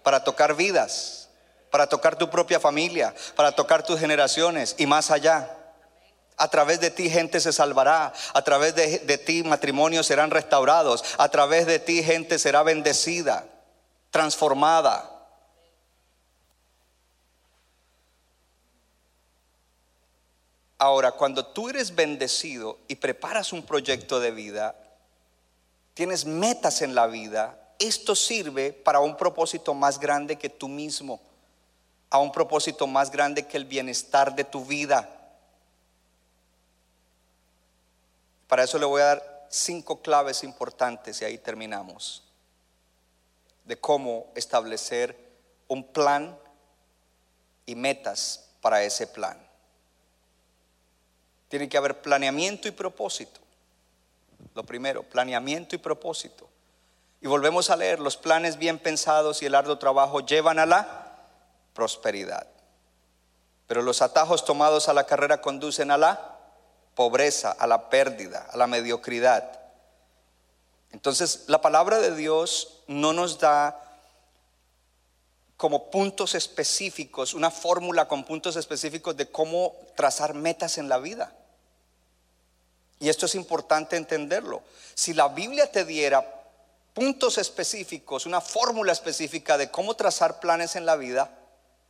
para 0.05 0.23
tocar 0.23 0.53
vidas, 0.55 1.29
para 1.71 1.87
tocar 1.87 2.15
tu 2.15 2.29
propia 2.29 2.59
familia, 2.59 3.15
para 3.35 3.53
tocar 3.53 3.83
tus 3.83 3.99
generaciones 3.99 4.75
y 4.77 4.85
más 4.85 5.09
allá. 5.09 5.49
A 6.37 6.47
través 6.47 6.79
de 6.79 6.91
ti 6.91 7.09
gente 7.09 7.39
se 7.39 7.51
salvará, 7.51 8.13
a 8.35 8.41
través 8.43 8.75
de, 8.75 9.17
ti 9.17 9.41
matrimonios 9.41 10.05
serán 10.05 10.29
restaurados, 10.29 11.03
a 11.17 11.27
través 11.29 11.65
de 11.65 11.79
ti 11.79 12.03
gente 12.03 12.37
será 12.37 12.61
bendecida, 12.61 13.47
transformada. 14.11 15.11
Ahora, 20.77 21.13
cuando 21.13 21.47
tú 21.47 21.69
eres 21.69 21.95
bendecido 21.95 22.77
y 22.87 22.97
preparas 22.97 23.53
un 23.53 23.63
proyecto 23.63 24.19
de 24.19 24.29
vida, 24.29 24.75
tienes 25.95 26.25
metas 26.25 26.83
en 26.83 26.93
la 26.93 27.07
vida, 27.07 27.64
esto 27.79 28.15
sirve 28.15 28.73
para 28.73 28.99
un 28.99 29.17
propósito 29.17 29.73
más 29.73 29.99
grande 29.99 30.37
que 30.37 30.49
tú 30.49 30.67
mismo, 30.67 31.21
a 32.09 32.19
un 32.19 32.31
propósito 32.31 32.87
más 32.87 33.11
grande 33.11 33.47
que 33.47 33.57
el 33.57 33.65
bienestar 33.65 34.35
de 34.35 34.43
tu 34.43 34.63
vida. 34.63 35.09
Para 38.47 38.63
eso 38.63 38.77
le 38.77 38.85
voy 38.85 39.01
a 39.01 39.05
dar 39.05 39.47
cinco 39.49 40.01
claves 40.01 40.43
importantes 40.43 41.21
y 41.21 41.25
ahí 41.25 41.37
terminamos 41.37 42.23
de 43.65 43.79
cómo 43.79 44.31
establecer 44.35 45.17
un 45.67 45.83
plan 45.83 46.37
y 47.65 47.75
metas 47.75 48.47
para 48.61 48.83
ese 48.83 49.07
plan. 49.07 49.37
Tiene 51.49 51.67
que 51.67 51.77
haber 51.77 52.01
planeamiento 52.01 52.67
y 52.67 52.71
propósito. 52.71 53.41
lo 54.53 54.63
primero, 54.63 55.03
planeamiento 55.03 55.75
y 55.75 55.79
propósito. 55.79 56.49
Y 57.25 57.27
volvemos 57.27 57.71
a 57.71 57.75
leer, 57.75 57.99
los 57.99 58.17
planes 58.17 58.59
bien 58.59 58.77
pensados 58.77 59.41
y 59.41 59.47
el 59.47 59.55
arduo 59.55 59.79
trabajo 59.79 60.19
llevan 60.19 60.59
a 60.59 60.67
la 60.67 61.15
prosperidad. 61.73 62.45
Pero 63.65 63.81
los 63.81 64.03
atajos 64.03 64.45
tomados 64.45 64.89
a 64.89 64.93
la 64.93 65.07
carrera 65.07 65.41
conducen 65.41 65.89
a 65.89 65.97
la 65.97 66.37
pobreza, 66.93 67.51
a 67.51 67.65
la 67.65 67.89
pérdida, 67.89 68.47
a 68.51 68.57
la 68.57 68.67
mediocridad. 68.67 69.59
Entonces, 70.91 71.45
la 71.47 71.61
palabra 71.61 71.97
de 71.97 72.15
Dios 72.15 72.83
no 72.85 73.11
nos 73.11 73.39
da 73.39 73.81
como 75.57 75.89
puntos 75.89 76.35
específicos, 76.35 77.33
una 77.33 77.49
fórmula 77.49 78.07
con 78.07 78.23
puntos 78.23 78.55
específicos 78.55 79.17
de 79.17 79.31
cómo 79.31 79.75
trazar 79.95 80.35
metas 80.35 80.77
en 80.77 80.89
la 80.89 80.99
vida. 80.99 81.33
Y 82.99 83.09
esto 83.09 83.25
es 83.25 83.33
importante 83.33 83.95
entenderlo. 83.95 84.61
Si 84.93 85.15
la 85.15 85.29
Biblia 85.29 85.71
te 85.71 85.85
diera 85.85 86.34
puntos 86.95 87.37
específicos, 87.37 88.25
una 88.25 88.41
fórmula 88.41 88.93
específica 88.93 89.57
de 89.57 89.69
cómo 89.69 89.95
trazar 89.95 90.39
planes 90.39 90.77
en 90.77 90.85
la 90.85 90.95
vida, 90.95 91.29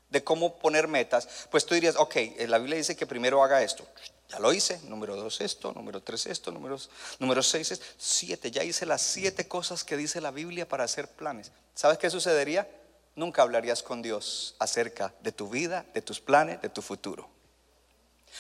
de 0.09 0.23
cómo 0.23 0.57
poner 0.57 0.87
metas, 0.87 1.27
pues 1.51 1.65
tú 1.65 1.75
dirías, 1.75 1.95
ok, 1.95 2.15
eh, 2.15 2.47
la 2.47 2.57
Biblia 2.57 2.77
dice 2.77 2.97
que 2.97 3.05
primero 3.05 3.41
haga 3.41 3.61
esto. 3.61 3.85
Ya 4.29 4.39
lo 4.39 4.51
hice, 4.51 4.79
número 4.85 5.15
dos 5.15 5.39
esto, 5.41 5.71
número 5.73 6.01
tres 6.01 6.25
esto, 6.25 6.51
número, 6.51 6.79
número 7.19 7.43
seis 7.43 7.71
esto, 7.71 7.85
siete, 7.97 8.49
ya 8.49 8.63
hice 8.63 8.87
las 8.87 9.03
siete 9.03 9.47
cosas 9.47 9.83
que 9.83 9.95
dice 9.95 10.19
la 10.19 10.31
Biblia 10.31 10.67
para 10.67 10.83
hacer 10.83 11.07
planes. 11.07 11.51
¿Sabes 11.75 11.99
qué 11.99 12.09
sucedería? 12.09 12.67
Nunca 13.15 13.43
hablarías 13.43 13.83
con 13.83 14.01
Dios 14.01 14.55
acerca 14.57 15.13
de 15.21 15.31
tu 15.31 15.47
vida, 15.47 15.85
de 15.93 16.01
tus 16.01 16.19
planes, 16.19 16.59
de 16.63 16.69
tu 16.69 16.81
futuro. 16.81 17.29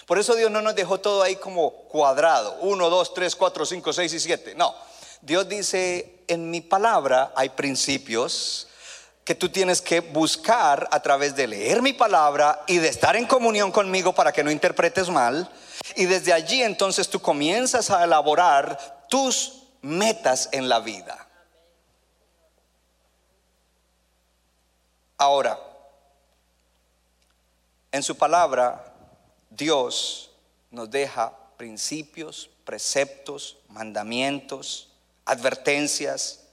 Por 0.07 0.17
eso 0.17 0.33
Dios 0.35 0.49
no 0.49 0.63
nos 0.63 0.73
dejó 0.73 0.99
todo 0.99 1.21
ahí 1.21 1.35
como 1.35 1.71
cuadrado, 1.83 2.57
uno, 2.61 2.89
dos, 2.89 3.13
tres, 3.13 3.35
cuatro, 3.35 3.65
cinco, 3.65 3.93
seis 3.93 4.11
y 4.13 4.19
siete. 4.19 4.55
No, 4.55 4.75
Dios 5.21 5.47
dice, 5.47 6.14
en 6.27 6.49
mi 6.49 6.61
palabra 6.61 7.31
hay 7.35 7.49
principios, 7.49 8.67
que 9.25 9.33
tú 9.33 9.49
tienes 9.49 9.81
que 9.81 10.01
buscar 10.01 10.87
a 10.91 10.99
través 11.01 11.35
de 11.35 11.47
leer 11.47 11.81
mi 11.81 11.93
palabra 11.93 12.63
y 12.67 12.77
de 12.77 12.89
estar 12.89 13.15
en 13.15 13.25
comunión 13.25 13.71
conmigo 13.71 14.13
para 14.13 14.31
que 14.31 14.43
no 14.43 14.51
interpretes 14.51 15.09
mal. 15.09 15.51
Y 15.95 16.05
desde 16.05 16.31
allí 16.31 16.61
entonces 16.61 17.09
tú 17.09 17.19
comienzas 17.19 17.89
a 17.89 18.03
elaborar 18.03 19.07
tus 19.09 19.63
metas 19.81 20.49
en 20.51 20.69
la 20.69 20.79
vida. 20.79 21.27
Ahora, 25.17 25.59
en 27.91 28.03
su 28.03 28.15
palabra, 28.15 28.93
Dios 29.49 30.29
nos 30.69 30.91
deja 30.91 31.33
principios, 31.57 32.49
preceptos, 32.63 33.57
mandamientos, 33.69 34.89
advertencias, 35.25 36.45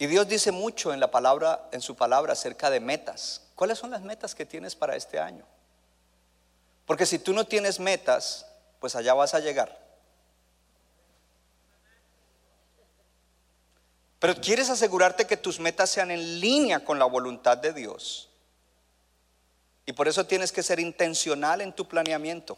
y 0.00 0.06
Dios 0.06 0.26
dice 0.26 0.50
mucho 0.50 0.94
en 0.94 0.98
la 0.98 1.10
palabra, 1.10 1.68
en 1.72 1.82
su 1.82 1.94
palabra 1.94 2.32
acerca 2.32 2.70
de 2.70 2.80
metas. 2.80 3.42
¿Cuáles 3.54 3.78
son 3.78 3.90
las 3.90 4.00
metas 4.00 4.34
que 4.34 4.46
tienes 4.46 4.74
para 4.74 4.96
este 4.96 5.20
año? 5.20 5.44
Porque 6.86 7.04
si 7.04 7.18
tú 7.18 7.34
no 7.34 7.44
tienes 7.44 7.78
metas, 7.78 8.46
pues 8.80 8.96
allá 8.96 9.12
vas 9.12 9.34
a 9.34 9.40
llegar. 9.40 9.78
Pero 14.18 14.40
quieres 14.40 14.70
asegurarte 14.70 15.26
que 15.26 15.36
tus 15.36 15.60
metas 15.60 15.90
sean 15.90 16.10
en 16.10 16.40
línea 16.40 16.82
con 16.82 16.98
la 16.98 17.04
voluntad 17.04 17.58
de 17.58 17.74
Dios. 17.74 18.30
Y 19.84 19.92
por 19.92 20.08
eso 20.08 20.24
tienes 20.24 20.50
que 20.50 20.62
ser 20.62 20.80
intencional 20.80 21.60
en 21.60 21.74
tu 21.74 21.86
planeamiento. 21.86 22.56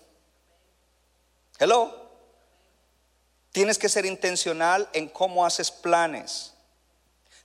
Hello. 1.59 2.02
Tienes 3.53 3.79
que 3.79 3.91
ser 3.91 4.07
intencional 4.07 4.89
en 4.95 5.09
cómo 5.09 5.45
haces 5.45 5.71
planes. 5.71 6.55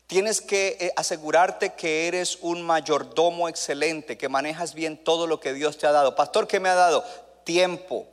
Tienes 0.07 0.39
que 0.39 0.77
eh, 0.79 0.93
asegurarte 0.95 1.73
que 1.73 2.07
eres 2.07 2.37
un 2.41 2.61
mayordomo 2.61 3.49
excelente, 3.49 4.17
que 4.17 4.29
manejas 4.29 4.73
bien 4.73 5.03
todo 5.03 5.27
lo 5.27 5.41
que 5.41 5.53
Dios 5.53 5.77
te 5.77 5.85
ha 5.85 5.91
dado. 5.91 6.15
Pastor, 6.15 6.47
¿qué 6.47 6.61
me 6.61 6.69
ha 6.69 6.75
dado? 6.75 7.03
Tiempo, 7.43 8.07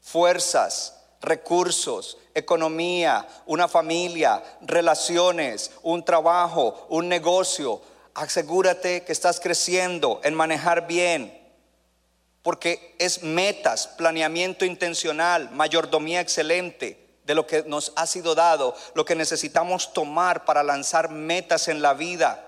fuerzas, 0.00 0.96
recursos, 1.20 2.18
economía, 2.34 3.24
una 3.46 3.68
familia, 3.68 4.42
relaciones, 4.62 5.70
un 5.84 6.04
trabajo, 6.04 6.86
un 6.88 7.08
negocio. 7.08 7.80
Asegúrate 8.14 9.04
que 9.04 9.12
estás 9.12 9.38
creciendo 9.38 10.20
en 10.24 10.34
manejar 10.34 10.88
bien, 10.88 11.40
porque 12.42 12.96
es 12.98 13.22
metas, 13.22 13.86
planeamiento 13.86 14.64
intencional, 14.64 15.50
mayordomía 15.52 16.20
excelente 16.20 17.07
de 17.28 17.34
lo 17.34 17.46
que 17.46 17.62
nos 17.64 17.92
ha 17.94 18.06
sido 18.06 18.34
dado, 18.34 18.74
lo 18.94 19.04
que 19.04 19.14
necesitamos 19.14 19.92
tomar 19.92 20.46
para 20.46 20.62
lanzar 20.62 21.10
metas 21.10 21.68
en 21.68 21.82
la 21.82 21.92
vida. 21.92 22.42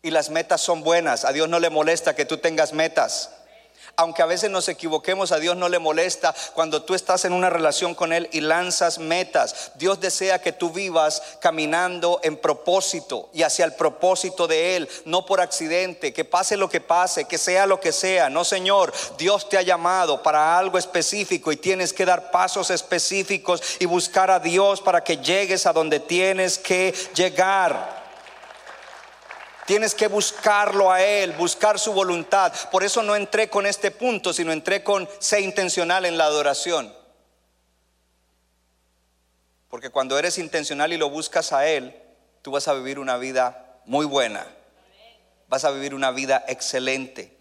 Y 0.00 0.10
las 0.10 0.30
metas 0.30 0.62
son 0.62 0.82
buenas. 0.82 1.26
A 1.26 1.32
Dios 1.32 1.46
no 1.46 1.60
le 1.60 1.68
molesta 1.68 2.16
que 2.16 2.24
tú 2.24 2.38
tengas 2.38 2.72
metas 2.72 3.30
aunque 3.96 4.22
a 4.22 4.26
veces 4.26 4.50
nos 4.50 4.68
equivoquemos, 4.68 5.32
a 5.32 5.38
Dios 5.38 5.56
no 5.56 5.68
le 5.68 5.78
molesta 5.78 6.34
cuando 6.54 6.82
tú 6.82 6.94
estás 6.94 7.24
en 7.24 7.32
una 7.32 7.50
relación 7.50 7.94
con 7.94 8.12
Él 8.12 8.28
y 8.32 8.40
lanzas 8.40 8.98
metas. 8.98 9.72
Dios 9.76 10.00
desea 10.00 10.40
que 10.40 10.52
tú 10.52 10.70
vivas 10.70 11.22
caminando 11.40 12.20
en 12.22 12.36
propósito 12.36 13.28
y 13.32 13.42
hacia 13.42 13.64
el 13.64 13.74
propósito 13.74 14.46
de 14.46 14.76
Él, 14.76 14.88
no 15.04 15.26
por 15.26 15.40
accidente, 15.40 16.12
que 16.12 16.24
pase 16.24 16.56
lo 16.56 16.68
que 16.68 16.80
pase, 16.80 17.26
que 17.26 17.38
sea 17.38 17.66
lo 17.66 17.80
que 17.80 17.92
sea. 17.92 18.28
No, 18.28 18.44
Señor, 18.44 18.92
Dios 19.18 19.48
te 19.48 19.58
ha 19.58 19.62
llamado 19.62 20.22
para 20.22 20.58
algo 20.58 20.78
específico 20.78 21.52
y 21.52 21.56
tienes 21.56 21.92
que 21.92 22.04
dar 22.04 22.30
pasos 22.30 22.70
específicos 22.70 23.62
y 23.78 23.86
buscar 23.86 24.30
a 24.30 24.40
Dios 24.40 24.80
para 24.80 25.04
que 25.04 25.18
llegues 25.18 25.66
a 25.66 25.72
donde 25.72 26.00
tienes 26.00 26.58
que 26.58 26.94
llegar. 27.14 28.03
Tienes 29.66 29.94
que 29.94 30.08
buscarlo 30.08 30.92
a 30.92 31.02
Él, 31.02 31.32
buscar 31.32 31.78
su 31.78 31.92
voluntad. 31.92 32.52
Por 32.70 32.84
eso 32.84 33.02
no 33.02 33.16
entré 33.16 33.48
con 33.48 33.66
este 33.66 33.90
punto, 33.90 34.32
sino 34.32 34.52
entré 34.52 34.82
con 34.82 35.08
sé 35.18 35.40
intencional 35.40 36.04
en 36.04 36.18
la 36.18 36.24
adoración. 36.24 36.94
Porque 39.68 39.90
cuando 39.90 40.18
eres 40.18 40.38
intencional 40.38 40.92
y 40.92 40.98
lo 40.98 41.10
buscas 41.10 41.52
a 41.52 41.66
Él, 41.66 42.00
tú 42.42 42.50
vas 42.50 42.68
a 42.68 42.74
vivir 42.74 42.98
una 42.98 43.16
vida 43.16 43.80
muy 43.86 44.06
buena. 44.06 44.46
Vas 45.48 45.64
a 45.64 45.70
vivir 45.70 45.94
una 45.94 46.10
vida 46.10 46.44
excelente. 46.46 47.36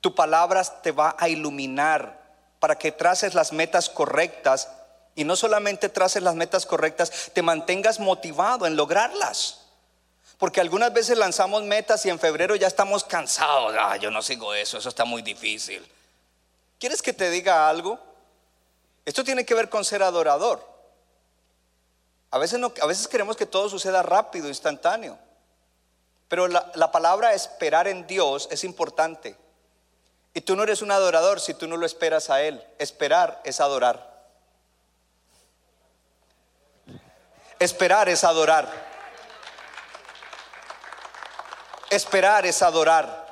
Tu 0.00 0.14
palabra 0.14 0.62
te 0.82 0.92
va 0.92 1.16
a 1.18 1.28
iluminar 1.28 2.20
para 2.60 2.76
que 2.76 2.92
traces 2.92 3.34
las 3.34 3.52
metas 3.52 3.88
correctas 3.88 4.68
y 5.14 5.24
no 5.24 5.36
solamente 5.36 5.88
traces 5.88 6.22
las 6.22 6.34
metas 6.34 6.66
correctas, 6.66 7.30
te 7.32 7.42
mantengas 7.42 7.98
motivado 7.98 8.66
en 8.66 8.76
lograrlas. 8.76 9.61
Porque 10.42 10.60
algunas 10.60 10.92
veces 10.92 11.16
lanzamos 11.16 11.62
metas 11.62 12.04
y 12.04 12.10
en 12.10 12.18
febrero 12.18 12.56
ya 12.56 12.66
estamos 12.66 13.04
cansados. 13.04 13.76
Ah, 13.78 13.96
yo 13.96 14.10
no 14.10 14.20
sigo 14.22 14.52
eso, 14.52 14.76
eso 14.76 14.88
está 14.88 15.04
muy 15.04 15.22
difícil. 15.22 15.88
¿Quieres 16.80 17.00
que 17.00 17.12
te 17.12 17.30
diga 17.30 17.68
algo? 17.68 17.96
Esto 19.04 19.22
tiene 19.22 19.46
que 19.46 19.54
ver 19.54 19.68
con 19.68 19.84
ser 19.84 20.02
adorador. 20.02 20.68
A 22.32 22.38
veces, 22.38 22.58
no, 22.58 22.74
queremos 22.74 23.36
que 23.36 23.46
todo 23.46 23.68
suceda 23.68 24.02
rápido, 24.02 24.48
instantáneo. 24.48 25.16
Pero 26.26 26.48
la 26.48 26.90
palabra 26.90 27.34
esperar 27.34 27.86
en 27.86 28.04
Dios 28.08 28.48
es 28.50 28.64
importante. 28.64 29.36
Y 30.34 30.40
tú 30.40 30.56
no 30.56 30.64
eres 30.64 30.82
un 30.82 30.90
adorador 30.90 31.38
si 31.38 31.54
tú 31.54 31.68
no 31.68 31.76
lo 31.76 31.86
esperas 31.86 32.30
a 32.30 32.42
Él. 32.42 32.60
Esperar 32.80 33.40
es 33.44 33.60
adorar. 33.60 34.26
Esperar 37.60 38.08
es 38.08 38.24
adorar. 38.24 38.91
Esperar 41.92 42.46
es 42.46 42.62
adorar. 42.62 43.30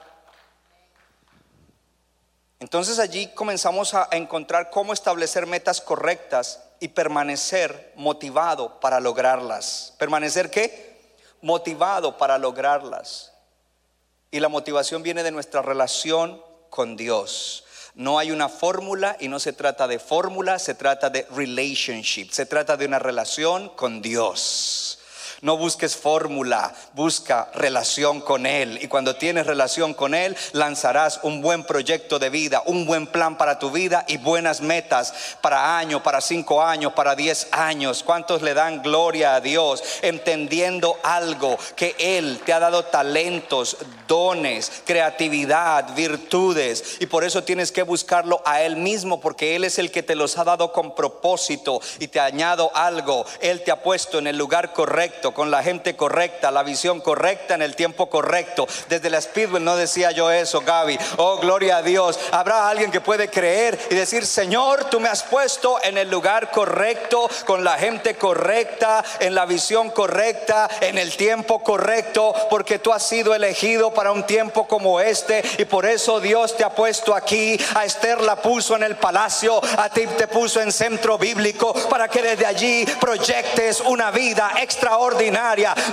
Entonces 2.58 2.98
allí 2.98 3.28
comenzamos 3.28 3.94
a 3.94 4.06
encontrar 4.12 4.68
cómo 4.68 4.92
establecer 4.92 5.46
metas 5.46 5.80
correctas 5.80 6.62
y 6.78 6.88
permanecer 6.88 7.94
motivado 7.96 8.78
para 8.78 9.00
lograrlas. 9.00 9.94
¿Permanecer 9.96 10.50
qué? 10.50 11.14
Motivado 11.40 12.18
para 12.18 12.36
lograrlas. 12.36 13.32
Y 14.30 14.40
la 14.40 14.50
motivación 14.50 15.02
viene 15.02 15.22
de 15.22 15.30
nuestra 15.30 15.62
relación 15.62 16.44
con 16.68 16.98
Dios. 16.98 17.64
No 17.94 18.18
hay 18.18 18.30
una 18.30 18.50
fórmula 18.50 19.16
y 19.20 19.28
no 19.28 19.40
se 19.40 19.54
trata 19.54 19.88
de 19.88 19.98
fórmula, 19.98 20.58
se 20.58 20.74
trata 20.74 21.08
de 21.08 21.26
relationship, 21.34 22.30
se 22.30 22.44
trata 22.44 22.76
de 22.76 22.84
una 22.84 22.98
relación 22.98 23.70
con 23.70 24.02
Dios. 24.02 24.99
No 25.42 25.56
busques 25.56 25.96
fórmula, 25.96 26.74
busca 26.92 27.48
relación 27.54 28.20
con 28.20 28.44
Él. 28.44 28.78
Y 28.82 28.88
cuando 28.88 29.16
tienes 29.16 29.46
relación 29.46 29.94
con 29.94 30.14
Él, 30.14 30.36
lanzarás 30.52 31.20
un 31.22 31.40
buen 31.40 31.64
proyecto 31.64 32.18
de 32.18 32.28
vida, 32.28 32.62
un 32.66 32.84
buen 32.84 33.06
plan 33.06 33.38
para 33.38 33.58
tu 33.58 33.70
vida 33.70 34.04
y 34.06 34.18
buenas 34.18 34.60
metas 34.60 35.14
para 35.40 35.78
año, 35.78 36.02
para 36.02 36.20
cinco 36.20 36.62
años, 36.62 36.92
para 36.92 37.14
diez 37.14 37.48
años. 37.52 38.02
¿Cuántos 38.02 38.42
le 38.42 38.52
dan 38.52 38.82
gloria 38.82 39.34
a 39.34 39.40
Dios 39.40 39.82
entendiendo 40.02 40.96
algo 41.02 41.58
que 41.74 41.94
Él 41.98 42.40
te 42.44 42.52
ha 42.52 42.60
dado 42.60 42.84
talentos, 42.84 43.78
dones, 44.06 44.82
creatividad, 44.84 45.94
virtudes? 45.94 46.96
Y 47.00 47.06
por 47.06 47.24
eso 47.24 47.44
tienes 47.44 47.72
que 47.72 47.82
buscarlo 47.82 48.42
a 48.44 48.60
Él 48.60 48.76
mismo 48.76 49.20
porque 49.20 49.56
Él 49.56 49.64
es 49.64 49.78
el 49.78 49.90
que 49.90 50.02
te 50.02 50.14
los 50.14 50.36
ha 50.36 50.44
dado 50.44 50.72
con 50.72 50.94
propósito. 50.94 51.80
Y 51.98 52.08
te 52.08 52.20
añado 52.20 52.70
algo, 52.74 53.24
Él 53.40 53.62
te 53.62 53.70
ha 53.70 53.82
puesto 53.82 54.18
en 54.18 54.26
el 54.26 54.36
lugar 54.36 54.72
correcto, 54.72 55.29
con 55.32 55.50
la 55.50 55.62
gente 55.62 55.96
correcta, 55.96 56.50
la 56.50 56.62
visión 56.62 57.00
correcta 57.00 57.54
en 57.54 57.62
el 57.62 57.76
tiempo 57.76 58.08
correcto. 58.08 58.66
Desde 58.88 59.10
la 59.10 59.20
Speedwell 59.20 59.64
no 59.64 59.76
decía 59.76 60.10
yo 60.10 60.30
eso, 60.30 60.60
Gaby. 60.60 60.98
Oh, 61.16 61.38
gloria 61.38 61.78
a 61.78 61.82
Dios. 61.82 62.18
Habrá 62.32 62.68
alguien 62.68 62.90
que 62.90 63.00
puede 63.00 63.28
creer 63.28 63.78
y 63.90 63.94
decir, 63.94 64.26
Señor, 64.26 64.84
tú 64.84 65.00
me 65.00 65.08
has 65.08 65.22
puesto 65.22 65.82
en 65.82 65.98
el 65.98 66.10
lugar 66.10 66.50
correcto, 66.50 67.28
con 67.46 67.64
la 67.64 67.78
gente 67.78 68.14
correcta, 68.14 69.04
en 69.20 69.34
la 69.34 69.46
visión 69.46 69.90
correcta, 69.90 70.68
en 70.80 70.98
el 70.98 71.16
tiempo 71.16 71.60
correcto, 71.62 72.34
porque 72.48 72.78
tú 72.78 72.92
has 72.92 73.02
sido 73.02 73.34
elegido 73.34 73.92
para 73.92 74.12
un 74.12 74.24
tiempo 74.24 74.66
como 74.66 75.00
este 75.00 75.42
y 75.58 75.64
por 75.64 75.86
eso 75.86 76.20
Dios 76.20 76.56
te 76.56 76.64
ha 76.64 76.70
puesto 76.70 77.14
aquí. 77.14 77.58
A 77.74 77.84
Esther 77.84 78.20
la 78.20 78.36
puso 78.36 78.76
en 78.76 78.82
el 78.82 78.96
palacio, 78.96 79.60
a 79.78 79.88
ti 79.88 80.06
te 80.06 80.28
puso 80.28 80.60
en 80.60 80.72
centro 80.72 81.18
bíblico 81.18 81.72
para 81.88 82.08
que 82.08 82.22
desde 82.22 82.46
allí 82.46 82.84
proyectes 83.00 83.80
una 83.80 84.10
vida 84.10 84.52
extraordinaria, 84.60 85.19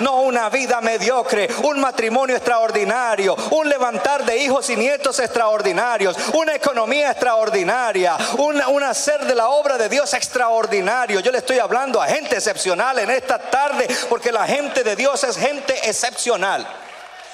no 0.01 0.21
una 0.21 0.49
vida 0.49 0.79
mediocre, 0.79 1.49
un 1.63 1.79
matrimonio 1.79 2.35
extraordinario, 2.35 3.35
un 3.51 3.67
levantar 3.67 4.23
de 4.23 4.37
hijos 4.37 4.69
y 4.69 4.75
nietos 4.77 5.19
extraordinarios, 5.19 6.15
una 6.33 6.55
economía 6.55 7.11
extraordinaria, 7.11 8.15
un, 8.37 8.83
hacer 8.83 9.25
de 9.25 9.35
la 9.35 9.49
obra 9.49 9.77
de 9.77 9.89
Dios 9.89 10.13
extraordinario. 10.13 11.19
Yo 11.19 11.31
le 11.31 11.39
estoy 11.39 11.59
hablando 11.59 12.01
a 12.01 12.07
gente 12.07 12.35
excepcional 12.35 12.99
en 12.99 13.09
esta 13.09 13.37
tarde, 13.37 13.87
porque 14.07 14.31
la 14.31 14.47
gente 14.47 14.83
de 14.83 14.95
Dios 14.95 15.23
es 15.25 15.35
gente 15.35 15.73
excepcional. 15.89 16.65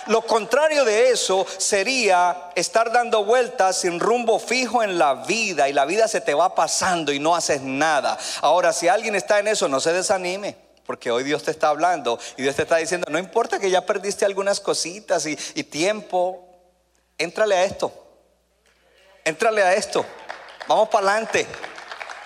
Lo 0.07 0.23
contrario 0.23 0.83
de 0.83 1.11
eso 1.11 1.45
sería 1.57 2.49
estar 2.55 2.91
dando 2.91 3.23
vueltas 3.23 3.77
sin 3.77 3.99
rumbo 3.99 4.39
fijo 4.39 4.83
en 4.83 4.97
la 4.97 5.13
vida 5.13 5.69
y 5.69 5.73
la 5.73 5.85
vida 5.85 6.07
se 6.07 6.21
te 6.21 6.33
va 6.33 6.55
pasando 6.55 7.13
y 7.13 7.19
no 7.19 7.35
haces 7.35 7.61
nada. 7.61 8.17
Ahora, 8.41 8.73
si 8.73 8.87
alguien 8.87 9.15
está 9.15 9.39
en 9.39 9.47
eso, 9.47 9.69
no 9.69 9.79
se 9.79 9.93
desanime. 9.93 10.62
Porque 10.85 11.11
hoy 11.11 11.23
Dios 11.23 11.43
te 11.43 11.51
está 11.51 11.69
hablando 11.69 12.19
y 12.37 12.41
Dios 12.41 12.55
te 12.55 12.63
está 12.63 12.77
diciendo, 12.77 13.07
no 13.09 13.17
importa 13.17 13.59
que 13.59 13.69
ya 13.69 13.85
perdiste 13.85 14.25
algunas 14.25 14.59
cositas 14.59 15.25
y, 15.25 15.63
tiempo, 15.63 16.47
éntrale 17.17 17.55
a 17.55 17.63
esto. 17.63 17.91
Éntrale 19.23 19.63
a 19.63 19.73
esto. 19.73 20.05
Vamos 20.67 20.89
para 20.89 21.11
adelante. 21.11 21.47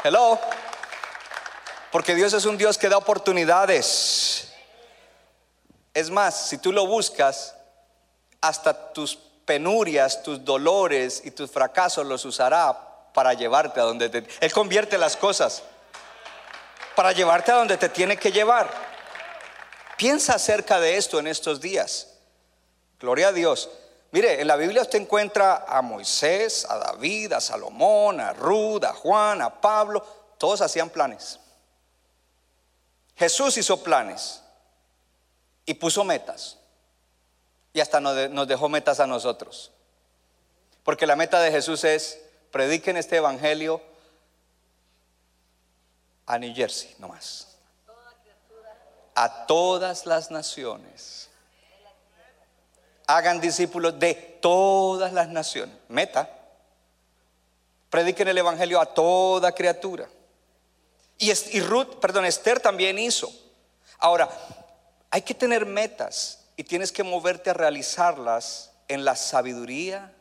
Hello. 0.04 0.40
Porque 1.92 2.16
Dios 2.16 2.34
es 2.34 2.46
un 2.46 2.58
Dios 2.58 2.78
que 2.78 2.90
da 2.90 2.98
oportunidades. 2.98 4.54
Es 5.94 6.10
más, 6.10 6.48
si 6.48 6.58
tú 6.58 6.72
lo 6.72 6.88
buscas, 6.88 7.56
hasta 8.42 8.94
tus 8.94 9.18
penurias, 9.46 10.24
tus 10.24 10.44
dolores 10.44 11.22
y 11.24 11.32
tus 11.32 11.50
fracasos 11.50 12.06
los 12.06 12.26
usará 12.26 12.78
para 13.14 13.34
llevarte 13.34 13.80
a 13.80 13.84
donde 13.84 14.10
te... 14.10 14.28
Él 14.42 14.52
convierte 14.52 14.98
las 14.98 15.16
cosas 15.16 15.64
para 16.98 17.12
llevarte 17.12 17.52
a 17.52 17.58
donde 17.58 17.78
te 17.78 17.90
tiene 17.90 18.18
que 18.18 18.32
llevar. 18.32 18.68
Piensa 19.98 20.34
acerca 20.34 20.80
de 20.80 20.98
esto 20.98 21.20
en 21.20 21.28
estos 21.28 21.62
días. 21.62 22.16
Gloria 23.00 23.28
a 23.28 23.32
Dios. 23.32 23.70
Mire, 24.10 24.42
en 24.42 24.48
la 24.48 24.56
Biblia 24.56 24.82
usted 24.82 25.02
encuentra 25.02 25.64
a 25.68 25.84
Moisés, 25.84 26.66
a 26.68 26.80
David, 26.80 27.34
a 27.34 27.40
Salomón, 27.40 28.20
a 28.20 28.34
Ruth, 28.34 28.84
a 28.84 28.94
Juan, 28.94 29.44
a 29.44 29.62
Pablo. 29.62 30.04
Todos 30.40 30.62
hacían 30.62 30.90
planes. 30.90 31.40
Jesús 33.16 33.56
hizo 33.58 33.84
planes 33.84 34.42
y 35.68 35.76
puso 35.76 36.04
metas 36.04 36.58
y 37.74 37.80
hasta 37.80 38.00
nos 38.00 38.48
dejó 38.48 38.70
metas 38.70 39.00
a 39.00 39.06
nosotros. 39.06 39.72
Porque 40.82 41.06
la 41.06 41.16
meta 41.16 41.40
de 41.42 41.52
Jesús 41.52 41.84
es, 41.84 42.20
prediquen 42.50 42.98
este 42.98 43.18
evangelio 43.18 43.84
a 46.28 46.38
New 46.38 46.54
Jersey, 46.54 46.94
no 47.00 47.08
más. 47.08 47.48
A 49.16 49.48
todas 49.48 50.06
las 50.06 50.30
naciones. 50.30 51.30
Hagan 53.08 53.40
discípulos 53.40 53.98
de 53.98 54.14
todas 54.14 55.14
las 55.14 55.30
naciones. 55.30 55.76
Meta. 55.88 56.30
Prediquen 57.90 58.28
el 58.28 58.38
evangelio 58.38 58.80
a 58.80 58.94
toda 58.94 59.54
criatura. 59.54 60.08
Y, 61.18 61.32
y 61.32 61.62
Ruth, 61.62 61.96
perdón, 62.00 62.26
Esther 62.26 62.60
también 62.60 63.00
hizo. 63.00 63.32
Ahora, 63.98 64.30
hay 65.10 65.22
que 65.22 65.34
tener 65.34 65.66
metas 65.66 66.44
y 66.58 66.64
tienes 66.64 66.92
que 66.92 67.04
moverte 67.04 67.50
a 67.50 67.54
realizarlas 67.54 68.72
en 68.90 69.06
la 69.06 69.16
sabiduría 69.16 70.14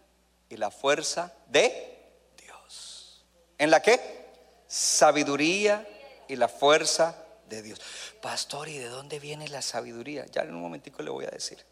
y 0.49 0.57
la 0.57 0.71
fuerza 0.71 1.35
de 1.49 1.99
Dios. 2.39 3.25
¿En 3.59 3.71
la 3.71 3.83
qué? 3.83 4.27
Sabiduría 4.69 5.87
y 6.29 6.37
la 6.37 6.49
fuerza 6.49 7.16
de 7.49 7.62
Dios. 7.62 7.81
Pastor, 8.20 8.68
¿y 8.68 8.79
de 8.79 8.89
dónde 8.89 9.18
viene 9.18 9.49
la 9.49 9.62
sabiduría? 9.62 10.27
Ya 10.27 10.43
en 10.43 10.55
un 10.55 10.61
momentico 10.61 11.03
le 11.03 11.11
voy 11.11 11.24
a 11.24 11.31
decir. 11.31 11.64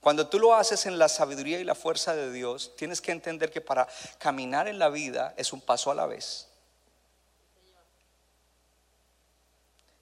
Cuando 0.00 0.28
tú 0.28 0.38
lo 0.38 0.54
haces 0.54 0.86
en 0.86 0.98
la 0.98 1.08
sabiduría 1.08 1.58
y 1.58 1.64
la 1.64 1.74
fuerza 1.74 2.14
de 2.14 2.32
Dios, 2.32 2.76
tienes 2.76 3.00
que 3.00 3.10
entender 3.10 3.50
que 3.50 3.60
para 3.60 3.88
caminar 4.18 4.68
en 4.68 4.78
la 4.78 4.88
vida 4.88 5.34
es 5.36 5.52
un 5.52 5.60
paso 5.60 5.90
a 5.90 5.94
la 5.94 6.06
vez. 6.06 6.46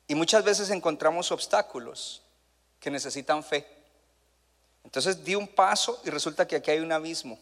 Y 0.07 0.15
muchas 0.15 0.45
veces 0.45 0.69
encontramos 0.69 1.33
obstáculos 1.33 2.23
que 2.79 2.91
necesitan 2.91 3.43
fe. 3.43 3.67
Entonces 4.85 5.25
di 5.25 5.35
un 5.35 5.49
paso 5.49 6.03
y 6.05 6.11
resulta 6.11 6.47
que 6.47 6.57
aquí 6.57 6.71
hay 6.71 6.81
un 6.81 6.93
abismo. 6.93 7.39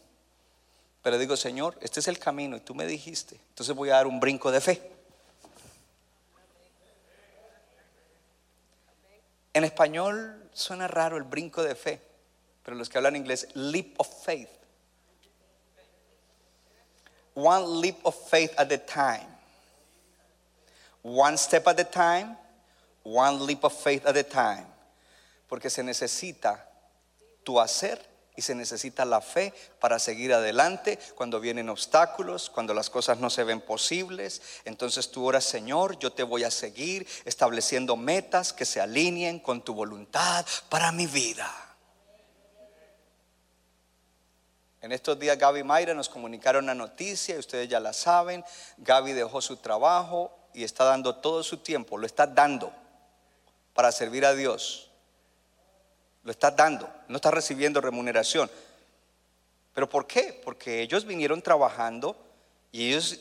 Pero 1.02 1.18
digo, 1.18 1.36
Señor, 1.36 1.76
este 1.80 1.98
es 1.98 2.06
el 2.06 2.20
camino 2.20 2.56
y 2.56 2.60
tú 2.60 2.76
me 2.76 2.86
dijiste, 2.86 3.40
entonces 3.48 3.74
voy 3.74 3.90
a 3.90 3.94
dar 3.94 4.06
un 4.06 4.20
brinco 4.20 4.52
de 4.52 4.60
fe. 4.60 4.92
En 9.54 9.64
español 9.64 10.48
suena 10.52 10.88
raro 10.88 11.16
el 11.16 11.24
brinco 11.24 11.62
de 11.62 11.74
fe, 11.74 12.00
pero 12.62 12.76
los 12.76 12.88
que 12.88 12.98
hablan 12.98 13.16
inglés, 13.16 13.48
leap 13.54 13.94
of 13.98 14.08
faith. 14.24 14.48
One 17.34 17.80
leap 17.80 17.98
of 18.04 18.14
faith 18.14 18.52
at 18.58 18.70
a 18.72 18.78
time. 18.78 19.28
One 21.02 21.36
step 21.36 21.66
at 21.66 21.80
a 21.80 21.84
time, 21.84 22.36
one 23.02 23.44
leap 23.46 23.64
of 23.64 23.72
faith 23.72 24.06
at 24.06 24.16
a 24.16 24.22
time. 24.22 24.66
Porque 25.48 25.68
se 25.68 25.82
necesita 25.82 26.64
tu 27.44 27.58
hacer 27.58 28.11
y 28.34 28.42
se 28.42 28.54
necesita 28.54 29.04
la 29.04 29.20
fe 29.20 29.52
para 29.78 29.98
seguir 29.98 30.32
adelante 30.32 30.98
cuando 31.14 31.40
vienen 31.40 31.68
obstáculos, 31.68 32.48
cuando 32.50 32.72
las 32.72 32.88
cosas 32.88 33.18
no 33.18 33.28
se 33.28 33.44
ven 33.44 33.60
posibles. 33.60 34.40
Entonces 34.64 35.10
tú 35.10 35.26
oras, 35.26 35.44
Señor, 35.44 35.98
yo 35.98 36.12
te 36.12 36.22
voy 36.22 36.44
a 36.44 36.50
seguir 36.50 37.06
estableciendo 37.24 37.96
metas 37.96 38.52
que 38.52 38.64
se 38.64 38.80
alineen 38.80 39.38
con 39.38 39.62
tu 39.62 39.74
voluntad 39.74 40.46
para 40.68 40.92
mi 40.92 41.06
vida. 41.06 41.50
En 44.80 44.90
estos 44.90 45.18
días 45.18 45.38
Gaby 45.38 45.60
y 45.60 45.64
Mayra 45.64 45.94
nos 45.94 46.08
comunicaron 46.08 46.66
la 46.66 46.74
noticia 46.74 47.36
y 47.36 47.38
ustedes 47.38 47.68
ya 47.68 47.78
la 47.78 47.92
saben. 47.92 48.44
Gaby 48.78 49.12
dejó 49.12 49.40
su 49.40 49.58
trabajo 49.58 50.36
y 50.54 50.64
está 50.64 50.84
dando 50.84 51.16
todo 51.16 51.42
su 51.42 51.58
tiempo, 51.58 51.98
lo 51.98 52.06
está 52.06 52.26
dando 52.26 52.72
para 53.74 53.92
servir 53.92 54.24
a 54.24 54.34
Dios. 54.34 54.91
Lo 56.22 56.30
estás 56.30 56.54
dando, 56.56 56.88
no 57.08 57.16
estás 57.16 57.34
recibiendo 57.34 57.80
remuneración. 57.80 58.50
¿Pero 59.74 59.88
por 59.88 60.06
qué? 60.06 60.40
Porque 60.44 60.82
ellos 60.82 61.04
vinieron 61.04 61.42
trabajando 61.42 62.16
y 62.70 62.88
ellos 62.88 63.20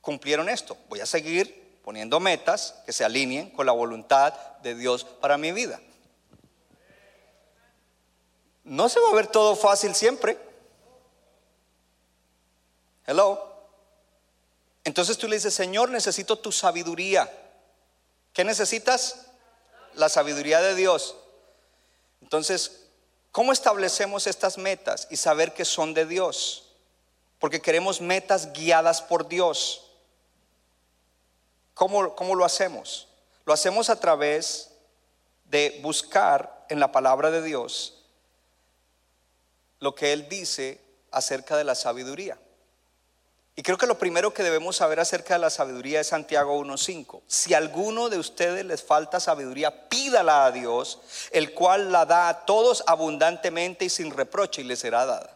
cumplieron 0.00 0.48
esto. 0.48 0.76
Voy 0.88 1.00
a 1.00 1.06
seguir 1.06 1.80
poniendo 1.82 2.20
metas 2.20 2.74
que 2.84 2.92
se 2.92 3.04
alineen 3.04 3.50
con 3.50 3.66
la 3.66 3.72
voluntad 3.72 4.32
de 4.62 4.74
Dios 4.74 5.04
para 5.04 5.38
mi 5.38 5.52
vida. 5.52 5.80
No 8.64 8.88
se 8.88 9.00
va 9.00 9.10
a 9.10 9.14
ver 9.14 9.28
todo 9.28 9.54
fácil 9.54 9.94
siempre. 9.94 10.38
Hello. 13.06 13.54
Entonces 14.82 15.16
tú 15.16 15.28
le 15.28 15.36
dices, 15.36 15.54
Señor, 15.54 15.90
necesito 15.90 16.38
tu 16.38 16.52
sabiduría. 16.52 17.32
¿Qué 18.32 18.44
necesitas? 18.44 19.26
La 19.94 20.08
sabiduría 20.08 20.60
de 20.60 20.74
Dios. 20.74 21.16
Entonces, 22.26 22.88
¿cómo 23.30 23.52
establecemos 23.52 24.26
estas 24.26 24.58
metas 24.58 25.06
y 25.12 25.16
saber 25.16 25.54
que 25.54 25.64
son 25.64 25.94
de 25.94 26.06
Dios? 26.06 26.72
Porque 27.38 27.62
queremos 27.62 28.00
metas 28.00 28.52
guiadas 28.52 29.00
por 29.00 29.28
Dios. 29.28 29.92
¿Cómo, 31.72 32.16
cómo 32.16 32.34
lo 32.34 32.44
hacemos? 32.44 33.06
Lo 33.44 33.52
hacemos 33.52 33.90
a 33.90 34.00
través 34.00 34.72
de 35.44 35.78
buscar 35.82 36.66
en 36.68 36.80
la 36.80 36.90
palabra 36.90 37.30
de 37.30 37.42
Dios 37.42 38.02
lo 39.78 39.94
que 39.94 40.12
Él 40.12 40.28
dice 40.28 40.80
acerca 41.12 41.56
de 41.56 41.62
la 41.62 41.76
sabiduría. 41.76 42.36
Y 43.58 43.62
creo 43.62 43.78
que 43.78 43.86
lo 43.86 43.98
primero 43.98 44.34
que 44.34 44.42
debemos 44.42 44.76
saber 44.76 45.00
acerca 45.00 45.34
de 45.34 45.40
la 45.40 45.48
sabiduría 45.48 46.00
es 46.00 46.08
Santiago 46.08 46.62
1.5. 46.62 47.22
Si 47.26 47.54
a 47.54 47.56
alguno 47.56 48.10
de 48.10 48.18
ustedes 48.18 48.66
les 48.66 48.82
falta 48.82 49.18
sabiduría, 49.18 49.88
pídala 49.88 50.44
a 50.44 50.52
Dios, 50.52 51.00
el 51.30 51.54
cual 51.54 51.90
la 51.90 52.04
da 52.04 52.28
a 52.28 52.44
todos 52.44 52.84
abundantemente 52.86 53.86
y 53.86 53.88
sin 53.88 54.10
reproche 54.10 54.60
y 54.60 54.64
le 54.64 54.76
será 54.76 55.06
dada. 55.06 55.34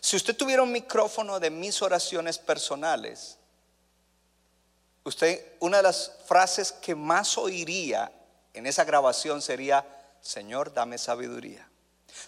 Si 0.00 0.16
usted 0.16 0.36
tuviera 0.36 0.64
un 0.64 0.72
micrófono 0.72 1.38
de 1.38 1.50
mis 1.50 1.80
oraciones 1.80 2.38
personales, 2.38 3.38
usted, 5.04 5.46
una 5.60 5.76
de 5.76 5.84
las 5.84 6.10
frases 6.26 6.72
que 6.72 6.96
más 6.96 7.38
oiría 7.38 8.10
en 8.52 8.66
esa 8.66 8.82
grabación 8.82 9.42
sería, 9.42 9.86
Señor, 10.20 10.74
dame 10.74 10.98
sabiduría. 10.98 11.71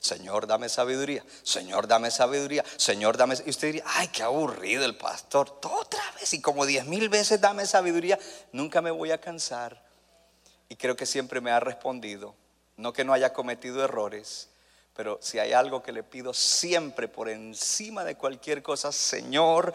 Señor, 0.01 0.47
dame 0.47 0.69
sabiduría. 0.69 1.25
Señor, 1.43 1.87
dame 1.87 2.11
sabiduría. 2.11 2.65
Señor, 2.77 3.17
dame. 3.17 3.37
Y 3.45 3.51
usted 3.51 3.69
diría, 3.69 3.85
ay, 3.87 4.09
qué 4.09 4.23
aburrido 4.23 4.85
el 4.85 4.97
pastor. 4.97 5.59
Otra 5.63 6.03
vez 6.19 6.33
y 6.35 6.41
como 6.41 6.67
diez 6.67 6.87
mil 6.87 7.09
veces 7.09 7.41
dame 7.41 7.67
sabiduría. 7.67 8.19
Nunca 8.53 8.81
me 8.81 8.91
voy 8.91 9.11
a 9.11 9.21
cansar. 9.21 9.85
Y 10.69 10.77
creo 10.77 10.97
que 10.97 11.07
siempre 11.07 11.41
me 11.41 11.51
ha 11.51 11.61
respondido. 11.61 12.35
No 12.77 12.93
que 12.93 13.05
no 13.05 13.13
haya 13.13 13.33
cometido 13.33 13.85
errores, 13.85 14.49
pero 14.95 15.19
si 15.23 15.39
hay 15.39 15.53
algo 15.53 15.83
que 15.83 15.93
le 15.93 16.03
pido 16.03 16.35
siempre 16.35 17.09
por 17.09 17.29
encima 17.29 18.05
de 18.05 18.17
cualquier 18.17 18.63
cosa, 18.63 18.91
Señor, 18.91 19.75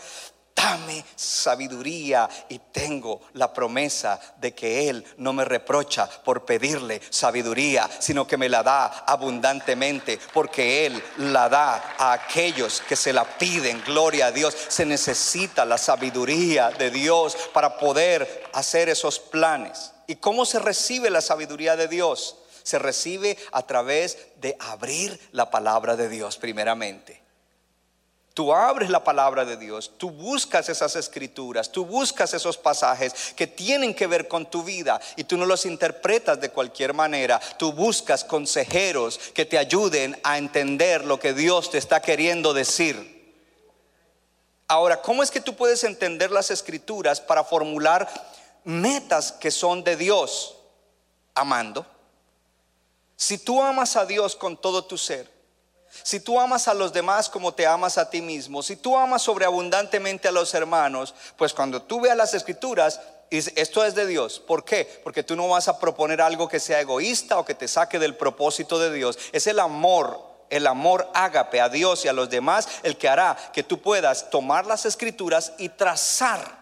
dame 0.59 1.05
sabiduría 1.15 2.29
y 2.49 2.59
tengo 2.59 3.21
la 3.33 3.53
promesa 3.53 4.19
de 4.37 4.53
que 4.53 4.89
Él 4.89 5.05
no 5.17 5.31
me 5.31 5.45
reprocha 5.45 6.07
por 6.07 6.45
pedirle 6.45 7.01
sabiduría, 7.09 7.89
sino 7.99 8.27
que 8.27 8.37
me 8.37 8.49
la 8.49 8.61
da 8.61 8.85
abundantemente, 9.07 10.19
porque 10.33 10.85
Él 10.85 11.01
la 11.17 11.47
da 11.47 11.95
a 11.97 12.11
aquellos 12.13 12.81
que 12.81 12.95
se 12.95 13.13
la 13.13 13.23
piden. 13.23 13.81
Gloria 13.85 14.27
a 14.27 14.31
Dios. 14.31 14.55
Se 14.67 14.85
necesita 14.85 15.65
la 15.65 15.77
sabiduría 15.77 16.69
de 16.71 16.91
Dios 16.91 17.37
para 17.53 17.77
poder 17.77 18.49
hacer 18.53 18.89
esos 18.89 19.19
planes. 19.19 19.93
¿Y 20.07 20.15
cómo 20.15 20.45
se 20.45 20.59
recibe 20.59 21.09
la 21.09 21.21
sabiduría 21.21 21.75
de 21.75 21.87
Dios? 21.87 22.35
Se 22.63 22.79
recibe 22.79 23.37
a 23.51 23.61
través 23.63 24.17
de 24.37 24.57
abrir 24.59 25.19
la 25.31 25.49
palabra 25.49 25.95
de 25.95 26.09
Dios 26.09 26.37
primeramente. 26.37 27.28
Tú 28.39 28.53
abres 28.53 28.89
la 28.89 29.03
palabra 29.03 29.43
de 29.43 29.57
Dios, 29.57 29.91
tú 29.97 30.11
buscas 30.11 30.69
esas 30.69 30.95
escrituras, 30.95 31.69
tú 31.69 31.83
buscas 31.83 32.33
esos 32.33 32.57
pasajes 32.57 33.33
que 33.35 33.47
tienen 33.47 33.93
que 33.93 34.07
ver 34.07 34.29
con 34.29 34.49
tu 34.49 34.63
vida 34.63 35.01
y 35.17 35.25
tú 35.25 35.35
no 35.35 35.45
los 35.45 35.65
interpretas 35.65 36.39
de 36.39 36.49
cualquier 36.49 36.93
manera. 36.93 37.41
Tú 37.57 37.73
buscas 37.73 38.23
consejeros 38.23 39.19
que 39.33 39.45
te 39.45 39.57
ayuden 39.57 40.17
a 40.23 40.37
entender 40.37 41.03
lo 41.03 41.19
que 41.19 41.33
Dios 41.33 41.69
te 41.69 41.79
está 41.79 42.01
queriendo 42.01 42.53
decir. 42.53 43.35
Ahora, 44.69 45.01
¿cómo 45.01 45.21
es 45.21 45.31
que 45.31 45.41
tú 45.41 45.57
puedes 45.57 45.83
entender 45.83 46.31
las 46.31 46.49
escrituras 46.49 47.19
para 47.19 47.43
formular 47.43 48.07
metas 48.63 49.33
que 49.33 49.51
son 49.51 49.83
de 49.83 49.97
Dios? 49.97 50.55
Amando. 51.35 51.85
Si 53.17 53.37
tú 53.37 53.61
amas 53.61 53.97
a 53.97 54.05
Dios 54.05 54.37
con 54.37 54.55
todo 54.55 54.85
tu 54.85 54.97
ser, 54.97 55.38
si 56.03 56.19
tú 56.19 56.39
amas 56.39 56.67
a 56.67 56.73
los 56.73 56.93
demás 56.93 57.29
como 57.29 57.53
te 57.53 57.65
amas 57.65 57.97
a 57.97 58.09
ti 58.09 58.21
mismo, 58.21 58.61
si 58.63 58.75
tú 58.75 58.97
amas 58.97 59.21
sobreabundantemente 59.23 60.27
a 60.27 60.31
los 60.31 60.53
hermanos, 60.53 61.13
pues 61.35 61.53
cuando 61.53 61.81
tú 61.81 62.01
veas 62.01 62.17
las 62.17 62.33
escrituras, 62.33 62.99
esto 63.29 63.85
es 63.85 63.95
de 63.95 64.05
Dios. 64.05 64.39
¿Por 64.39 64.63
qué? 64.63 65.01
Porque 65.03 65.23
tú 65.23 65.35
no 65.35 65.47
vas 65.47 65.67
a 65.67 65.79
proponer 65.79 66.21
algo 66.21 66.47
que 66.47 66.59
sea 66.59 66.79
egoísta 66.79 67.37
o 67.37 67.45
que 67.45 67.55
te 67.55 67.67
saque 67.67 67.99
del 67.99 68.15
propósito 68.15 68.79
de 68.79 68.91
Dios. 68.91 69.17
Es 69.31 69.47
el 69.47 69.59
amor, 69.59 70.19
el 70.49 70.67
amor 70.67 71.09
ágape 71.13 71.61
a 71.61 71.69
Dios 71.69 72.05
y 72.05 72.07
a 72.07 72.13
los 72.13 72.29
demás 72.29 72.67
el 72.83 72.97
que 72.97 73.09
hará 73.09 73.37
que 73.53 73.63
tú 73.63 73.81
puedas 73.81 74.29
tomar 74.29 74.65
las 74.65 74.85
escrituras 74.85 75.53
y 75.57 75.69
trazar 75.69 76.58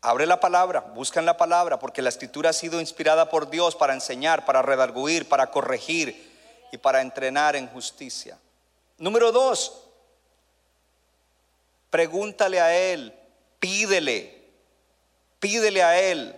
Abre 0.00 0.26
la 0.26 0.38
palabra, 0.38 0.80
busca 0.80 1.18
en 1.18 1.26
la 1.26 1.36
palabra, 1.36 1.78
porque 1.78 2.02
la 2.02 2.08
escritura 2.08 2.50
ha 2.50 2.52
sido 2.52 2.80
inspirada 2.80 3.28
por 3.28 3.50
Dios 3.50 3.74
para 3.74 3.94
enseñar, 3.94 4.44
para 4.44 4.62
redarguir, 4.62 5.28
para 5.28 5.50
corregir 5.50 6.28
y 6.70 6.78
para 6.78 7.00
entrenar 7.00 7.56
en 7.56 7.66
justicia. 7.68 8.38
Número 8.98 9.32
dos, 9.32 9.88
pregúntale 11.90 12.60
a 12.60 12.76
Él, 12.76 13.12
pídele, 13.58 14.44
pídele 15.40 15.82
a 15.82 16.00
Él. 16.00 16.34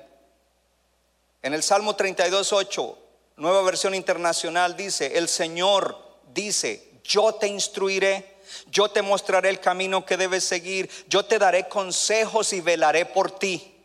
En 1.42 1.52
el 1.52 1.62
Salmo 1.62 1.96
32, 1.96 2.52
8, 2.52 2.98
nueva 3.36 3.62
versión 3.62 3.94
internacional, 3.94 4.76
dice, 4.76 5.18
el 5.18 5.28
Señor 5.28 5.98
dice, 6.32 7.00
yo 7.04 7.34
te 7.34 7.46
instruiré 7.46 8.29
yo 8.70 8.90
te 8.90 9.02
mostraré 9.02 9.48
el 9.48 9.60
camino 9.60 10.04
que 10.04 10.16
debes 10.16 10.44
seguir, 10.44 10.90
yo 11.08 11.24
te 11.24 11.38
daré 11.38 11.68
consejos 11.68 12.52
y 12.52 12.60
velaré 12.60 13.06
por 13.06 13.30
ti. 13.30 13.76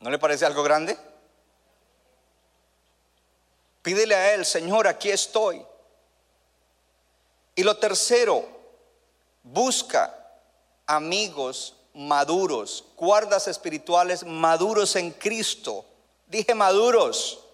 ¿No 0.00 0.10
le 0.10 0.18
parece 0.18 0.46
algo 0.46 0.62
grande? 0.62 0.96
Pídele 3.82 4.14
a 4.14 4.34
Él, 4.34 4.44
Señor, 4.44 4.86
aquí 4.86 5.10
estoy. 5.10 5.64
Y 7.54 7.62
lo 7.62 7.76
tercero, 7.76 8.46
busca 9.42 10.16
amigos 10.86 11.74
maduros, 11.94 12.84
guardas 12.96 13.48
espirituales 13.48 14.24
maduros 14.24 14.96
en 14.96 15.10
Cristo. 15.10 15.84
Dije 16.26 16.54
maduros. 16.54 17.44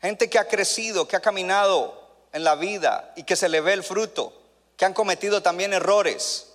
Gente 0.00 0.30
que 0.30 0.38
ha 0.38 0.46
crecido, 0.46 1.08
que 1.08 1.16
ha 1.16 1.20
caminado 1.20 2.08
en 2.32 2.44
la 2.44 2.54
vida 2.54 3.12
y 3.16 3.24
que 3.24 3.36
se 3.36 3.48
le 3.48 3.60
ve 3.60 3.72
el 3.72 3.82
fruto, 3.82 4.32
que 4.76 4.84
han 4.84 4.94
cometido 4.94 5.42
también 5.42 5.72
errores. 5.72 6.52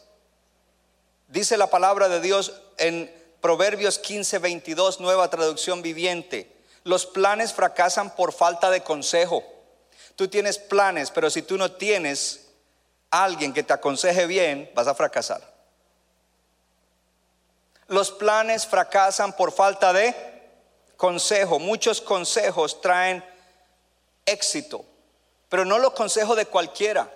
Dice 1.28 1.58
la 1.58 1.68
palabra 1.68 2.10
de 2.10 2.22
Dios 2.22 2.54
en 2.78 3.12
Proverbios 3.42 4.00
15, 4.00 4.40
22, 4.40 5.00
nueva 5.02 5.30
traducción 5.30 5.82
viviente. 5.82 6.50
Los 6.84 7.06
planes 7.06 7.54
fracasan 7.54 8.16
por 8.16 8.32
falta 8.32 8.70
de 8.70 8.84
consejo. 8.84 9.44
Tú 10.16 10.28
tienes 10.28 10.58
planes, 10.58 11.12
pero 11.12 11.30
si 11.30 11.42
tú 11.42 11.58
no 11.58 11.72
tienes 11.72 12.48
alguien 13.10 13.54
que 13.54 13.64
te 13.64 13.74
aconseje 13.74 14.28
bien, 14.28 14.72
vas 14.76 14.88
a 14.88 14.96
fracasar. 14.96 15.54
Los 17.88 18.12
planes 18.12 18.66
fracasan 18.66 19.36
por 19.36 19.52
falta 19.52 19.92
de 19.92 20.16
consejo. 20.96 21.60
Muchos 21.60 22.00
consejos 22.00 22.80
traen 22.80 23.24
éxito, 24.26 24.86
pero 25.50 25.66
no 25.66 25.80
los 25.80 25.94
consejos 25.94 26.36
de 26.36 26.46
cualquiera. 26.46 27.12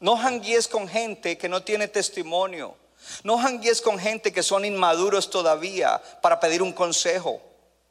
No 0.00 0.16
janguíes 0.16 0.68
con 0.68 0.88
gente 0.88 1.38
que 1.38 1.48
no 1.48 1.62
tiene 1.62 1.88
testimonio. 1.88 2.76
No 3.22 3.38
janguíes 3.38 3.80
con 3.80 3.98
gente 3.98 4.32
que 4.32 4.42
son 4.42 4.64
inmaduros 4.64 5.30
todavía 5.30 6.02
para 6.22 6.40
pedir 6.40 6.62
un 6.62 6.72
consejo. 6.72 7.40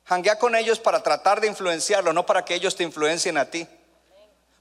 Janguea 0.05 0.37
con 0.37 0.55
ellos 0.55 0.79
para 0.79 1.01
tratar 1.01 1.41
de 1.41 1.47
influenciarlo, 1.47 2.13
no 2.13 2.25
para 2.25 2.45
que 2.45 2.53
ellos 2.53 2.75
te 2.75 2.83
influencien 2.83 3.37
a 3.37 3.45
ti. 3.45 3.67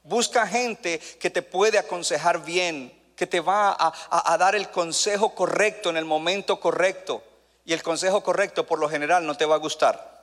Busca 0.02 0.46
gente 0.46 0.98
que 0.98 1.30
te 1.30 1.42
puede 1.42 1.78
aconsejar 1.78 2.44
bien, 2.44 2.92
que 3.16 3.26
te 3.26 3.40
va 3.40 3.76
a 3.78 4.38
dar 4.38 4.54
el 4.54 4.70
consejo 4.70 5.34
correcto 5.34 5.90
en 5.90 5.96
el 5.96 6.04
momento 6.04 6.60
correcto. 6.60 7.22
Y 7.66 7.72
el 7.72 7.82
consejo 7.82 8.22
correcto 8.22 8.66
por 8.66 8.78
lo 8.78 8.88
general 8.88 9.26
no 9.26 9.36
te 9.36 9.46
va 9.46 9.54
a 9.54 9.58
gustar. 9.58 10.22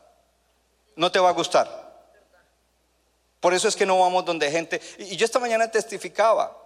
No 0.96 1.12
te 1.12 1.20
va 1.20 1.30
a 1.30 1.34
gustar. 1.34 1.91
Por 3.42 3.54
eso 3.54 3.68
es 3.68 3.76
que 3.76 3.86
no 3.86 4.00
vamos 4.00 4.24
donde 4.24 4.50
gente... 4.50 4.80
Y 5.00 5.18
yo 5.18 5.26
esta 5.26 5.40
mañana 5.40 5.70
testificaba 5.70 6.58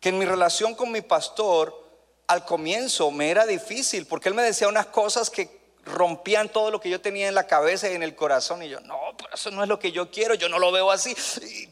que 0.00 0.08
en 0.08 0.18
mi 0.18 0.24
relación 0.24 0.74
con 0.74 0.90
mi 0.92 1.02
pastor, 1.02 1.74
al 2.28 2.44
comienzo 2.44 3.10
me 3.10 3.30
era 3.30 3.44
difícil, 3.44 4.06
porque 4.06 4.28
él 4.28 4.34
me 4.34 4.42
decía 4.42 4.68
unas 4.68 4.86
cosas 4.86 5.28
que 5.28 5.64
rompían 5.84 6.48
todo 6.48 6.70
lo 6.70 6.80
que 6.80 6.88
yo 6.88 7.00
tenía 7.00 7.28
en 7.28 7.34
la 7.34 7.46
cabeza 7.46 7.90
y 7.90 7.94
en 7.94 8.02
el 8.02 8.14
corazón. 8.14 8.62
Y 8.62 8.68
yo, 8.68 8.80
no, 8.80 8.98
pero 9.18 9.34
eso 9.34 9.50
no 9.50 9.62
es 9.62 9.68
lo 9.68 9.78
que 9.78 9.92
yo 9.92 10.10
quiero, 10.10 10.34
yo 10.34 10.48
no 10.48 10.58
lo 10.58 10.70
veo 10.72 10.90
así. 10.90 11.14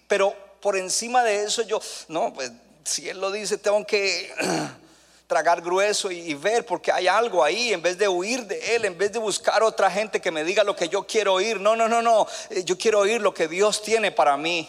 Pero 0.08 0.34
por 0.60 0.76
encima 0.76 1.22
de 1.22 1.44
eso 1.44 1.62
yo, 1.62 1.80
no, 2.08 2.32
pues 2.32 2.52
si 2.84 3.08
él 3.08 3.20
lo 3.20 3.30
dice, 3.30 3.56
tengo 3.56 3.86
que 3.86 4.32
tragar 5.26 5.62
grueso 5.62 6.10
y, 6.10 6.34
ver 6.34 6.66
porque 6.66 6.92
hay 6.92 7.08
algo 7.08 7.42
ahí, 7.42 7.72
en 7.72 7.82
vez 7.82 7.96
de 7.98 8.08
huir 8.08 8.46
de 8.46 8.76
Él, 8.76 8.84
en 8.84 8.98
vez 8.98 9.12
de 9.12 9.18
buscar 9.18 9.62
otra 9.62 9.90
gente 9.90 10.20
que 10.20 10.30
me 10.30 10.44
diga 10.44 10.64
lo 10.64 10.76
que 10.76 10.88
yo 10.88 11.06
quiero 11.06 11.34
oír. 11.34 11.60
No, 11.60 11.76
no, 11.76 11.88
no, 11.88 12.02
no. 12.02 12.26
Eh, 12.50 12.64
yo 12.64 12.76
quiero 12.76 13.00
oír 13.00 13.20
lo 13.20 13.32
que 13.32 13.48
Dios 13.48 13.82
tiene 13.82 14.12
para 14.12 14.36
mí. 14.36 14.68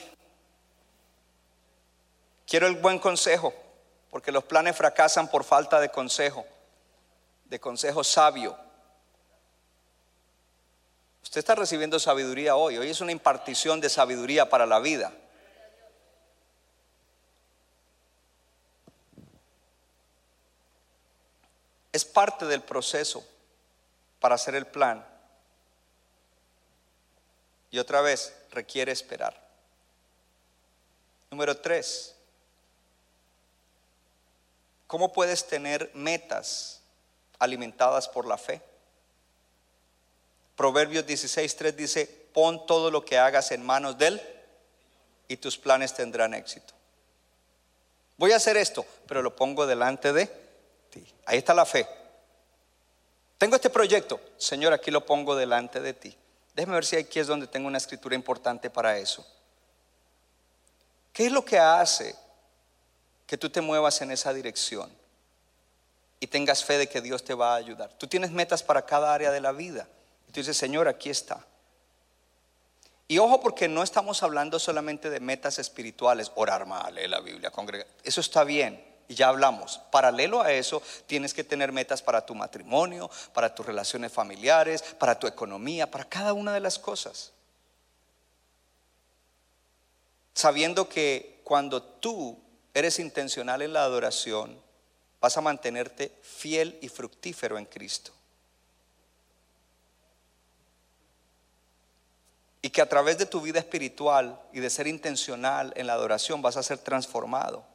Quiero 2.45 2.67
el 2.67 2.75
buen 2.75 2.99
consejo, 2.99 3.53
porque 4.09 4.31
los 4.31 4.43
planes 4.43 4.75
fracasan 4.75 5.29
por 5.29 5.43
falta 5.43 5.79
de 5.79 5.89
consejo, 5.89 6.45
de 7.45 7.59
consejo 7.59 8.03
sabio. 8.03 8.57
Usted 11.23 11.39
está 11.39 11.55
recibiendo 11.55 11.99
sabiduría 11.99 12.55
hoy. 12.55 12.77
Hoy 12.77 12.89
es 12.89 13.01
una 13.01 13.11
impartición 13.11 13.81
de 13.81 13.89
sabiduría 13.89 14.49
para 14.49 14.65
la 14.65 14.79
vida. 14.79 15.11
Es 21.93 22.03
parte 22.03 22.45
del 22.45 22.61
proceso 22.61 23.23
para 24.19 24.35
hacer 24.35 24.55
el 24.55 24.65
plan. 24.65 25.05
Y 27.69 27.79
otra 27.79 28.01
vez, 28.01 28.33
requiere 28.51 28.91
esperar. 28.91 29.39
Número 31.29 31.55
tres, 31.57 32.15
¿cómo 34.87 35.11
puedes 35.13 35.47
tener 35.47 35.91
metas 35.93 36.81
alimentadas 37.39 38.07
por 38.07 38.27
la 38.27 38.37
fe? 38.37 38.61
Proverbios 40.55 41.05
16.3 41.05 41.73
dice, 41.73 42.05
pon 42.33 42.65
todo 42.65 42.91
lo 42.91 43.03
que 43.03 43.17
hagas 43.17 43.51
en 43.51 43.65
manos 43.65 43.97
de 43.97 44.07
Él 44.07 44.21
y 45.27 45.37
tus 45.37 45.57
planes 45.57 45.93
tendrán 45.93 46.33
éxito. 46.33 46.73
Voy 48.17 48.31
a 48.31 48.37
hacer 48.37 48.57
esto, 48.57 48.85
pero 49.07 49.21
lo 49.21 49.35
pongo 49.35 49.65
delante 49.65 50.13
de 50.13 50.42
Ahí 51.25 51.37
está 51.37 51.53
la 51.53 51.65
fe. 51.65 51.87
Tengo 53.37 53.55
este 53.55 53.69
proyecto, 53.69 54.19
Señor, 54.37 54.73
aquí 54.73 54.91
lo 54.91 55.05
pongo 55.05 55.35
delante 55.35 55.79
de 55.79 55.93
ti. 55.93 56.17
Déjeme 56.55 56.75
ver 56.75 56.85
si 56.85 56.95
aquí 56.95 57.19
es 57.19 57.27
donde 57.27 57.47
tengo 57.47 57.67
una 57.67 57.77
escritura 57.77 58.15
importante 58.15 58.69
para 58.69 58.97
eso. 58.97 59.25
¿Qué 61.11 61.25
es 61.25 61.31
lo 61.31 61.43
que 61.43 61.59
hace 61.59 62.15
que 63.25 63.37
tú 63.37 63.49
te 63.49 63.61
muevas 63.61 64.01
en 64.01 64.11
esa 64.11 64.33
dirección 64.33 64.91
y 66.19 66.27
tengas 66.27 66.63
fe 66.63 66.77
de 66.77 66.87
que 66.87 67.01
Dios 67.01 67.23
te 67.23 67.33
va 67.33 67.53
a 67.53 67.57
ayudar? 67.57 67.91
Tú 67.97 68.07
tienes 68.07 68.31
metas 68.31 68.63
para 68.63 68.85
cada 68.85 69.13
área 69.13 69.31
de 69.31 69.41
la 69.41 69.51
vida. 69.51 69.87
Y 70.27 70.31
tú 70.31 70.39
dices, 70.39 70.55
Señor, 70.55 70.87
aquí 70.87 71.09
está. 71.09 71.45
Y 73.07 73.17
ojo 73.17 73.41
porque 73.41 73.67
no 73.67 73.83
estamos 73.83 74.23
hablando 74.23 74.57
solamente 74.59 75.09
de 75.09 75.19
metas 75.19 75.59
espirituales, 75.59 76.31
orar 76.35 76.65
mal, 76.65 76.95
leer 76.95 77.09
la 77.09 77.19
Biblia, 77.19 77.51
congregar. 77.51 77.87
Eso 78.03 78.21
está 78.21 78.43
bien 78.43 78.92
y 79.14 79.16
ya 79.16 79.28
hablamos. 79.28 79.80
Paralelo 79.91 80.41
a 80.41 80.51
eso, 80.51 80.82
tienes 81.05 81.36
que 81.36 81.43
tener 81.43 81.72
metas 81.72 82.01
para 82.01 82.26
tu 82.26 82.34
matrimonio, 82.34 83.11
para 83.32 83.53
tus 83.53 83.64
relaciones 83.64 84.11
familiares, 84.11 84.82
para 84.97 85.20
tu 85.20 85.28
economía, 85.28 85.89
para 85.89 86.05
cada 86.05 86.34
una 86.34 86.51
de 86.51 86.59
las 86.59 86.80
cosas. 86.80 87.32
Sabiendo 90.34 90.89
que 90.89 91.41
cuando 91.43 91.84
tú 91.84 92.39
eres 92.74 92.97
intencional 92.97 93.61
en 93.61 93.74
la 93.74 93.84
adoración, 93.84 94.59
vas 95.22 95.38
a 95.38 95.41
mantenerte 95.41 96.11
fiel 96.24 96.80
y 96.82 96.89
fructífero 96.89 97.59
en 97.59 97.66
Cristo. 97.66 98.11
Y 102.64 102.72
que 102.72 102.82
a 102.82 102.89
través 102.89 103.20
de 103.20 103.28
tu 103.28 103.41
vida 103.41 103.59
espiritual 103.59 104.41
y 104.53 104.59
de 104.59 104.72
ser 104.72 104.88
intencional 104.88 105.72
en 105.76 105.86
la 105.86 105.93
adoración 105.93 106.41
vas 106.41 106.57
a 106.57 106.64
ser 106.64 106.80
transformado. 106.80 107.72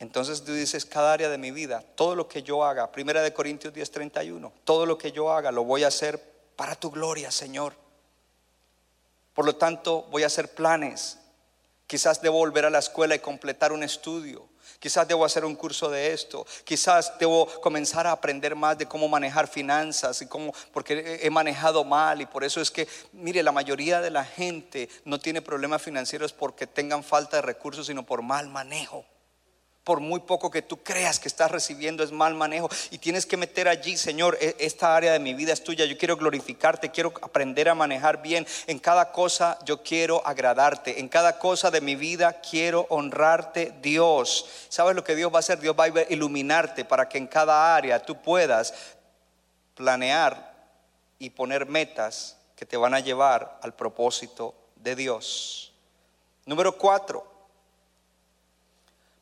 Entonces 0.00 0.44
tú 0.44 0.52
dices, 0.52 0.86
cada 0.86 1.12
área 1.12 1.28
de 1.28 1.38
mi 1.38 1.50
vida, 1.50 1.82
todo 1.96 2.14
lo 2.14 2.28
que 2.28 2.42
yo 2.42 2.64
haga, 2.64 2.92
primera 2.92 3.20
de 3.20 3.32
Corintios 3.32 3.74
10:31, 3.74 4.52
todo 4.64 4.86
lo 4.86 4.96
que 4.96 5.10
yo 5.10 5.32
haga 5.32 5.50
lo 5.50 5.64
voy 5.64 5.82
a 5.82 5.88
hacer 5.88 6.22
para 6.54 6.76
tu 6.76 6.90
gloria, 6.90 7.30
Señor. 7.30 7.74
Por 9.34 9.44
lo 9.44 9.56
tanto, 9.56 10.02
voy 10.10 10.22
a 10.22 10.26
hacer 10.26 10.54
planes. 10.54 11.18
Quizás 11.86 12.20
debo 12.20 12.38
volver 12.38 12.64
a 12.64 12.70
la 12.70 12.78
escuela 12.78 13.14
y 13.14 13.18
completar 13.18 13.72
un 13.72 13.82
estudio. 13.82 14.46
Quizás 14.78 15.08
debo 15.08 15.24
hacer 15.24 15.44
un 15.44 15.56
curso 15.56 15.90
de 15.90 16.12
esto. 16.12 16.46
Quizás 16.64 17.18
debo 17.18 17.46
comenzar 17.60 18.06
a 18.06 18.12
aprender 18.12 18.54
más 18.54 18.78
de 18.78 18.86
cómo 18.86 19.08
manejar 19.08 19.48
finanzas 19.48 20.20
y 20.22 20.26
cómo, 20.26 20.52
porque 20.72 21.20
he 21.22 21.30
manejado 21.30 21.82
mal 21.84 22.20
y 22.20 22.26
por 22.26 22.44
eso 22.44 22.60
es 22.60 22.70
que, 22.70 22.86
mire, 23.12 23.42
la 23.42 23.50
mayoría 23.50 24.00
de 24.00 24.10
la 24.10 24.24
gente 24.24 24.88
no 25.04 25.18
tiene 25.18 25.42
problemas 25.42 25.82
financieros 25.82 26.32
porque 26.32 26.66
tengan 26.66 27.02
falta 27.02 27.38
de 27.38 27.42
recursos, 27.42 27.86
sino 27.86 28.04
por 28.04 28.22
mal 28.22 28.48
manejo 28.48 29.04
por 29.88 30.00
muy 30.00 30.20
poco 30.20 30.50
que 30.50 30.60
tú 30.60 30.82
creas 30.82 31.18
que 31.18 31.28
estás 31.28 31.50
recibiendo 31.50 32.04
es 32.04 32.12
mal 32.12 32.34
manejo 32.34 32.68
y 32.90 32.98
tienes 32.98 33.24
que 33.24 33.38
meter 33.38 33.68
allí, 33.68 33.96
Señor, 33.96 34.36
e, 34.38 34.54
esta 34.58 34.94
área 34.94 35.14
de 35.14 35.18
mi 35.18 35.32
vida 35.32 35.54
es 35.54 35.64
tuya, 35.64 35.86
yo 35.86 35.96
quiero 35.96 36.18
glorificarte, 36.18 36.90
quiero 36.90 37.10
aprender 37.22 37.70
a 37.70 37.74
manejar 37.74 38.20
bien, 38.20 38.46
en 38.66 38.80
cada 38.80 39.12
cosa 39.12 39.58
yo 39.64 39.82
quiero 39.82 40.20
agradarte, 40.26 41.00
en 41.00 41.08
cada 41.08 41.38
cosa 41.38 41.70
de 41.70 41.80
mi 41.80 41.96
vida 41.96 42.38
quiero 42.42 42.84
honrarte, 42.90 43.72
Dios. 43.80 44.44
¿Sabes 44.68 44.94
lo 44.94 45.02
que 45.02 45.16
Dios 45.16 45.32
va 45.32 45.36
a 45.36 45.40
hacer? 45.40 45.58
Dios 45.58 45.74
va 45.74 45.84
a 45.84 46.12
iluminarte 46.12 46.84
para 46.84 47.08
que 47.08 47.16
en 47.16 47.26
cada 47.26 47.74
área 47.74 48.04
tú 48.04 48.20
puedas 48.20 48.74
planear 49.74 50.54
y 51.18 51.30
poner 51.30 51.64
metas 51.64 52.36
que 52.54 52.66
te 52.66 52.76
van 52.76 52.92
a 52.92 53.00
llevar 53.00 53.58
al 53.62 53.72
propósito 53.72 54.54
de 54.76 54.94
Dios. 54.94 55.72
Número 56.44 56.76
cuatro, 56.76 57.37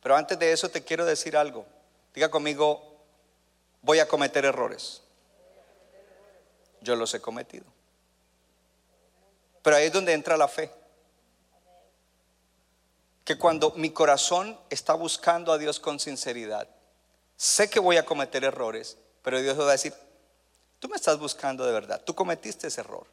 pero 0.06 0.14
antes 0.14 0.38
de 0.38 0.52
eso 0.52 0.68
te 0.68 0.84
quiero 0.84 1.04
decir 1.04 1.36
algo. 1.36 1.66
Diga 2.14 2.30
conmigo, 2.30 2.80
voy 3.82 3.98
a 3.98 4.06
cometer 4.06 4.44
errores. 4.44 5.02
Yo 6.80 6.94
los 6.94 7.12
he 7.14 7.20
cometido. 7.20 7.64
Pero 9.64 9.74
ahí 9.74 9.86
es 9.86 9.92
donde 9.92 10.12
entra 10.12 10.36
la 10.36 10.46
fe. 10.46 10.70
Que 13.24 13.36
cuando 13.36 13.72
mi 13.72 13.90
corazón 13.90 14.56
está 14.70 14.94
buscando 14.94 15.52
a 15.52 15.58
Dios 15.58 15.80
con 15.80 15.98
sinceridad, 15.98 16.68
sé 17.36 17.68
que 17.68 17.80
voy 17.80 17.96
a 17.96 18.06
cometer 18.06 18.44
errores, 18.44 18.96
pero 19.22 19.42
Dios 19.42 19.58
va 19.58 19.70
a 19.70 19.72
decir, 19.72 19.92
tú 20.78 20.88
me 20.88 20.94
estás 20.94 21.18
buscando 21.18 21.66
de 21.66 21.72
verdad, 21.72 22.00
tú 22.04 22.14
cometiste 22.14 22.68
ese 22.68 22.80
error, 22.80 23.08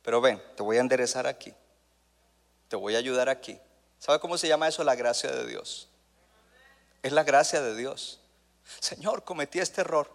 pero 0.00 0.22
ven, 0.22 0.42
te 0.56 0.62
voy 0.62 0.78
a 0.78 0.80
enderezar 0.80 1.26
aquí, 1.26 1.52
te 2.68 2.76
voy 2.76 2.94
a 2.94 2.98
ayudar 3.00 3.28
aquí. 3.28 3.60
¿Sabe 3.98 4.18
cómo 4.18 4.38
se 4.38 4.48
llama 4.48 4.66
eso? 4.66 4.82
La 4.82 4.94
gracia 4.94 5.30
de 5.30 5.46
Dios. 5.46 5.90
Es 7.08 7.14
la 7.14 7.22
gracia 7.22 7.62
de 7.62 7.74
Dios. 7.74 8.20
Señor, 8.80 9.24
cometí 9.24 9.60
este 9.60 9.80
error. 9.80 10.14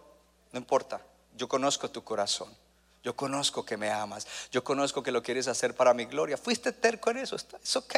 No 0.52 0.60
importa, 0.60 1.00
yo 1.34 1.48
conozco 1.48 1.90
tu 1.90 2.04
corazón. 2.04 2.56
Yo 3.02 3.16
conozco 3.16 3.66
que 3.66 3.76
me 3.76 3.90
amas. 3.90 4.28
Yo 4.52 4.62
conozco 4.62 5.02
que 5.02 5.10
lo 5.10 5.20
quieres 5.20 5.48
hacer 5.48 5.74
para 5.74 5.92
mi 5.92 6.04
gloria. 6.04 6.36
Fuiste 6.36 6.70
terco 6.70 7.10
en 7.10 7.16
eso. 7.16 7.34
Es 7.34 7.74
ok. 7.74 7.96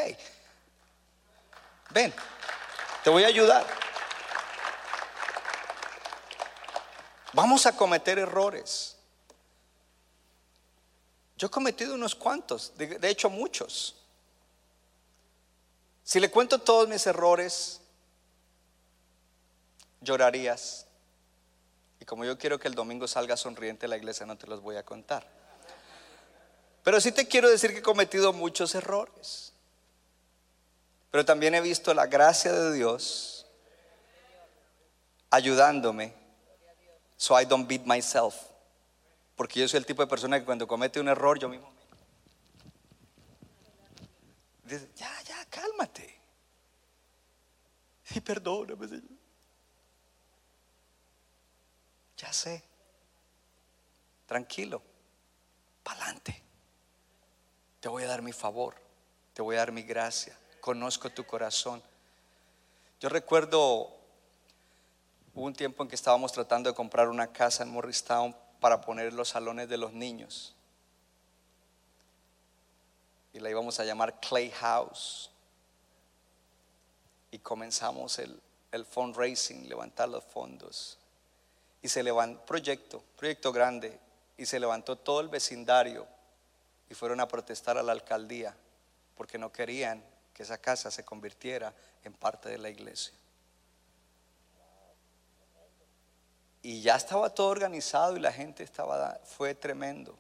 Ven, 1.90 2.14
te 3.04 3.10
voy 3.10 3.24
a 3.24 3.26
ayudar. 3.26 3.66
Vamos 7.34 7.66
a 7.66 7.76
cometer 7.76 8.18
errores. 8.18 8.96
Yo 11.36 11.48
he 11.48 11.50
cometido 11.50 11.94
unos 11.94 12.14
cuantos, 12.14 12.72
de, 12.78 12.98
de 12.98 13.10
hecho 13.10 13.28
muchos. 13.28 13.94
Si 16.02 16.18
le 16.18 16.30
cuento 16.30 16.58
todos 16.58 16.88
mis 16.88 17.06
errores, 17.06 17.82
llorarías. 20.06 20.86
Y 22.00 22.06
como 22.06 22.24
yo 22.24 22.38
quiero 22.38 22.58
que 22.58 22.68
el 22.68 22.74
domingo 22.74 23.06
salga 23.06 23.36
sonriente 23.36 23.88
la 23.88 23.98
iglesia, 23.98 24.24
no 24.24 24.38
te 24.38 24.46
los 24.46 24.62
voy 24.62 24.76
a 24.76 24.82
contar. 24.82 25.26
Pero 26.82 27.00
sí 27.00 27.12
te 27.12 27.26
quiero 27.26 27.50
decir 27.50 27.72
que 27.72 27.78
he 27.78 27.82
cometido 27.82 28.32
muchos 28.32 28.74
errores. 28.74 29.52
Pero 31.10 31.24
también 31.24 31.54
he 31.54 31.60
visto 31.60 31.92
la 31.92 32.06
gracia 32.06 32.52
de 32.52 32.72
Dios 32.72 33.46
ayudándome. 35.30 36.14
So 37.18 37.38
I 37.38 37.44
don't 37.44 37.68
beat 37.68 37.84
myself. 37.84 38.34
Porque 39.34 39.60
yo 39.60 39.68
soy 39.68 39.78
el 39.78 39.86
tipo 39.86 40.02
de 40.02 40.08
persona 40.08 40.38
que 40.38 40.46
cuando 40.46 40.66
comete 40.66 41.00
un 41.00 41.08
error, 41.08 41.38
yo 41.38 41.48
mismo 41.48 41.76
dice, 44.66 44.88
ya, 44.96 45.10
ya, 45.22 45.44
cálmate. 45.46 46.20
Y 48.10 48.20
perdóname, 48.20 48.88
Señor. 48.88 49.15
Ya 52.16 52.32
sé. 52.32 52.62
Tranquilo. 54.26 54.82
Pa'lante. 55.82 56.42
Te 57.80 57.88
voy 57.88 58.04
a 58.04 58.08
dar 58.08 58.22
mi 58.22 58.32
favor. 58.32 58.74
Te 59.34 59.42
voy 59.42 59.56
a 59.56 59.60
dar 59.60 59.72
mi 59.72 59.82
gracia. 59.82 60.36
Conozco 60.60 61.10
tu 61.10 61.24
corazón. 61.24 61.82
Yo 63.00 63.08
recuerdo 63.08 63.94
un 65.34 65.52
tiempo 65.52 65.82
en 65.82 65.88
que 65.88 65.94
estábamos 65.94 66.32
tratando 66.32 66.70
de 66.70 66.74
comprar 66.74 67.08
una 67.08 67.32
casa 67.32 67.62
en 67.62 67.70
Morristown 67.70 68.34
para 68.58 68.80
poner 68.80 69.12
los 69.12 69.28
salones 69.28 69.68
de 69.68 69.76
los 69.76 69.92
niños. 69.92 70.54
Y 73.34 73.40
la 73.40 73.50
íbamos 73.50 73.78
a 73.78 73.84
llamar 73.84 74.18
Clay 74.18 74.50
House. 74.50 75.30
Y 77.30 77.38
comenzamos 77.40 78.18
el, 78.18 78.40
el 78.72 78.86
fundraising, 78.86 79.68
levantar 79.68 80.08
los 80.08 80.24
fondos 80.24 80.98
y 81.82 81.88
se 81.88 82.02
levantó, 82.02 82.44
proyecto, 82.44 83.02
proyecto 83.16 83.52
grande, 83.52 83.98
y 84.36 84.46
se 84.46 84.60
levantó 84.60 84.96
todo 84.96 85.20
el 85.20 85.28
vecindario 85.28 86.06
y 86.88 86.94
fueron 86.94 87.20
a 87.20 87.28
protestar 87.28 87.78
a 87.78 87.82
la 87.82 87.92
alcaldía 87.92 88.54
porque 89.16 89.38
no 89.38 89.50
querían 89.50 90.04
que 90.34 90.42
esa 90.42 90.58
casa 90.58 90.90
se 90.90 91.04
convirtiera 91.04 91.74
en 92.04 92.12
parte 92.12 92.48
de 92.48 92.58
la 92.58 92.68
iglesia. 92.68 93.14
Y 96.62 96.82
ya 96.82 96.96
estaba 96.96 97.30
todo 97.30 97.48
organizado 97.48 98.16
y 98.16 98.20
la 98.20 98.32
gente 98.32 98.62
estaba, 98.62 99.20
fue 99.24 99.54
tremendo. 99.54 100.18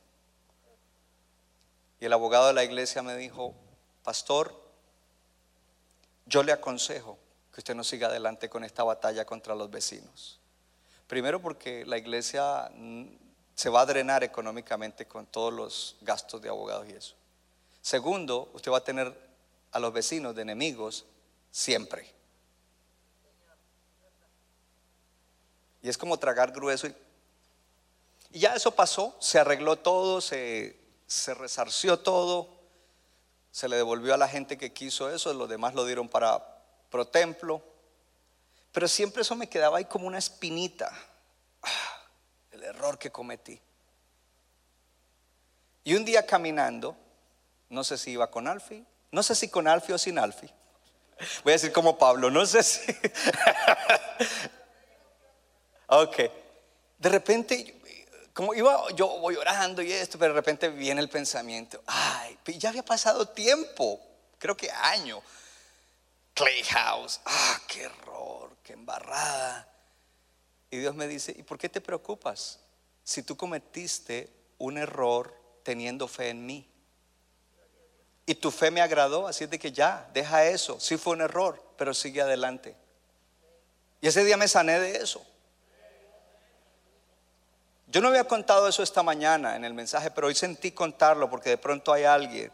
Y 2.00 2.06
el 2.06 2.12
abogado 2.12 2.46
de 2.46 2.52
la 2.52 2.64
iglesia 2.64 3.02
me 3.02 3.16
dijo, 3.16 3.54
pastor, 4.02 4.54
yo 6.24 6.42
le 6.42 6.52
aconsejo 6.52 7.18
que 7.52 7.60
usted 7.60 7.74
no 7.74 7.84
siga 7.84 8.08
adelante 8.08 8.48
con 8.48 8.64
esta 8.64 8.84
batalla 8.84 9.24
contra 9.24 9.54
los 9.54 9.70
vecinos. 9.70 10.40
Primero 11.06 11.40
porque 11.40 11.84
la 11.86 11.98
iglesia 11.98 12.70
mm, 12.74 13.06
se 13.54 13.68
va 13.70 13.82
a 13.82 13.86
drenar 13.86 14.24
económicamente 14.24 15.06
con 15.06 15.26
todos 15.26 15.52
los 15.52 15.96
gastos 16.00 16.42
de 16.42 16.48
abogados 16.48 16.88
y 16.88 16.92
eso. 16.92 17.14
Segundo, 17.80 18.50
usted 18.52 18.72
va 18.72 18.78
a 18.78 18.84
tener 18.84 19.16
a 19.72 19.78
los 19.78 19.92
vecinos 19.92 20.34
de 20.34 20.42
enemigos 20.42 21.06
siempre. 21.50 22.12
Y 25.82 25.88
es 25.88 25.96
como 25.96 26.18
tragar 26.18 26.52
grueso. 26.52 26.88
Y, 26.88 26.94
ya 28.40 28.54
eso 28.54 28.72
pasó, 28.72 29.16
se 29.20 29.38
arregló 29.38 29.76
todo, 29.76 30.20
se 30.20 30.76
resarció 31.38 31.98
todo, 32.00 32.56
se 33.56 33.70
le 33.70 33.76
devolvió 33.76 34.12
a 34.12 34.18
la 34.18 34.28
gente 34.28 34.58
que 34.58 34.74
quiso 34.74 35.08
eso, 35.08 35.32
los 35.32 35.48
demás 35.48 35.74
lo 35.74 35.86
dieron 35.86 36.10
para 36.10 36.44
pro 36.90 37.06
templo. 37.06 37.62
Pero 38.76 38.88
siempre 38.88 39.22
eso 39.22 39.34
me 39.34 39.48
quedaba 39.48 39.78
ahí 39.78 39.86
como 39.86 40.06
una 40.06 40.18
espinita. 40.18 40.92
Ah, 41.62 41.98
el 42.50 42.62
error 42.62 42.98
que 42.98 43.10
cometí. 43.10 43.58
Y 45.82 45.94
un 45.94 46.04
día 46.04 46.26
caminando, 46.26 46.94
no 47.70 47.82
sé 47.82 47.96
si 47.96 48.10
iba 48.10 48.30
con 48.30 48.46
Alfie, 48.46 48.84
no 49.12 49.22
sé 49.22 49.34
si 49.34 49.48
con 49.48 49.66
Alfie 49.66 49.94
o 49.94 49.98
sin 49.98 50.18
Alfie. 50.18 50.52
Voy 51.42 51.52
a 51.52 51.56
decir 51.56 51.72
como 51.72 51.96
Pablo, 51.96 52.30
no 52.30 52.44
sé 52.44 52.62
si. 52.62 52.82
ok. 55.86 56.16
De 56.98 57.08
repente, 57.08 57.80
como 58.34 58.52
iba, 58.52 58.90
yo 58.94 59.08
voy 59.20 59.36
orando 59.36 59.80
y 59.80 59.90
esto, 59.90 60.18
pero 60.18 60.34
de 60.34 60.40
repente 60.40 60.68
viene 60.68 61.00
el 61.00 61.08
pensamiento, 61.08 61.82
ay, 61.86 62.38
ya 62.58 62.68
había 62.68 62.84
pasado 62.84 63.26
tiempo, 63.26 63.98
creo 64.38 64.54
que 64.54 64.70
año. 64.70 65.22
Clay 66.36 66.62
House, 66.64 67.18
ah, 67.24 67.60
qué 67.66 67.84
error, 67.84 68.50
qué 68.62 68.74
embarrada. 68.74 69.66
Y 70.70 70.76
Dios 70.76 70.94
me 70.94 71.08
dice, 71.08 71.34
¿y 71.34 71.42
por 71.42 71.56
qué 71.56 71.70
te 71.70 71.80
preocupas 71.80 72.60
si 73.02 73.22
tú 73.22 73.38
cometiste 73.38 74.30
un 74.58 74.76
error 74.76 75.34
teniendo 75.62 76.06
fe 76.06 76.28
en 76.28 76.44
mí? 76.44 76.70
Y 78.26 78.34
tu 78.34 78.50
fe 78.50 78.70
me 78.70 78.82
agradó, 78.82 79.26
así 79.26 79.44
es 79.44 79.50
de 79.50 79.58
que 79.58 79.72
ya, 79.72 80.10
deja 80.12 80.44
eso. 80.44 80.78
Sí 80.78 80.98
fue 80.98 81.14
un 81.14 81.22
error, 81.22 81.72
pero 81.78 81.94
sigue 81.94 82.20
adelante. 82.20 82.76
Y 84.02 84.08
ese 84.08 84.22
día 84.22 84.36
me 84.36 84.46
sané 84.46 84.78
de 84.78 84.96
eso. 84.98 85.24
Yo 87.86 88.02
no 88.02 88.08
había 88.08 88.24
contado 88.24 88.68
eso 88.68 88.82
esta 88.82 89.02
mañana 89.02 89.56
en 89.56 89.64
el 89.64 89.72
mensaje, 89.72 90.10
pero 90.10 90.26
hoy 90.26 90.34
sentí 90.34 90.72
contarlo 90.72 91.30
porque 91.30 91.48
de 91.48 91.58
pronto 91.58 91.94
hay 91.94 92.04
alguien 92.04 92.52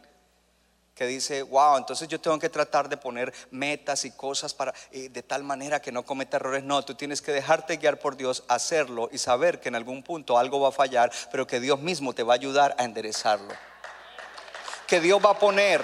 que 0.95 1.05
dice, 1.05 1.41
wow, 1.41 1.77
entonces 1.77 2.07
yo 2.07 2.21
tengo 2.21 2.37
que 2.39 2.49
tratar 2.49 2.89
de 2.89 2.97
poner 2.97 3.33
metas 3.51 4.05
y 4.05 4.11
cosas 4.11 4.53
para 4.53 4.73
eh, 4.91 5.09
de 5.09 5.23
tal 5.23 5.43
manera 5.43 5.81
que 5.81 5.91
no 5.91 6.03
cometa 6.03 6.37
errores. 6.37 6.63
No, 6.63 6.83
tú 6.83 6.95
tienes 6.95 7.21
que 7.21 7.31
dejarte 7.31 7.77
guiar 7.77 7.99
por 7.99 8.15
Dios, 8.15 8.43
hacerlo 8.47 9.09
y 9.11 9.17
saber 9.17 9.59
que 9.59 9.69
en 9.69 9.75
algún 9.75 10.03
punto 10.03 10.37
algo 10.37 10.59
va 10.59 10.69
a 10.69 10.71
fallar, 10.71 11.11
pero 11.31 11.47
que 11.47 11.59
Dios 11.59 11.79
mismo 11.79 12.13
te 12.13 12.23
va 12.23 12.33
a 12.33 12.35
ayudar 12.35 12.75
a 12.77 12.83
enderezarlo 12.83 13.53
que 14.87 14.99
Dios 14.99 15.19
va 15.25 15.31
a 15.31 15.39
poner. 15.39 15.83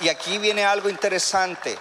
Y 0.00 0.08
aquí 0.08 0.38
viene 0.38 0.64
algo 0.64 0.90
interesante. 0.90 1.78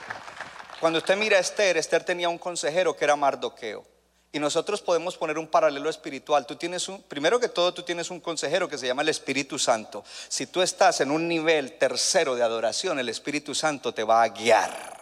Cuando 0.79 0.99
usted 0.99 1.17
mira 1.17 1.37
a 1.37 1.41
Esther, 1.41 1.75
Esther 1.77 2.03
tenía 2.05 2.29
un 2.29 2.37
consejero 2.37 2.95
que 2.95 3.03
era 3.03 3.17
Mardoqueo. 3.17 3.85
Y 4.31 4.39
nosotros 4.39 4.81
podemos 4.81 5.17
poner 5.17 5.39
un 5.39 5.47
paralelo 5.47 5.89
espiritual. 5.89 6.45
Tú 6.45 6.55
tienes 6.55 6.87
un, 6.87 7.01
primero 7.01 7.39
que 7.39 7.49
todo, 7.49 7.73
tú 7.73 7.81
tienes 7.81 8.11
un 8.11 8.19
consejero 8.19 8.69
que 8.69 8.77
se 8.77 8.85
llama 8.85 9.01
el 9.01 9.09
Espíritu 9.09 9.57
Santo. 9.57 10.03
Si 10.27 10.45
tú 10.45 10.61
estás 10.61 11.01
en 11.01 11.09
un 11.09 11.27
nivel 11.27 11.79
tercero 11.79 12.35
de 12.35 12.43
adoración, 12.43 12.99
el 12.99 13.09
Espíritu 13.09 13.55
Santo 13.55 13.91
te 13.91 14.03
va 14.03 14.21
a 14.21 14.29
guiar, 14.29 15.01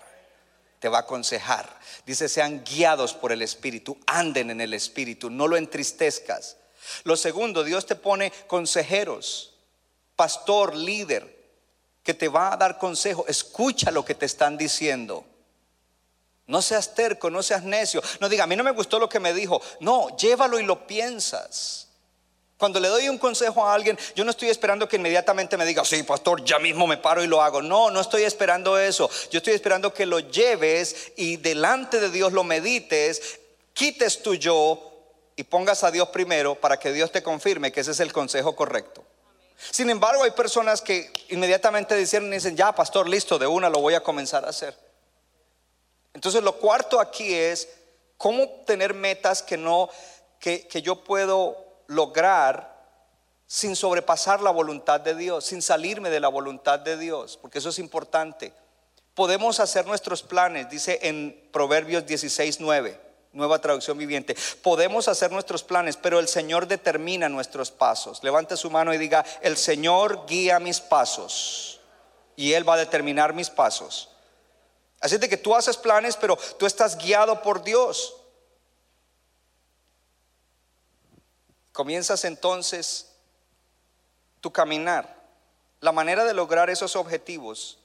te 0.79 0.87
va 0.87 0.99
a 0.99 1.01
aconsejar. 1.01 1.77
Dice, 2.05 2.29
sean 2.29 2.63
guiados 2.63 3.13
por 3.13 3.33
el 3.33 3.41
Espíritu, 3.41 3.97
anden 4.05 4.49
en 4.49 4.61
el 4.61 4.73
Espíritu, 4.73 5.29
no 5.29 5.49
lo 5.49 5.57
entristezcas. 5.57 6.55
Lo 7.03 7.17
segundo, 7.17 7.65
Dios 7.65 7.85
te 7.85 7.95
pone 7.95 8.31
consejeros, 8.47 9.55
pastor, 10.15 10.73
líder, 10.73 11.35
que 12.01 12.13
te 12.13 12.29
va 12.29 12.53
a 12.53 12.57
dar 12.57 12.77
consejo, 12.77 13.25
escucha 13.27 13.91
lo 13.91 14.05
que 14.05 14.15
te 14.15 14.25
están 14.25 14.57
diciendo. 14.57 15.25
No 16.47 16.61
seas 16.61 16.95
terco, 16.95 17.29
no 17.29 17.43
seas 17.43 17.63
necio. 17.63 18.01
No 18.19 18.29
diga, 18.29 18.45
a 18.45 18.47
mí 18.47 18.55
no 18.55 18.63
me 18.63 18.71
gustó 18.71 18.99
lo 18.99 19.09
que 19.09 19.19
me 19.19 19.33
dijo. 19.33 19.61
No, 19.81 20.15
llévalo 20.15 20.59
y 20.59 20.63
lo 20.63 20.87
piensas. 20.87 21.87
Cuando 22.57 22.79
le 22.79 22.87
doy 22.87 23.07
un 23.07 23.19
consejo 23.19 23.67
a 23.67 23.73
alguien, 23.73 23.99
yo 24.15 24.23
no 24.23 24.31
estoy 24.31 24.49
esperando 24.49 24.87
que 24.87 24.95
inmediatamente 24.95 25.57
me 25.57 25.65
diga, 25.65 25.85
sí, 25.85 26.01
pastor, 26.01 26.43
ya 26.43 26.57
mismo 26.57 26.87
me 26.87 26.97
paro 26.97 27.23
y 27.23 27.27
lo 27.27 27.41
hago. 27.41 27.61
No, 27.61 27.91
no 27.91 27.99
estoy 27.99 28.23
esperando 28.23 28.79
eso. 28.79 29.09
Yo 29.29 29.37
estoy 29.37 29.53
esperando 29.53 29.93
que 29.93 30.07
lo 30.07 30.19
lleves 30.19 31.11
y 31.17 31.37
delante 31.37 31.99
de 31.99 32.09
Dios 32.09 32.33
lo 32.33 32.43
medites, 32.43 33.39
quites 33.73 34.23
tu 34.23 34.33
yo 34.33 34.81
y 35.35 35.43
pongas 35.43 35.83
a 35.83 35.91
Dios 35.91 36.09
primero 36.09 36.55
para 36.55 36.79
que 36.79 36.91
Dios 36.91 37.11
te 37.11 37.21
confirme 37.21 37.71
que 37.71 37.81
ese 37.81 37.91
es 37.91 37.99
el 37.99 38.11
consejo 38.11 38.55
correcto. 38.55 39.05
Sin 39.71 39.89
embargo, 39.89 40.23
hay 40.23 40.31
personas 40.31 40.81
que 40.81 41.11
inmediatamente 41.29 41.95
dicen, 41.95 42.31
dicen, 42.31 42.55
ya, 42.55 42.73
pastor, 42.73 43.07
listo, 43.07 43.37
de 43.37 43.45
una 43.45 43.69
lo 43.69 43.79
voy 43.79 43.93
a 43.93 44.01
comenzar 44.01 44.45
a 44.45 44.49
hacer. 44.49 44.86
Entonces, 46.17 46.41
lo 46.41 46.53
cuarto 46.53 46.99
aquí 46.99 47.31
es 47.31 47.69
cómo 48.17 48.49
tener 48.65 48.95
metas 48.95 49.43
que 49.43 49.55
no, 49.55 49.87
que, 50.39 50.67
que 50.67 50.81
yo 50.81 51.03
puedo 51.03 51.83
lograr 51.85 52.75
sin 53.45 53.75
sobrepasar 53.75 54.41
la 54.41 54.49
voluntad 54.49 54.99
de 54.99 55.13
Dios, 55.13 55.45
sin 55.45 55.61
salirme 55.61 56.09
de 56.09 56.19
la 56.19 56.27
voluntad 56.27 56.79
de 56.79 56.97
Dios, 56.97 57.37
porque 57.39 57.59
eso 57.59 57.69
es 57.69 57.77
importante. 57.77 58.51
Podemos 59.13 59.59
hacer 59.59 59.85
nuestros 59.85 60.23
planes, 60.23 60.67
dice 60.71 60.97
en 61.03 61.49
Proverbios 61.53 62.07
16, 62.07 62.61
9 62.61 62.99
nueva 63.33 63.61
traducción 63.61 63.99
viviente. 63.99 64.35
Podemos 64.63 65.07
hacer 65.07 65.31
nuestros 65.31 65.63
planes, 65.63 65.97
pero 65.97 66.17
el 66.17 66.27
Señor 66.27 66.67
determina 66.67 67.29
nuestros 67.29 67.69
pasos. 67.69 68.23
Levante 68.23 68.57
su 68.57 68.71
mano 68.71 68.91
y 68.91 68.97
diga, 68.97 69.23
el 69.41 69.55
Señor 69.55 70.25
guía 70.27 70.59
mis 70.59 70.79
pasos 70.81 71.79
y 72.35 72.53
Él 72.53 72.67
va 72.67 72.73
a 72.73 72.77
determinar 72.77 73.33
mis 73.33 73.51
pasos. 73.51 74.16
Así 74.99 75.17
de 75.17 75.29
que 75.29 75.37
tú 75.37 75.55
haces 75.55 75.77
planes, 75.77 76.17
pero 76.17 76.37
tú 76.57 76.65
estás 76.65 76.97
guiado 76.97 77.41
por 77.41 77.63
Dios. 77.63 78.15
Comienzas 81.71 82.25
entonces 82.25 83.07
tu 84.41 84.51
caminar. 84.51 85.15
La 85.79 85.91
manera 85.91 86.25
de 86.25 86.33
lograr 86.33 86.69
esos 86.69 86.95
objetivos 86.95 87.77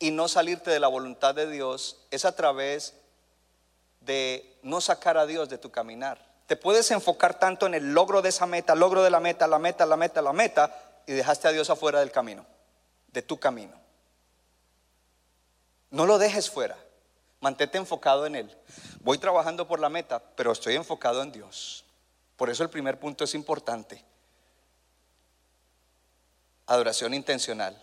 y 0.00 0.10
no 0.10 0.26
salirte 0.26 0.70
de 0.70 0.80
la 0.80 0.88
voluntad 0.88 1.34
de 1.34 1.48
Dios 1.48 1.98
es 2.10 2.24
a 2.24 2.34
través 2.34 2.94
de 4.00 4.58
no 4.62 4.80
sacar 4.80 5.16
a 5.18 5.26
Dios 5.26 5.48
de 5.48 5.58
tu 5.58 5.70
caminar. 5.70 6.26
Te 6.46 6.56
puedes 6.56 6.90
enfocar 6.90 7.38
tanto 7.38 7.66
en 7.66 7.74
el 7.74 7.92
logro 7.94 8.22
de 8.22 8.30
esa 8.30 8.46
meta, 8.46 8.74
logro 8.74 9.04
de 9.04 9.10
la 9.10 9.20
meta, 9.20 9.46
la 9.46 9.60
meta, 9.60 9.86
la 9.86 9.96
meta, 9.96 10.20
la 10.20 10.32
meta, 10.32 11.02
y 11.06 11.12
dejaste 11.12 11.46
a 11.46 11.52
Dios 11.52 11.70
afuera 11.70 12.00
del 12.00 12.10
camino, 12.10 12.44
de 13.08 13.22
tu 13.22 13.38
camino. 13.38 13.79
No 15.90 16.06
lo 16.06 16.18
dejes 16.18 16.48
fuera, 16.48 16.76
mantente 17.40 17.78
enfocado 17.78 18.26
en 18.26 18.36
Él. 18.36 18.58
Voy 19.00 19.18
trabajando 19.18 19.66
por 19.66 19.80
la 19.80 19.88
meta, 19.88 20.22
pero 20.36 20.52
estoy 20.52 20.76
enfocado 20.76 21.22
en 21.22 21.32
Dios. 21.32 21.84
Por 22.36 22.48
eso 22.48 22.62
el 22.62 22.70
primer 22.70 22.98
punto 22.98 23.24
es 23.24 23.34
importante. 23.34 24.04
Adoración 26.66 27.12
intencional. 27.12 27.76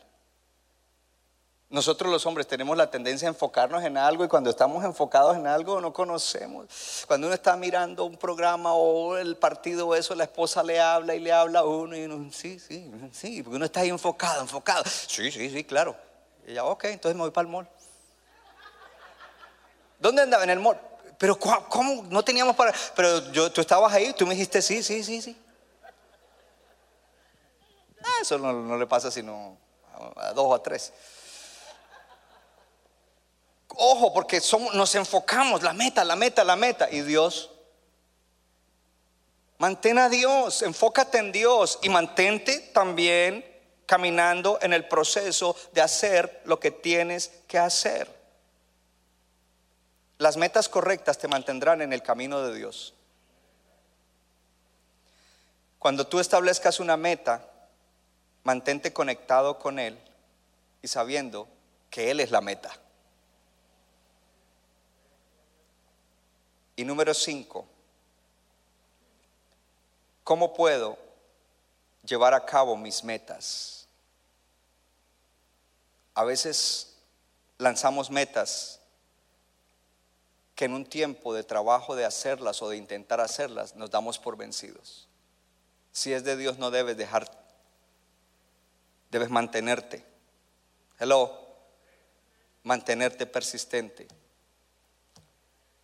Nosotros 1.70 2.10
los 2.10 2.26
hombres 2.26 2.47
tenemos 2.47 2.78
la 2.78 2.89
tendencia 2.89 3.28
a 3.28 3.32
enfocarnos 3.32 3.84
en 3.84 3.97
algo 3.97 4.24
y 4.24 4.30
cuando 4.30 4.49
estamos 4.49 4.86
enfocados 4.86 5.36
en 5.36 5.47
algo 5.47 5.82
no 5.82 5.91
conocemos. 5.91 7.03
Cuando 7.05 7.28
uno 7.28 7.34
está 7.34 7.58
mirando 7.58 8.05
un 8.05 8.16
programa 8.16 8.74
o 8.74 9.18
el 9.18 9.36
partido 9.36 9.89
o 9.89 9.95
eso, 9.95 10.16
la 10.16 10.24
esposa 10.24 10.64
le 10.64 10.80
habla 10.80 11.14
y 11.14 11.20
le 11.20 11.34
habla 11.34 11.60
a 11.60 11.64
uno 11.66 11.97
y 11.97 12.05
uno, 12.05 12.32
sí, 12.32 12.58
sí, 12.58 12.89
sí, 13.12 13.43
porque 13.43 13.58
uno 13.58 13.66
está 13.66 13.82
ahí 13.82 13.89
enfocado, 13.89 14.41
enfocado. 14.41 14.86
Sí, 14.86 15.30
sí, 15.30 15.49
sí, 15.49 15.66
claro. 15.66 15.93
Y 16.47 16.53
ya, 16.53 16.64
ok, 16.64 16.86
entonces 16.86 17.18
me 17.18 17.24
voy 17.24 17.32
para 17.32 17.45
el 17.45 17.51
mall. 17.51 17.68
¿Dónde 19.99 20.21
andaba? 20.21 20.43
En 20.43 20.49
el 20.51 20.59
mall. 20.59 20.79
Pero 21.17 21.37
¿cómo? 21.39 22.03
No 22.03 22.23
teníamos 22.23 22.55
para... 22.55 22.73
Pero 22.95 23.31
yo, 23.31 23.51
tú 23.51 23.61
estabas 23.61 23.91
ahí, 23.93 24.13
tú 24.13 24.25
me 24.27 24.35
dijiste 24.35 24.61
sí, 24.61 24.83
sí, 24.83 25.03
sí, 25.03 25.21
sí. 25.21 25.37
Ah, 28.03 28.21
eso 28.21 28.37
no, 28.37 28.53
no 28.53 28.77
le 28.77 28.85
pasa 28.85 29.09
sino 29.09 29.57
a 30.15 30.31
dos 30.33 30.45
o 30.45 30.53
a 30.53 30.61
tres. 30.61 30.93
Ojo, 33.69 34.13
porque 34.13 34.39
somos, 34.39 34.73
nos 34.73 34.95
enfocamos, 34.95 35.61
la 35.61 35.73
meta, 35.73 36.03
la 36.03 36.15
meta, 36.15 36.43
la 36.43 36.55
meta. 36.55 36.89
Y 36.89 37.01
Dios, 37.01 37.51
mantén 39.57 39.97
a 39.97 40.09
Dios, 40.09 40.61
enfócate 40.61 41.17
en 41.17 41.31
Dios 41.31 41.79
y 41.81 41.89
mantente 41.89 42.59
también 42.73 43.45
caminando 43.85 44.59
en 44.61 44.73
el 44.73 44.87
proceso 44.87 45.55
de 45.73 45.81
hacer 45.81 46.41
lo 46.45 46.59
que 46.59 46.71
tienes 46.71 47.31
que 47.47 47.57
hacer. 47.57 48.16
Las 50.18 50.36
metas 50.38 50.68
correctas 50.68 51.18
te 51.18 51.28
mantendrán 51.28 51.82
en 51.82 51.93
el 51.93 52.01
camino 52.01 52.41
de 52.41 52.55
Dios. 52.55 52.93
Cuando 55.78 56.07
tú 56.07 56.20
establezcas 56.20 56.80
una 56.80 56.97
meta, 56.97 57.47
mantente 58.43 58.91
conectado 58.93 59.59
con 59.59 59.78
Él 59.78 59.97
y 60.82 60.88
sabiendo 60.88 61.47
que 61.89 62.09
Él 62.09 62.20
es 62.20 62.32
la 62.32 62.41
meta. 62.41 62.72
Y 66.76 66.84
número 66.84 67.13
cinco, 67.13 67.68
¿cómo 70.24 70.53
puedo 70.53 70.97
llevar 72.03 72.34
a 72.34 72.45
cabo 72.45 72.76
mis 72.76 73.03
metas? 73.03 73.88
A 76.15 76.24
veces 76.24 76.97
lanzamos 77.57 78.09
metas 78.09 78.80
que 80.58 80.66
en 80.66 80.74
un 80.74 80.88
tiempo 80.88 81.36
de 81.36 81.43
trabajo 81.43 81.95
de 81.95 82.03
hacerlas 82.03 82.64
o 82.64 82.70
de 82.70 82.78
intentar 82.78 83.22
hacerlas 83.22 83.76
nos 83.76 83.91
damos 83.91 84.18
por 84.18 84.38
vencidos. 84.38 85.08
Si 85.91 86.12
es 86.12 86.24
de 86.24 86.36
Dios 86.36 86.58
no 86.58 86.72
debes 86.72 86.97
dejar, 86.97 87.30
debes 89.12 89.30
mantenerte. 89.30 90.03
Hello, 90.97 91.32
mantenerte 92.64 93.28
persistente. 93.28 94.08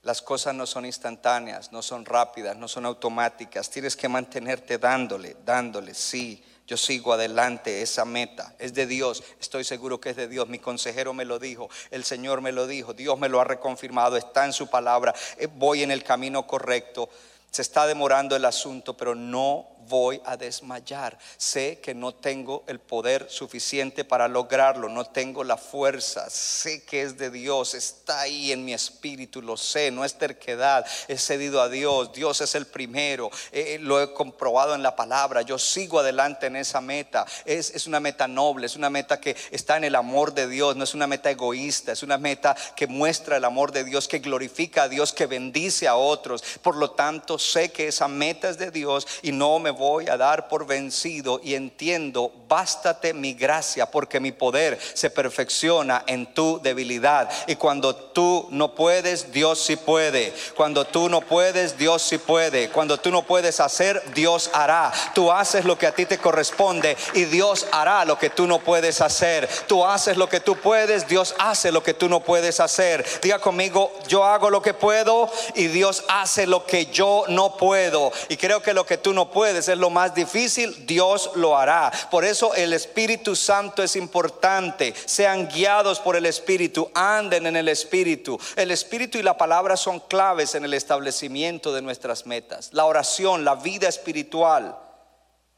Las 0.02 0.24
cosas 0.24 0.56
no 0.56 0.66
son 0.66 0.88
instantáneas, 0.88 1.72
no 1.72 1.84
son 1.84 2.04
rápidas, 2.04 2.58
no 2.58 2.68
son 2.68 2.88
automáticas. 2.88 3.70
Tienes 3.70 3.96
que 3.96 4.10
mantenerte 4.10 4.80
dándole, 4.80 5.38
dándole, 5.46 5.94
sí. 5.94 6.44
Yo 6.66 6.78
sigo 6.78 7.14
adelante, 7.14 7.82
esa 7.82 8.05
meta. 8.05 8.55
Es 8.57 8.74
de 8.74 8.88
Dios, 8.88 9.24
estoy 9.39 9.64
seguro 9.64 9.99
que 9.99 10.11
es 10.11 10.16
de 10.16 10.28
Dios. 10.28 10.47
Mi 10.47 10.59
consejero 10.59 11.14
me 11.14 11.26
lo 11.26 11.38
dijo, 11.38 11.70
el 11.91 12.05
Señor 12.05 12.41
me 12.41 12.53
lo 12.53 12.68
dijo, 12.68 12.93
Dios 12.93 13.20
me 13.20 13.30
lo 13.30 13.41
ha 13.41 13.43
reconfirmado, 13.43 14.16
está 14.16 14.45
en 14.45 14.53
su 14.53 14.70
palabra, 14.70 15.14
eh, 15.38 15.47
voy 15.47 15.84
en 15.84 15.91
el 15.91 16.03
camino 16.03 16.47
correcto. 16.47 17.09
Se 17.51 17.61
está 17.61 17.86
demorando 17.86 18.36
el 18.36 18.45
asunto, 18.45 18.95
pero 18.95 19.14
no 19.14 19.73
voy 19.88 20.22
a 20.26 20.38
desmayar. 20.38 21.18
Sé 21.38 21.80
que 21.80 21.94
no 21.94 22.14
tengo 22.14 22.64
el 22.68 22.80
poder 22.80 23.28
suficiente 23.30 24.06
para 24.06 24.28
lograrlo, 24.28 24.90
no 24.90 25.06
tengo 25.06 25.44
la 25.44 25.58
fuerza. 25.58 26.30
Sé 26.30 26.84
que 26.84 27.02
es 27.02 27.18
de 27.18 27.30
Dios, 27.30 27.74
está 27.74 28.22
ahí 28.22 28.52
en 28.52 28.66
mi 28.66 28.74
espíritu, 28.74 29.42
lo 29.42 29.58
sé, 29.58 29.92
no 29.92 30.06
es 30.06 30.18
terquedad. 30.18 30.86
He 31.08 31.18
cedido 31.18 31.62
a 31.62 31.70
Dios, 31.70 32.14
Dios 32.14 32.42
es 32.42 32.56
el 32.56 32.68
primero. 32.68 33.30
Eh, 33.52 33.78
lo 33.82 34.02
he 34.02 34.14
comprobado 34.14 34.76
en 34.76 34.84
la 34.84 34.96
palabra. 34.96 35.42
Yo 35.42 35.58
sigo 35.58 36.00
adelante 36.00 36.48
en 36.48 36.56
esa 36.56 36.82
meta. 36.82 37.26
Es, 37.46 37.72
es 37.72 37.88
una 37.88 38.00
meta 38.00 38.28
noble, 38.28 38.66
es 38.66 38.76
una 38.76 38.90
meta 38.90 39.20
que 39.20 39.36
está 39.52 39.78
en 39.78 39.84
el 39.84 39.96
amor 39.96 40.34
de 40.34 40.48
Dios, 40.48 40.76
no 40.76 40.84
es 40.84 40.94
una 40.94 41.08
meta 41.08 41.30
egoísta, 41.32 41.92
es 41.92 42.04
una 42.04 42.18
meta 42.18 42.56
que 42.76 42.88
muestra 42.88 43.38
el 43.38 43.46
amor 43.46 43.72
de 43.72 43.84
Dios, 43.84 44.08
que 44.08 44.20
glorifica 44.20 44.84
a 44.84 44.90
Dios, 44.90 45.14
que 45.14 45.26
bendice 45.26 45.88
a 45.88 45.96
otros. 45.96 46.44
Por 46.62 46.76
lo 46.76 46.92
tanto, 46.92 47.38
sé 47.40 47.72
que 47.72 47.88
esa 47.88 48.08
meta 48.08 48.50
es 48.50 48.58
de 48.58 48.72
Dios 48.72 49.08
y 49.22 49.32
no 49.32 49.60
me 49.60 49.72
voy 49.74 50.08
a 50.08 50.18
dar 50.18 50.48
por 50.48 50.66
vencido 50.66 51.40
y 51.44 51.56
entiendo, 51.56 52.32
bástate 52.48 53.14
mi 53.14 53.34
gracia, 53.34 53.90
porque 53.90 54.20
mi 54.20 54.32
poder 54.32 54.80
se 54.94 55.10
perfecciona 55.10 56.04
en 56.08 56.34
tu 56.34 56.60
debilidad. 56.62 57.30
Y 57.48 57.56
cuando 57.56 57.96
tú 57.96 58.48
no 58.52 58.76
puedes, 58.76 59.32
Dios 59.32 59.60
sí 59.60 59.76
puede. 59.76 60.34
Cuando 60.56 60.86
tú 60.86 61.10
no 61.10 61.22
puedes, 61.22 61.78
Dios 61.78 62.02
sí 62.02 62.18
puede. 62.18 62.70
Cuando 62.70 62.98
tú 62.98 63.12
no 63.12 63.24
puedes 63.24 63.60
hacer, 63.60 64.02
Dios 64.14 64.50
hará. 64.54 64.92
Tú 65.14 65.32
haces 65.32 65.66
lo 65.66 65.78
que 65.78 65.88
a 65.88 65.96
ti 65.96 66.06
te 66.06 66.18
corresponde 66.18 66.96
y 67.14 67.26
Dios 67.26 67.68
hará 67.72 68.06
lo 68.06 68.18
que 68.18 68.30
tú 68.30 68.48
no 68.48 68.60
puedes 68.60 69.02
hacer. 69.02 69.50
Tú 69.68 69.86
haces 69.86 70.18
lo 70.18 70.30
que 70.30 70.40
tú 70.40 70.56
puedes, 70.56 71.08
Dios 71.08 71.36
hace 71.40 71.72
lo 71.72 71.84
que 71.84 71.94
tú 71.94 72.10
no 72.10 72.22
puedes 72.22 72.60
hacer. 72.60 73.06
Diga 73.22 73.40
conmigo, 73.40 73.92
yo 74.08 74.24
hago 74.24 74.50
lo 74.50 74.62
que 74.62 74.74
puedo 74.74 75.30
y 75.56 75.68
Dios 75.68 76.04
hace 76.08 76.48
lo 76.48 76.66
que 76.66 76.88
yo 76.88 77.26
no 77.28 77.58
puedo. 77.58 78.12
Y 78.30 78.38
creo 78.38 78.62
que 78.62 78.74
lo 78.74 78.86
que 78.86 78.98
tú 78.98 79.14
no 79.14 79.32
puedes 79.32 79.62
es 79.68 79.78
lo 79.78 79.89
más 79.89 80.14
difícil, 80.14 80.86
Dios 80.86 81.32
lo 81.36 81.57
hará. 81.57 81.91
Por 82.11 82.26
eso 82.26 82.53
el 82.53 82.74
Espíritu 82.74 83.36
Santo 83.36 83.84
es 83.84 83.95
importante. 83.95 84.93
Sean 85.05 85.47
guiados 85.47 85.99
por 85.99 86.16
el 86.16 86.26
Espíritu, 86.26 86.89
anden 86.93 87.47
en 87.47 87.55
el 87.55 87.70
Espíritu. 87.70 88.39
El 88.55 88.72
Espíritu 88.72 89.18
y 89.18 89.24
la 89.24 89.38
palabra 89.38 89.78
son 89.78 89.99
claves 89.99 90.55
en 90.55 90.66
el 90.66 90.74
establecimiento 90.74 91.74
de 91.74 91.82
nuestras 91.82 92.26
metas. 92.26 92.70
La 92.74 92.86
oración, 92.86 93.45
la 93.45 93.55
vida 93.55 93.88
espiritual. 93.88 94.78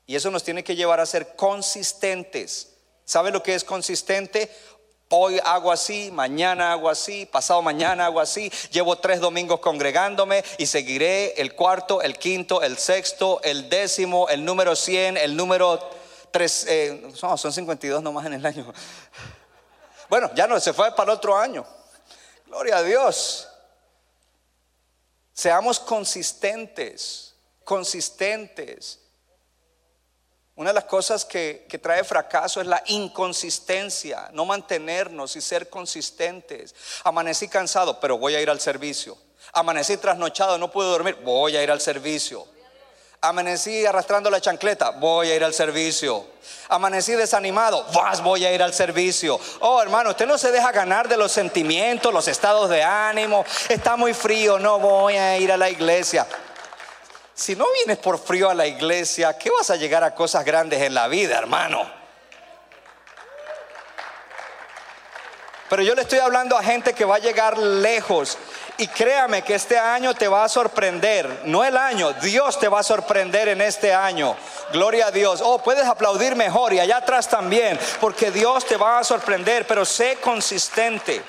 Y 0.06 0.16
eso 0.16 0.30
nos 0.32 0.44
tiene 0.44 0.64
que 0.64 0.76
llevar 0.76 1.00
a 1.00 1.06
ser 1.06 1.36
consistentes. 1.36 2.74
¿Sabe 3.06 3.32
lo 3.32 3.44
que 3.44 3.56
es 3.56 3.64
consistente? 3.64 4.52
Hoy 5.10 5.40
hago 5.44 5.72
así, 5.72 6.10
mañana 6.12 6.72
hago 6.72 6.90
así, 6.90 7.28
pasado 7.28 7.62
mañana 7.62 8.08
hago 8.08 8.20
así. 8.20 8.52
Llevo 8.72 8.96
tres 8.98 9.20
domingos 9.20 9.60
congregándome 9.60 10.44
y 10.58 10.66
seguiré 10.66 11.40
el 11.40 11.54
cuarto, 11.54 12.02
el 12.02 12.18
quinto, 12.18 12.64
el 12.64 12.78
sexto, 12.78 13.40
el 13.44 13.70
décimo, 13.70 14.28
el 14.30 14.44
número 14.44 14.76
100, 14.76 15.18
el 15.18 15.36
número 15.36 15.80
3. 16.32 16.66
Eh, 16.68 17.08
son 17.14 17.54
52 17.54 18.02
nomás 18.02 18.26
en 18.26 18.34
el 18.34 18.46
año. 18.46 18.74
Bueno, 20.10 20.32
ya 20.34 20.48
no, 20.48 20.60
se 20.60 20.74
fue 20.74 20.92
para 20.96 21.12
el 21.12 21.18
otro 21.18 21.38
año. 21.38 21.66
Gloria 22.48 22.78
a 22.78 22.84
Dios. 22.84 23.48
Seamos 25.34 25.80
consistentes, 25.80 27.36
consistentes. 27.64 29.05
Una 30.58 30.70
de 30.70 30.76
las 30.76 30.86
cosas 30.86 31.26
que, 31.26 31.68
trae 31.82 32.06
fracaso 32.06 32.62
es 32.62 32.68
la 32.68 32.82
inconsistencia, 32.88 34.30
no 34.32 34.46
mantenernos 34.46 35.36
y 35.36 35.42
ser 35.42 35.70
consistentes. 35.70 36.74
Amanecí 37.04 37.50
cansado, 37.50 38.00
pero 38.00 38.18
voy 38.18 38.36
a 38.36 38.42
ir 38.42 38.50
al 38.50 38.62
servicio. 38.62 39.18
Amanecí 39.52 39.98
trasnochado, 39.98 40.58
no 40.58 40.72
puedo 40.72 40.92
dormir, 40.92 41.18
voy 41.24 41.58
a 41.58 41.64
ir 41.64 41.70
al 41.70 41.82
servicio. 41.82 42.48
Amanecí 43.20 43.86
arrastrando 43.86 44.30
la 44.30 44.40
chancleta, 44.40 44.92
voy 44.92 45.30
a 45.32 45.36
ir 45.36 45.44
al 45.44 45.54
servicio. 45.54 46.26
Amanecí 46.70 47.14
desanimado, 47.14 47.84
vas, 47.94 48.22
voy 48.24 48.46
a 48.46 48.54
ir 48.54 48.64
al 48.64 48.74
servicio. 48.74 49.38
Oh, 49.60 49.82
hermano, 49.82 50.12
usted 50.12 50.26
no 50.26 50.38
se 50.38 50.52
deja 50.52 50.72
ganar 50.72 51.10
de 51.10 51.18
los 51.18 51.34
sentimientos, 51.34 52.14
los 52.14 52.30
estados 52.30 52.70
de 52.70 52.82
ánimo. 52.82 53.44
Está 53.68 53.98
muy 53.98 54.14
frío, 54.14 54.58
no 54.58 54.80
voy 54.80 55.16
a 55.18 55.38
ir 55.38 55.52
a 55.52 55.58
la 55.58 55.70
iglesia. 55.70 56.26
Si 57.36 57.54
no 57.54 57.66
vienes 57.74 57.98
por 57.98 58.18
frío 58.18 58.50
a 58.50 58.54
la 58.54 58.66
iglesia, 58.66 59.38
¿qué 59.38 59.50
vas 59.50 59.70
a 59.70 59.76
llegar 59.76 60.06
a 60.06 60.16
cosas 60.16 60.46
grandes 60.46 60.82
en 60.82 60.94
la 60.94 61.10
vida, 61.10 61.38
hermano? 61.38 61.86
Pero 65.70 65.84
yo 65.84 65.94
le 65.96 66.04
estoy 66.04 66.20
hablando 66.20 66.58
a 66.58 66.64
gente 66.64 66.94
que 66.94 67.04
va 67.04 67.16
a 67.16 67.20
llegar 67.20 67.58
lejos. 67.58 68.38
Y 68.78 68.88
créame 68.88 69.42
que 69.42 69.56
este 69.56 69.78
año 69.78 70.14
te 70.14 70.30
va 70.30 70.46
a 70.46 70.50
sorprender. 70.50 71.42
No 71.44 71.66
el 71.66 71.76
año, 71.76 72.14
Dios 72.14 72.58
te 72.58 72.70
va 72.70 72.80
a 72.80 72.84
sorprender 72.84 73.50
en 73.50 73.60
este 73.60 73.94
año. 73.94 74.38
Gloria 74.72 75.08
a 75.08 75.12
Dios. 75.12 75.42
Oh, 75.44 75.62
puedes 75.62 75.86
aplaudir 75.86 76.38
mejor 76.38 76.72
y 76.72 76.80
allá 76.80 76.98
atrás 76.98 77.28
también. 77.28 77.78
Porque 78.00 78.32
Dios 78.32 78.66
te 78.66 78.78
va 78.78 79.00
a 79.00 79.04
sorprender. 79.04 79.68
Pero 79.68 79.84
sé 79.84 80.18
consistente. 80.22 81.22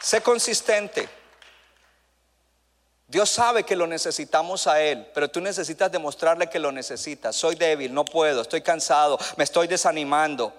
Sé 0.00 0.22
consistente. 0.22 1.19
Dios 3.10 3.28
sabe 3.28 3.64
que 3.64 3.74
lo 3.74 3.88
necesitamos 3.88 4.68
a 4.68 4.80
Él, 4.80 5.04
pero 5.12 5.28
tú 5.28 5.40
necesitas 5.40 5.90
demostrarle 5.90 6.48
que 6.48 6.60
lo 6.60 6.70
necesitas. 6.70 7.34
Soy 7.34 7.56
débil, 7.56 7.92
no 7.92 8.04
puedo, 8.04 8.40
estoy 8.40 8.62
cansado, 8.62 9.18
me 9.36 9.42
estoy 9.42 9.66
desanimando. 9.66 10.54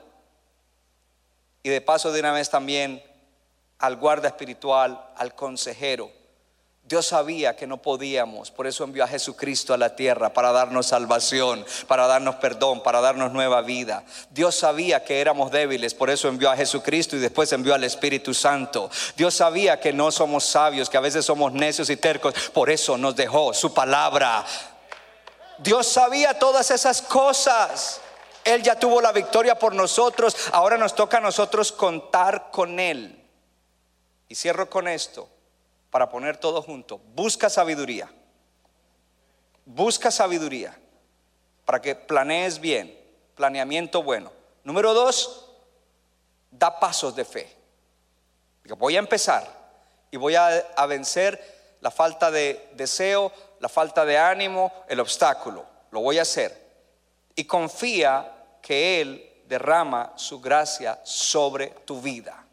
Y 1.64 1.70
de 1.70 1.80
paso 1.80 2.12
de 2.12 2.20
una 2.20 2.34
vez 2.34 2.49
también 2.49 3.02
al 3.80 3.95
guarda 3.95 4.28
espiritual, 4.28 5.02
al 5.16 5.34
consejero. 5.34 6.12
Dios 6.92 7.06
sabía 7.06 7.56
que 7.56 7.68
no 7.68 7.78
podíamos, 7.78 8.52
por 8.52 8.68
eso 8.68 8.84
envió 8.84 9.06
a 9.06 9.08
Jesucristo 9.08 9.74
a 9.74 9.78
la 9.78 9.96
tierra 9.96 10.34
para 10.34 10.52
darnos 10.52 10.88
salvación, 10.88 11.66
para 11.88 12.05
darnos 12.05 12.36
perdón, 12.36 12.84
para 12.84 13.00
darnos 13.00 13.32
nueva 13.32 13.62
vida. 13.62 14.04
Dios 14.30 14.55
sabía 14.55 15.05
que 15.05 15.22
éramos 15.22 15.51
débiles, 15.51 15.93
por 15.93 16.09
eso 16.09 16.28
envió 16.28 16.51
a 16.51 16.58
Jesucristo 16.58 17.16
y 17.16 17.20
después 17.20 17.54
envió 17.54 17.74
al 17.76 17.86
Espíritu 17.86 18.34
Santo. 18.34 18.92
Dios 19.16 19.36
sabía 19.36 19.80
que 19.80 19.93
no 19.93 20.12
somos 20.12 20.43
sabios, 20.43 20.89
que 20.89 20.97
a 20.97 21.00
veces 21.00 21.24
somos 21.24 21.54
necios 21.54 21.89
y 21.89 21.96
tercos, 21.96 22.34
por 22.50 22.70
eso 22.70 22.97
nos 22.97 23.16
dejó 23.16 23.54
su 23.54 23.74
palabra. 23.74 24.46
Dios 25.59 25.88
sabía 25.88 26.38
todas 26.39 26.72
esas 26.72 27.01
cosas. 27.01 28.01
Él 28.43 28.63
ya 28.63 28.78
tuvo 28.78 29.00
la 29.00 29.13
victoria 29.13 29.58
por 29.58 29.74
nosotros, 29.74 30.36
ahora 30.51 30.78
nos 30.78 30.93
toca 30.93 31.20
a 31.20 31.22
nosotros 31.22 31.72
contar 31.72 32.51
con 32.51 32.82
Él. 32.82 33.18
Y 34.28 34.36
cierro 34.36 34.70
con 34.70 34.89
esto 34.89 35.30
para 35.92 36.09
poner 36.09 36.38
todo 36.38 36.62
junto. 36.63 36.97
Busca 37.13 37.50
sabiduría. 37.50 38.09
Busca 39.66 40.09
sabiduría 40.09 40.76
para 41.66 41.82
que 41.82 41.93
planees 41.93 42.59
bien. 42.59 42.97
Planeamiento 43.36 44.01
bueno. 44.01 44.32
Número 44.63 44.93
dos, 44.93 45.50
da 46.50 46.80
pasos 46.80 47.16
de 47.16 47.26
fe. 47.26 47.58
Voy 48.78 48.96
a 48.96 49.00
empezar 49.00 49.46
y 50.09 50.18
voy 50.18 50.36
a, 50.36 50.47
a 50.76 50.86
vencer 50.86 51.78
la 51.82 51.92
falta 51.92 52.32
de 52.32 52.70
deseo, 52.74 53.32
la 53.59 53.70
falta 53.70 54.05
de 54.05 54.18
ánimo, 54.18 54.72
el 54.88 55.00
obstáculo. 55.00 55.66
Lo 55.92 56.01
voy 56.01 56.20
a 56.20 56.24
hacer. 56.24 56.58
Y 57.36 57.46
confía 57.46 58.32
que 58.62 59.01
Él 59.01 59.43
derrama 59.47 60.13
su 60.16 60.39
gracia 60.39 61.00
sobre 61.04 61.68
tu 61.86 62.01
vida. 62.01 62.46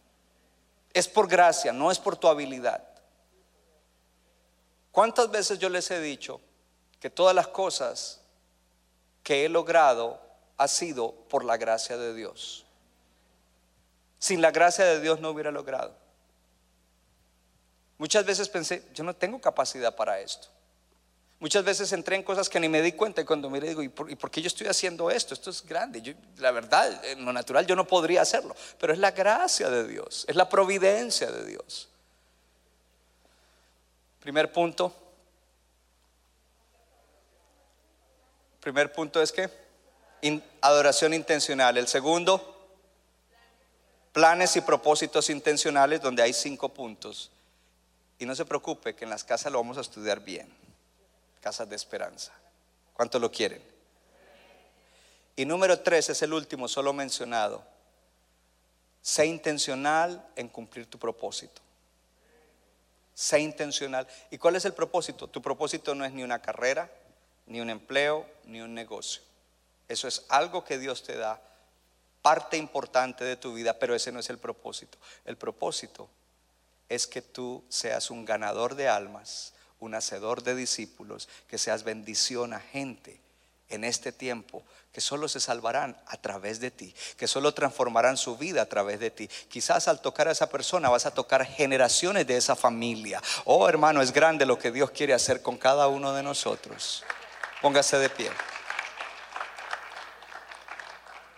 Es 0.92 1.06
por 1.06 1.28
gracia, 1.28 1.72
no 1.72 1.90
es 1.90 1.98
por 1.98 2.16
tu 2.16 2.26
habilidad. 2.26 2.87
¿Cuántas 4.92 5.30
veces 5.30 5.58
yo 5.58 5.68
les 5.68 5.90
he 5.90 6.00
dicho 6.00 6.40
que 7.00 7.10
todas 7.10 7.34
las 7.34 7.48
cosas 7.48 8.20
que 9.22 9.44
he 9.44 9.48
logrado 9.48 10.20
ha 10.56 10.68
sido 10.68 11.12
por 11.12 11.44
la 11.44 11.56
gracia 11.56 11.96
de 11.96 12.14
Dios? 12.14 12.64
Sin 14.18 14.42
la 14.42 14.50
gracia 14.50 14.84
de 14.84 15.00
Dios 15.00 15.20
no 15.20 15.30
hubiera 15.30 15.50
logrado. 15.50 15.94
Muchas 17.98 18.24
veces 18.24 18.48
pensé, 18.48 18.82
yo 18.94 19.04
no 19.04 19.14
tengo 19.14 19.40
capacidad 19.40 19.94
para 19.94 20.20
esto. 20.20 20.48
Muchas 21.40 21.64
veces 21.64 21.92
entré 21.92 22.16
en 22.16 22.24
cosas 22.24 22.48
que 22.48 22.58
ni 22.58 22.68
me 22.68 22.82
di 22.82 22.92
cuenta 22.92 23.20
y 23.20 23.24
cuando 23.24 23.48
miré 23.48 23.68
digo, 23.68 23.82
¿y 23.82 23.88
por, 23.88 24.30
qué 24.30 24.42
yo 24.42 24.48
estoy 24.48 24.66
haciendo 24.66 25.08
esto? 25.08 25.34
Esto 25.34 25.50
es 25.50 25.64
grande. 25.64 26.16
La 26.38 26.50
verdad, 26.50 27.04
en 27.04 27.24
lo 27.24 27.32
natural 27.32 27.64
yo 27.64 27.76
no 27.76 27.86
podría 27.86 28.22
hacerlo, 28.22 28.56
pero 28.80 28.92
es 28.92 28.98
la 28.98 29.12
gracia 29.12 29.70
de 29.70 29.86
Dios, 29.86 30.24
es 30.28 30.34
la 30.34 30.48
providencia 30.48 31.30
de 31.30 31.44
Dios. 31.44 31.88
Primer 34.28 34.52
punto. 34.52 34.92
Primer 38.60 38.92
punto 38.92 39.22
es 39.22 39.32
que 39.32 39.48
adoración 40.60 41.14
intencional. 41.14 41.78
El 41.78 41.88
segundo, 41.88 42.68
planes 44.12 44.54
y 44.56 44.60
propósitos 44.60 45.30
intencionales 45.30 46.02
donde 46.02 46.22
hay 46.22 46.34
cinco 46.34 46.68
puntos. 46.68 47.30
Y 48.18 48.26
no 48.26 48.34
se 48.34 48.44
preocupe 48.44 48.94
que 48.94 49.04
en 49.04 49.10
las 49.10 49.24
casas 49.24 49.50
lo 49.50 49.60
vamos 49.60 49.78
a 49.78 49.80
estudiar 49.80 50.20
bien. 50.20 50.54
Casas 51.40 51.66
de 51.70 51.76
esperanza. 51.76 52.34
¿Cuánto 52.92 53.18
lo 53.18 53.32
quieren? 53.32 53.62
Y 55.36 55.46
número 55.46 55.80
tres 55.80 56.10
es 56.10 56.20
el 56.20 56.34
último, 56.34 56.68
solo 56.68 56.92
mencionado. 56.92 57.64
Sé 59.00 59.24
intencional 59.24 60.22
en 60.36 60.48
cumplir 60.48 60.84
tu 60.84 60.98
propósito. 60.98 61.62
Sé 63.18 63.40
intencional. 63.40 64.06
¿Y 64.30 64.38
cuál 64.38 64.54
es 64.54 64.64
el 64.64 64.74
propósito? 64.74 65.26
Tu 65.26 65.42
propósito 65.42 65.92
no 65.92 66.04
es 66.04 66.12
ni 66.12 66.22
una 66.22 66.40
carrera, 66.40 66.88
ni 67.46 67.60
un 67.60 67.68
empleo, 67.68 68.24
ni 68.44 68.60
un 68.60 68.74
negocio. 68.74 69.22
Eso 69.88 70.06
es 70.06 70.24
algo 70.28 70.62
que 70.62 70.78
Dios 70.78 71.02
te 71.02 71.16
da, 71.16 71.42
parte 72.22 72.56
importante 72.56 73.24
de 73.24 73.34
tu 73.34 73.54
vida, 73.54 73.76
pero 73.80 73.96
ese 73.96 74.12
no 74.12 74.20
es 74.20 74.30
el 74.30 74.38
propósito. 74.38 74.98
El 75.24 75.36
propósito 75.36 76.08
es 76.88 77.08
que 77.08 77.20
tú 77.20 77.64
seas 77.68 78.12
un 78.12 78.24
ganador 78.24 78.76
de 78.76 78.86
almas, 78.86 79.52
un 79.80 79.96
hacedor 79.96 80.44
de 80.44 80.54
discípulos, 80.54 81.28
que 81.48 81.58
seas 81.58 81.82
bendición 81.82 82.52
a 82.52 82.60
gente 82.60 83.20
en 83.68 83.84
este 83.84 84.12
tiempo 84.12 84.62
que 84.92 85.00
solo 85.00 85.28
se 85.28 85.40
salvarán 85.40 85.96
a 86.06 86.16
través 86.16 86.60
de 86.60 86.70
ti, 86.70 86.94
que 87.16 87.28
solo 87.28 87.52
transformarán 87.52 88.16
su 88.16 88.36
vida 88.36 88.62
a 88.62 88.66
través 88.66 88.98
de 89.00 89.10
ti. 89.10 89.28
Quizás 89.48 89.86
al 89.86 90.00
tocar 90.00 90.28
a 90.28 90.32
esa 90.32 90.48
persona 90.48 90.88
vas 90.88 91.06
a 91.06 91.12
tocar 91.12 91.44
generaciones 91.44 92.26
de 92.26 92.36
esa 92.36 92.56
familia. 92.56 93.22
Oh 93.44 93.68
hermano, 93.68 94.02
es 94.02 94.12
grande 94.12 94.46
lo 94.46 94.58
que 94.58 94.72
Dios 94.72 94.90
quiere 94.90 95.14
hacer 95.14 95.42
con 95.42 95.58
cada 95.58 95.88
uno 95.88 96.12
de 96.14 96.22
nosotros. 96.22 97.04
Póngase 97.60 97.98
de 97.98 98.08
pie. 98.08 98.30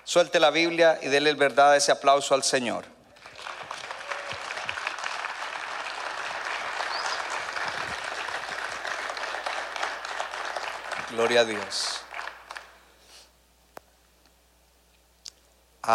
Suelte 0.05 0.41
la 0.41 0.51
Biblia 0.51 0.99
y 1.03 1.09
dele 1.09 1.31
el 1.31 1.37
verdad 1.37 1.77
ese 1.77 1.93
aplauso 1.93 2.35
al 2.35 2.43
Señor. 2.43 2.85
Gloria 11.11 11.41
a 11.41 11.45
Dios. 11.45 12.01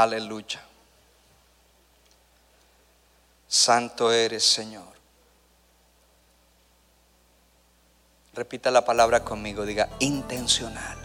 Aleluya. 0.02 0.62
Santo 3.48 4.12
eres, 4.12 4.44
Señor. 4.44 4.94
Repita 8.34 8.72
la 8.72 8.84
palabra 8.84 9.24
conmigo, 9.24 9.66
diga 9.66 9.88
intencional. 10.00 10.98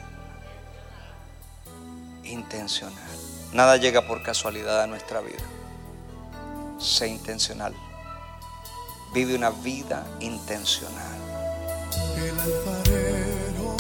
Intencional. 2.25 3.17
Nada 3.53 3.77
llega 3.77 4.09
por 4.09 4.25
casualidad 4.25 4.83
a 4.83 4.89
nuestra 4.89 5.21
vida. 5.21 5.45
Sé 6.81 7.07
intencional. 7.07 7.73
Vive 9.15 9.37
una 9.37 9.51
vida 9.51 10.05
intencional. 10.19 11.17
El 12.17 12.90